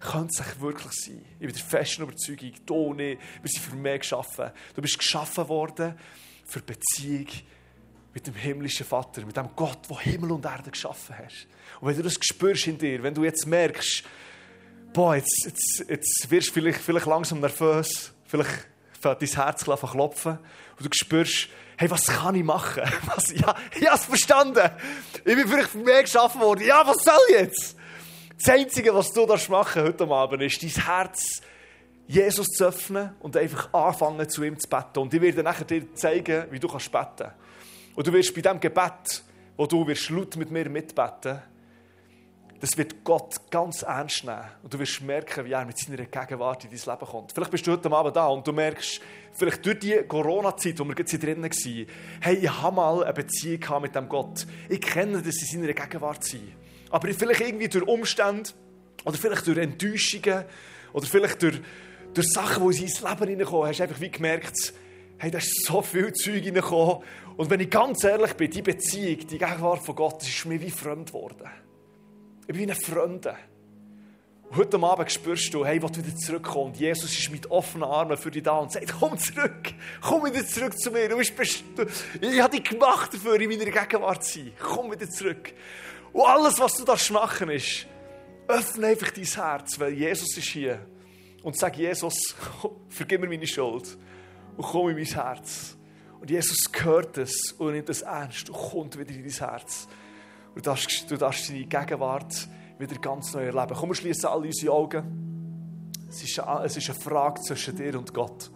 Könnte 0.00 0.32
es 0.40 0.60
wirklich 0.60 0.92
sein? 0.92 1.24
Ich 1.38 1.46
bin 1.46 1.52
der 1.52 1.64
festen 1.64 2.02
Überzeugung, 2.02 2.52
du 2.64 2.94
nicht. 2.94 3.20
Wir 3.42 3.50
sind 3.50 3.62
für 3.62 3.76
mehr 3.76 3.98
geschaffen. 3.98 4.50
Du 4.74 4.82
bist 4.82 4.98
geschaffen 4.98 5.48
worden 5.48 5.98
für 6.44 6.60
Beziehung 6.60 7.26
mit 8.14 8.26
dem 8.26 8.34
himmlischen 8.34 8.86
Vater, 8.86 9.24
mit 9.26 9.36
dem 9.36 9.50
Gott, 9.54 9.78
der 9.90 9.98
Himmel 10.00 10.32
und 10.32 10.44
Erde 10.44 10.70
geschaffen 10.70 11.18
hat. 11.18 11.32
Und 11.80 11.88
wenn 11.88 11.96
du 11.96 12.02
das 12.02 12.14
spürst 12.20 12.66
in 12.68 12.78
dir, 12.78 13.02
wenn 13.02 13.14
du 13.14 13.24
jetzt 13.24 13.46
merkst, 13.46 14.04
boah, 14.92 15.16
jetzt, 15.16 15.42
jetzt, 15.44 15.84
jetzt 15.88 16.30
wirst 16.30 16.48
du 16.48 16.52
vielleicht, 16.54 16.80
vielleicht 16.80 17.06
langsam 17.06 17.40
nervös, 17.40 18.12
vielleicht 18.24 18.68
fängt 19.00 19.22
dein 19.22 19.28
Herz 19.28 19.64
klopfen 19.64 20.38
und 20.78 20.84
du 20.84 20.88
spürst, 20.92 21.48
hey, 21.76 21.90
was 21.90 22.06
kann 22.06 22.34
ich 22.34 22.44
machen? 22.44 22.82
Was, 23.06 23.30
ja, 23.30 23.54
ich 23.74 23.86
habe 23.86 23.96
es 23.96 24.04
verstanden. 24.04 24.70
Ich 25.24 25.36
bin 25.36 25.46
vielleicht 25.46 25.74
mehr 25.74 26.02
geschaffen 26.02 26.40
worden. 26.40 26.66
Ja, 26.66 26.84
was 26.84 26.96
soll 27.04 27.14
ich 27.28 27.34
jetzt? 27.36 27.76
Das 28.36 28.48
Einzige, 28.48 28.94
was 28.94 29.12
du 29.12 29.26
machen 29.26 29.48
darfst 29.48 29.76
heute 29.76 30.08
Abend, 30.08 30.42
ist 30.42 30.62
dein 30.62 30.84
Herz 30.84 31.40
Jesus 32.06 32.46
zu 32.46 32.66
öffnen 32.66 33.14
und 33.20 33.36
einfach 33.36 33.72
anfangen, 33.72 34.28
zu 34.28 34.42
ihm 34.42 34.58
zu 34.58 34.68
beten. 34.68 34.98
Und 35.00 35.14
ich 35.14 35.20
werde 35.20 35.64
dir 35.64 35.94
zeigen, 35.94 36.46
wie 36.50 36.58
du 36.58 36.66
kannst 36.66 36.90
beten. 36.90 37.30
Und 37.94 38.06
du 38.06 38.12
wirst 38.12 38.34
bei 38.34 38.40
diesem 38.40 38.60
Gebet, 38.60 39.22
wo 39.56 39.66
du 39.66 39.86
wirst 39.86 40.08
laut 40.10 40.36
mit 40.36 40.50
mir 40.50 40.68
mitbeten, 40.68 41.42
das 42.60 42.76
wird 42.76 43.04
Gott 43.04 43.50
ganz 43.50 43.82
ernst 43.82 44.24
nehmen. 44.24 44.44
Und 44.62 44.74
du 44.74 44.78
wirst 44.78 45.00
merken, 45.02 45.44
wie 45.44 45.52
er 45.52 45.64
mit 45.64 45.78
seiner 45.78 46.04
Gegenwart 46.04 46.64
in 46.64 46.70
dein 46.70 46.78
Leben 46.78 47.06
kommt. 47.06 47.32
Vielleicht 47.32 47.50
bist 47.50 47.66
du 47.66 47.72
heute 47.72 47.90
Abend 47.90 48.16
da 48.16 48.26
und 48.26 48.46
du 48.46 48.52
merkst, 48.52 49.00
vielleicht 49.32 49.64
durch 49.64 49.78
die 49.78 49.96
Corona-Zeit, 50.08 50.78
wo 50.78 50.84
wir 50.84 50.96
jetzt 50.96 51.10
hier 51.10 51.20
drinnen 51.20 51.44
waren, 51.44 51.86
hey, 52.20 52.36
ich 52.36 52.50
habe 52.50 52.74
mal 52.74 53.04
eine 53.04 53.12
Beziehung 53.12 53.82
mit 53.82 53.94
dem 53.94 54.08
Gott. 54.08 54.46
Ich 54.68 54.80
kenne, 54.80 55.22
dass 55.22 55.34
sie 55.36 55.56
in 55.56 55.62
seiner 55.62 55.74
Gegenwart 55.74 56.24
sind. 56.24 56.52
Aber 56.90 57.06
vielleicht 57.08 57.40
irgendwie 57.40 57.68
durch 57.68 57.86
Umstände 57.86 58.50
oder 59.04 59.16
vielleicht 59.16 59.46
durch 59.46 59.58
Enttäuschungen 59.58 60.44
oder 60.92 61.06
vielleicht 61.06 61.40
durch, 61.42 61.60
durch 62.12 62.28
Sachen, 62.28 62.68
die 62.70 62.82
in 62.82 62.88
sein 62.88 63.10
Leben 63.12 63.28
hineinkommen, 63.28 63.68
hast 63.68 63.78
du 63.78 63.82
einfach 63.84 64.00
wie 64.00 64.10
gemerkt, 64.10 64.72
Hey, 65.20 65.32
da 65.32 65.38
ist 65.38 65.66
so 65.66 65.82
viel 65.82 66.12
Zeug 66.12 66.44
reingekommen. 66.44 67.02
Und 67.36 67.50
wenn 67.50 67.58
ich 67.58 67.70
ganz 67.70 68.04
ehrlich 68.04 68.34
bin, 68.34 68.52
die 68.52 68.62
Beziehung, 68.62 69.18
die 69.26 69.38
Gegenwart 69.38 69.84
von 69.84 69.96
Gott, 69.96 70.22
ist 70.22 70.46
mir 70.46 70.60
wie 70.60 70.70
fremd 70.70 71.08
geworden. 71.08 71.48
Ich 72.50 72.54
bin 72.54 72.70
ein 72.70 72.76
Fremder. 72.76 73.36
Heute 74.56 74.82
Abend 74.82 75.12
spürst 75.12 75.52
du, 75.52 75.66
hey, 75.66 75.76
ich 75.76 75.82
will 75.82 75.94
wieder 75.98 76.16
zurückkommen. 76.16 76.72
Und 76.72 76.80
Jesus 76.80 77.12
ist 77.12 77.30
mit 77.30 77.50
offenen 77.50 77.84
Armen 77.84 78.16
für 78.16 78.30
dich 78.30 78.42
da 78.42 78.56
und 78.56 78.72
sagt, 78.72 78.90
komm 78.98 79.18
zurück, 79.18 79.74
komm 80.00 80.24
wieder 80.24 80.46
zurück 80.46 80.78
zu 80.78 80.90
mir. 80.90 81.10
Du 81.10 81.18
bist, 81.18 81.34
ich 82.18 82.40
habe 82.40 82.56
dich 82.56 82.64
gemacht 82.64 83.12
dafür, 83.12 83.38
in 83.38 83.50
meiner 83.50 83.70
Gegenwart 83.70 84.24
zu 84.24 84.38
sein. 84.38 84.52
Komm 84.58 84.90
wieder 84.90 85.10
zurück. 85.10 85.52
Und 86.14 86.24
alles, 86.24 86.58
was 86.58 86.72
du 86.76 86.86
da 86.86 86.96
machen 87.12 87.50
ist, 87.50 87.86
öffne 88.46 88.86
einfach 88.86 89.10
dein 89.10 89.24
Herz, 89.24 89.78
weil 89.78 89.92
Jesus 89.92 90.34
ist 90.34 90.48
hier. 90.48 90.78
Und 91.42 91.54
sag, 91.58 91.76
Jesus, 91.76 92.34
vergib 92.88 93.20
mir 93.20 93.28
meine 93.28 93.46
Schuld 93.46 93.98
und 94.56 94.64
komm 94.64 94.88
in 94.88 94.96
mein 94.96 95.04
Herz. 95.04 95.76
Und 96.18 96.30
Jesus 96.30 96.64
hört 96.80 97.18
es 97.18 97.52
und 97.58 97.72
nimmt 97.74 97.90
es 97.90 98.00
ernst 98.00 98.48
und 98.48 98.56
kommt 98.56 98.98
wieder 98.98 99.10
in 99.10 99.22
dein 99.22 99.50
Herz. 99.50 99.86
Du 100.54 100.60
darfst, 100.60 101.10
du 101.10 101.16
darfst 101.16 101.46
seine 101.46 101.64
Gegenwart 101.64 102.48
wieder 102.78 102.96
ganz 102.96 103.32
neu 103.34 103.46
erleben. 103.46 103.74
Komm, 103.74 103.90
wir 103.90 103.94
schließen 103.94 104.26
alle 104.26 104.46
unsere 104.46 104.72
Augen. 104.72 105.92
Es 106.08 106.22
ist, 106.22 106.40
eine, 106.40 106.64
es 106.64 106.76
ist 106.76 106.88
eine 106.90 106.98
Frage 106.98 107.40
zwischen 107.42 107.76
dir 107.76 107.98
und 107.98 108.12
Gott. 108.14 108.50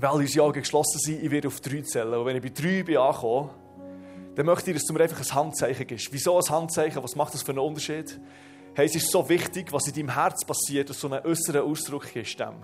Alle 0.00 0.20
unsere 0.20 0.44
Augen 0.44 0.60
geschlossen 0.60 1.00
sind, 1.00 1.22
ich 1.22 1.30
werde 1.30 1.48
auf 1.48 1.60
drei 1.60 1.82
zählen. 1.82 2.14
Und 2.14 2.26
wenn 2.26 2.36
ich 2.36 2.42
bei 2.42 2.50
drei 2.50 2.82
bin 2.84 2.96
angekommen, 2.96 3.50
dann 4.36 4.46
möchte 4.46 4.70
ich, 4.70 4.76
dass 4.76 4.86
du 4.86 4.92
mir 4.92 5.00
einfach 5.00 5.18
ein 5.18 5.34
Handzeichen 5.34 5.86
gibst. 5.86 6.12
Wieso 6.12 6.38
ein 6.38 6.48
Handzeichen? 6.48 7.02
Was 7.02 7.16
macht 7.16 7.34
das 7.34 7.42
für 7.42 7.50
einen 7.50 7.58
Unterschied? 7.58 8.20
Hey, 8.74 8.86
es 8.86 8.94
ist 8.94 9.10
so 9.10 9.28
wichtig, 9.28 9.72
was 9.72 9.88
in 9.88 9.94
deinem 9.94 10.14
Herz 10.14 10.44
passiert, 10.44 10.88
dass 10.88 11.00
so 11.00 11.10
einen 11.10 11.26
äußeren 11.26 11.62
Ausdruck 11.62 12.14
ist. 12.14 12.38
Dem. 12.38 12.54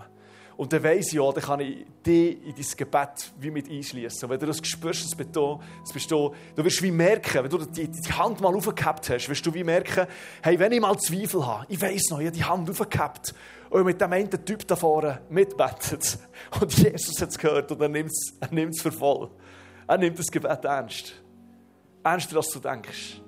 Und 0.57 0.71
dann 0.71 0.83
weiss 0.83 1.11
ich 1.11 1.19
auch, 1.19 1.33
dann 1.33 1.43
kann 1.43 1.59
ich 1.59 1.85
dich 2.05 2.41
in 2.45 2.55
dein 2.55 2.65
Gebet 2.77 3.31
wie 3.39 3.51
mit 3.51 3.69
einschließen. 3.69 4.23
Und 4.23 4.29
wenn 4.29 4.39
du 4.39 4.45
das 4.45 4.65
spürst, 4.65 5.03
das 5.03 5.15
bist 5.15 5.35
du, 5.35 6.33
du, 6.55 6.63
wirst 6.63 6.81
wie 6.81 6.91
merken, 6.91 7.43
wenn 7.43 7.49
du 7.49 7.57
die, 7.65 7.89
die 7.89 8.13
Hand 8.13 8.39
mal 8.39 8.55
aufgehabt 8.55 9.09
hast, 9.09 9.27
wirst 9.27 9.45
du 9.45 9.53
wie 9.53 9.63
merken, 9.63 10.07
hey, 10.41 10.57
wenn 10.57 10.71
ich 10.71 10.79
mal 10.79 10.97
Zweifel 10.97 11.45
habe, 11.45 11.65
ich 11.67 11.81
weiss 11.81 12.09
noch, 12.09 12.19
ich 12.19 12.27
habe 12.27 12.37
die 12.37 12.43
Hand 12.43 12.69
aufgehabt 12.69 13.35
und 13.69 13.83
mit 13.83 13.99
dem 13.99 14.13
einen 14.13 14.45
Typ 14.45 14.65
da 14.65 14.77
vorne 14.77 15.21
mitbetet. 15.29 16.19
Und 16.61 16.77
Jesus 16.77 17.19
hat 17.21 17.29
es 17.29 17.37
gehört 17.37 17.71
und 17.71 17.81
er 17.81 17.89
nimmt 17.89 18.11
es 18.11 18.33
er 18.39 18.53
nimmt's 18.53 18.81
für 18.81 18.91
voll. 18.91 19.29
Er 19.87 19.97
nimmt 19.97 20.17
das 20.17 20.27
Gebet 20.27 20.63
ernst. 20.63 21.13
Ernster, 22.03 22.37
als 22.37 22.49
du 22.51 22.59
denkst. 22.59 23.19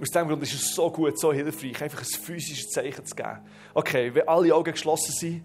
Aus 0.00 0.08
diesem 0.08 0.26
Grund 0.26 0.42
ist 0.42 0.54
es 0.54 0.74
so 0.74 0.90
gut, 0.90 1.16
so 1.18 1.32
hilfreich, 1.32 1.80
einfach 1.80 2.00
ein 2.00 2.04
physisches 2.04 2.70
Zeichen 2.70 3.06
zu 3.06 3.14
geben. 3.14 3.38
Okay, 3.72 4.12
wenn 4.12 4.26
alle 4.26 4.52
Augen 4.52 4.72
geschlossen 4.72 5.12
sind, 5.12 5.44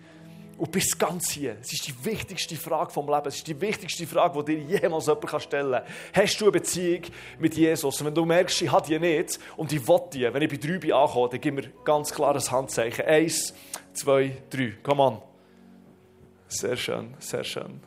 und 0.58 0.72
bist 0.72 0.98
ganz 0.98 1.30
hier. 1.30 1.58
Es 1.62 1.72
ist 1.72 1.88
die 1.88 2.06
wichtigste 2.06 2.56
Frage 2.56 2.92
vom 2.92 3.08
Leben. 3.08 3.28
Es 3.28 3.36
ist 3.36 3.48
die 3.48 3.60
wichtigste 3.60 4.08
Frage, 4.08 4.44
die 4.44 4.56
dir 4.56 4.80
jemals 4.80 5.06
jemand 5.06 5.42
stellen 5.42 5.72
kann. 5.72 5.84
Hast 6.14 6.42
du 6.42 6.46
eine 6.46 6.52
Beziehung 6.52 7.04
mit 7.40 7.56
Jesus? 7.56 8.00
Und 8.00 8.08
wenn 8.08 8.16
du 8.16 8.26
merkst, 8.26 8.62
ich 8.62 8.72
habe 8.72 8.86
die 8.86 9.00
nicht 9.00 9.40
und 9.56 9.72
ich 9.72 9.88
will 9.88 10.02
die, 10.14 10.34
wenn 10.34 10.42
ich 10.42 10.50
bei 10.50 10.58
drei 10.58 10.78
bin 10.78 10.94
ankomme, 10.94 11.30
dann 11.30 11.42
gib 11.42 11.54
mir 11.54 11.70
ganz 11.84 12.12
klares 12.12 12.52
Handzeichen. 12.52 13.06
Eins, 13.06 13.54
zwei, 13.94 14.38
drei. 14.50 14.74
Komm 14.82 15.02
an. 15.02 15.22
Sehr 16.48 16.76
schön, 16.76 17.14
sehr 17.20 17.44
schön. 17.44 17.82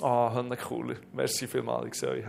Ah, 0.00 0.38
oh, 0.38 0.54
cool. 0.70 0.96
Merci 1.12 1.46
vielmals, 1.46 1.86
ich 1.88 1.94
sehe 1.94 2.10
euch. 2.10 2.24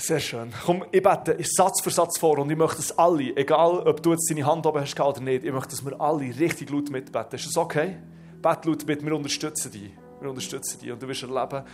Sehr 0.00 0.20
schön. 0.20 0.52
Komm, 0.64 0.84
ich 0.92 1.02
bete 1.02 1.36
Satz 1.42 1.82
für 1.82 1.90
Satz 1.90 2.20
vor 2.20 2.38
und 2.38 2.48
ich 2.48 2.56
möchte, 2.56 2.76
dass 2.76 2.96
alle, 2.96 3.36
egal 3.36 3.80
ob 3.80 4.00
du 4.00 4.12
jetzt 4.12 4.30
deine 4.30 4.46
Hand 4.46 4.64
oben 4.64 4.80
hast 4.80 4.98
oder 4.98 5.20
nicht, 5.20 5.44
ich 5.44 5.52
möchte, 5.52 5.70
dass 5.70 5.84
wir 5.84 6.00
alle 6.00 6.20
richtig 6.38 6.70
laut 6.70 6.88
mitbeten. 6.88 7.34
Ist 7.34 7.46
das 7.46 7.56
okay? 7.56 7.96
Bete 8.40 8.68
laut 8.68 8.86
mit, 8.86 9.04
wir 9.04 9.16
unterstützen 9.16 9.72
dich. 9.72 9.90
Wir 10.20 10.30
unterstützen 10.30 10.78
dich 10.78 10.92
und 10.92 11.02
du 11.02 11.08
wirst 11.08 11.24
erleben, 11.24 11.64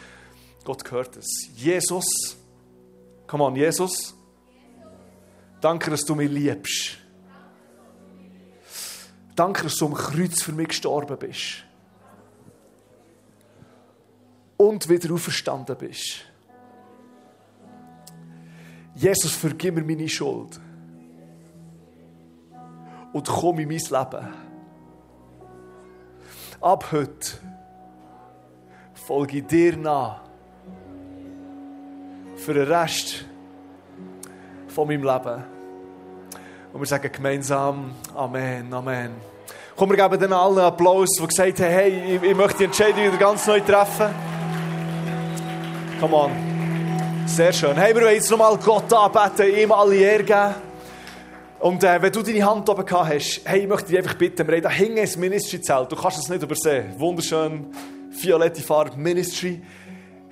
Gott 0.64 0.82
gehört 0.82 1.18
es. 1.18 1.50
Jesus, 1.54 2.38
komm 3.26 3.42
on, 3.42 3.56
Jesus, 3.56 4.14
danke, 5.60 5.90
dass 5.90 6.06
du 6.06 6.14
mich 6.14 6.30
liebst. 6.30 6.96
Danke, 9.36 9.64
dass 9.64 9.76
du 9.76 9.84
am 9.84 9.94
Kreuz 9.94 10.42
für 10.42 10.52
mich 10.52 10.68
gestorben 10.68 11.18
bist. 11.18 11.62
Und 14.56 14.88
wieder 14.88 15.12
auferstanden 15.12 15.76
bist. 15.76 16.24
Jesus, 18.94 19.32
vergib 19.32 19.74
mir 19.74 19.82
meine 19.82 20.08
Schuld. 20.08 20.60
Und 23.12 23.28
komm 23.28 23.58
in 23.58 23.68
mein 23.68 23.78
Leben. 23.78 24.28
Ab 26.60 26.92
heute 26.92 27.38
folge 28.94 29.38
ich 29.38 29.46
dir 29.46 29.76
nach. 29.76 30.20
Für 32.36 32.54
den 32.54 32.66
Rest 32.66 33.24
von 34.68 34.88
meinem 34.88 35.04
Leben. 35.04 35.44
Und 36.72 36.80
wir 36.80 36.86
sagen 36.86 37.10
gemeinsam 37.12 37.92
Amen, 38.14 38.72
Amen. 38.72 39.12
Komm, 39.76 39.90
wir 39.90 39.96
geben 39.96 40.20
den 40.20 40.32
allen 40.32 40.58
Applaus, 40.58 41.10
die 41.20 41.26
gesagt 41.26 41.60
haben, 41.60 41.70
hey, 41.70 42.16
ich, 42.22 42.36
möchte 42.36 42.58
die 42.58 42.64
Entscheidung 42.64 43.04
wieder 43.04 43.16
ganz 43.16 43.46
neu 43.46 43.60
treffen. 43.60 44.14
Come 46.00 46.14
on. 46.14 46.43
Sehr 47.26 47.52
schön. 47.52 47.74
Hey, 47.74 47.94
wir 47.94 48.02
wollen 48.02 48.14
jetzt 48.14 48.30
nochmal 48.30 48.56
Gott 48.58 48.92
anbeten, 48.92 49.56
ihm 49.56 49.72
alle 49.72 49.96
Ehre 49.96 50.22
geben. 50.22 50.54
Und 51.58 51.82
äh, 51.82 52.00
wenn 52.00 52.12
du 52.12 52.22
deine 52.22 52.44
Hand 52.44 52.68
oben 52.68 52.84
gehabt 52.84 53.14
hast, 53.14 53.40
hey, 53.44 53.60
ich 53.60 53.66
möchte 53.66 53.88
dich 53.88 53.98
einfach 53.98 54.14
bitten, 54.14 54.46
wir 54.46 54.54
haben 54.54 54.62
da 54.62 54.70
hinten 54.70 54.98
ein 54.98 55.20
Ministry-Zelt. 55.20 55.90
Du 55.90 55.96
kannst 55.96 56.18
es 56.18 56.28
nicht 56.28 56.42
übersehen. 56.42 56.92
Wunderschön, 56.98 57.66
violette 58.10 58.60
Farbe, 58.60 58.96
Ministry. 58.96 59.62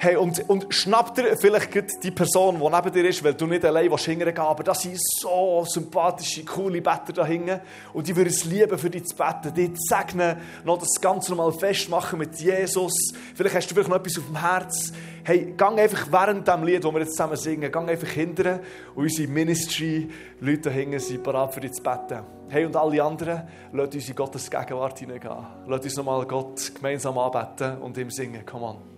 Hey, 0.04 0.16
und, 0.16 0.50
und 0.50 0.74
schnapp 0.74 1.14
dir 1.14 1.36
vielleicht 1.36 2.02
die 2.02 2.10
Person, 2.10 2.58
die 2.58 2.68
neben 2.68 2.92
dir 2.92 3.08
ist, 3.08 3.22
weil 3.22 3.34
du 3.34 3.46
nicht 3.46 3.64
allein 3.64 3.88
hingehen 3.96 4.36
aber 4.36 4.64
das 4.64 4.82
sind 4.82 4.98
so 5.00 5.64
sympathische, 5.64 6.44
coole 6.44 6.82
Better 6.82 7.12
da 7.12 7.24
hinten. 7.24 7.60
Und 7.92 8.08
die 8.08 8.16
würden 8.16 8.30
es 8.30 8.44
lieben, 8.44 8.76
für 8.76 8.90
dich 8.90 9.04
zu 9.04 9.14
beten, 9.14 9.54
dich 9.54 9.74
zu 9.74 9.94
segnen, 9.94 10.38
noch 10.64 10.78
das 10.78 11.00
Ganze 11.00 11.30
nochmal 11.30 11.52
festmachen 11.52 12.18
mit 12.18 12.34
Jesus. 12.34 12.92
Vielleicht 13.36 13.54
hast 13.54 13.70
du 13.70 13.74
vielleicht 13.76 13.90
noch 13.90 13.96
etwas 13.98 14.18
auf 14.18 14.26
dem 14.26 14.40
Herz. 14.40 14.92
Hey, 15.22 15.54
gang 15.56 15.78
einfach 15.78 16.10
während 16.10 16.48
dem 16.48 16.64
Lied, 16.64 16.82
das 16.82 16.92
wir 16.92 16.98
jetzt 16.98 17.12
zusammen 17.12 17.36
singen, 17.36 17.70
gang 17.70 17.88
einfach 17.88 18.08
hinterher 18.08 18.58
und 18.96 19.04
unsere 19.04 19.28
Ministry-Leute 19.28 20.62
da 20.62 20.70
hinten 20.70 20.98
sind 20.98 21.22
bereit 21.22 21.54
für 21.54 21.60
dich 21.60 21.74
zu 21.74 21.82
beten. 21.84 22.24
Hey, 22.48 22.64
und 22.64 22.74
alle 22.74 23.00
anderen, 23.04 23.42
lasst 23.72 23.94
uns 23.94 24.08
in 24.08 24.16
Gottes 24.16 24.50
Gegenwart 24.50 24.98
hineingehen. 24.98 25.46
Lasst 25.68 25.84
uns 25.84 25.96
nochmal 25.96 26.26
Gott 26.26 26.74
gemeinsam 26.74 27.16
anbeten 27.18 27.78
und 27.78 27.96
ihm 27.96 28.10
singen. 28.10 28.44
Come 28.44 28.64
on. 28.64 28.91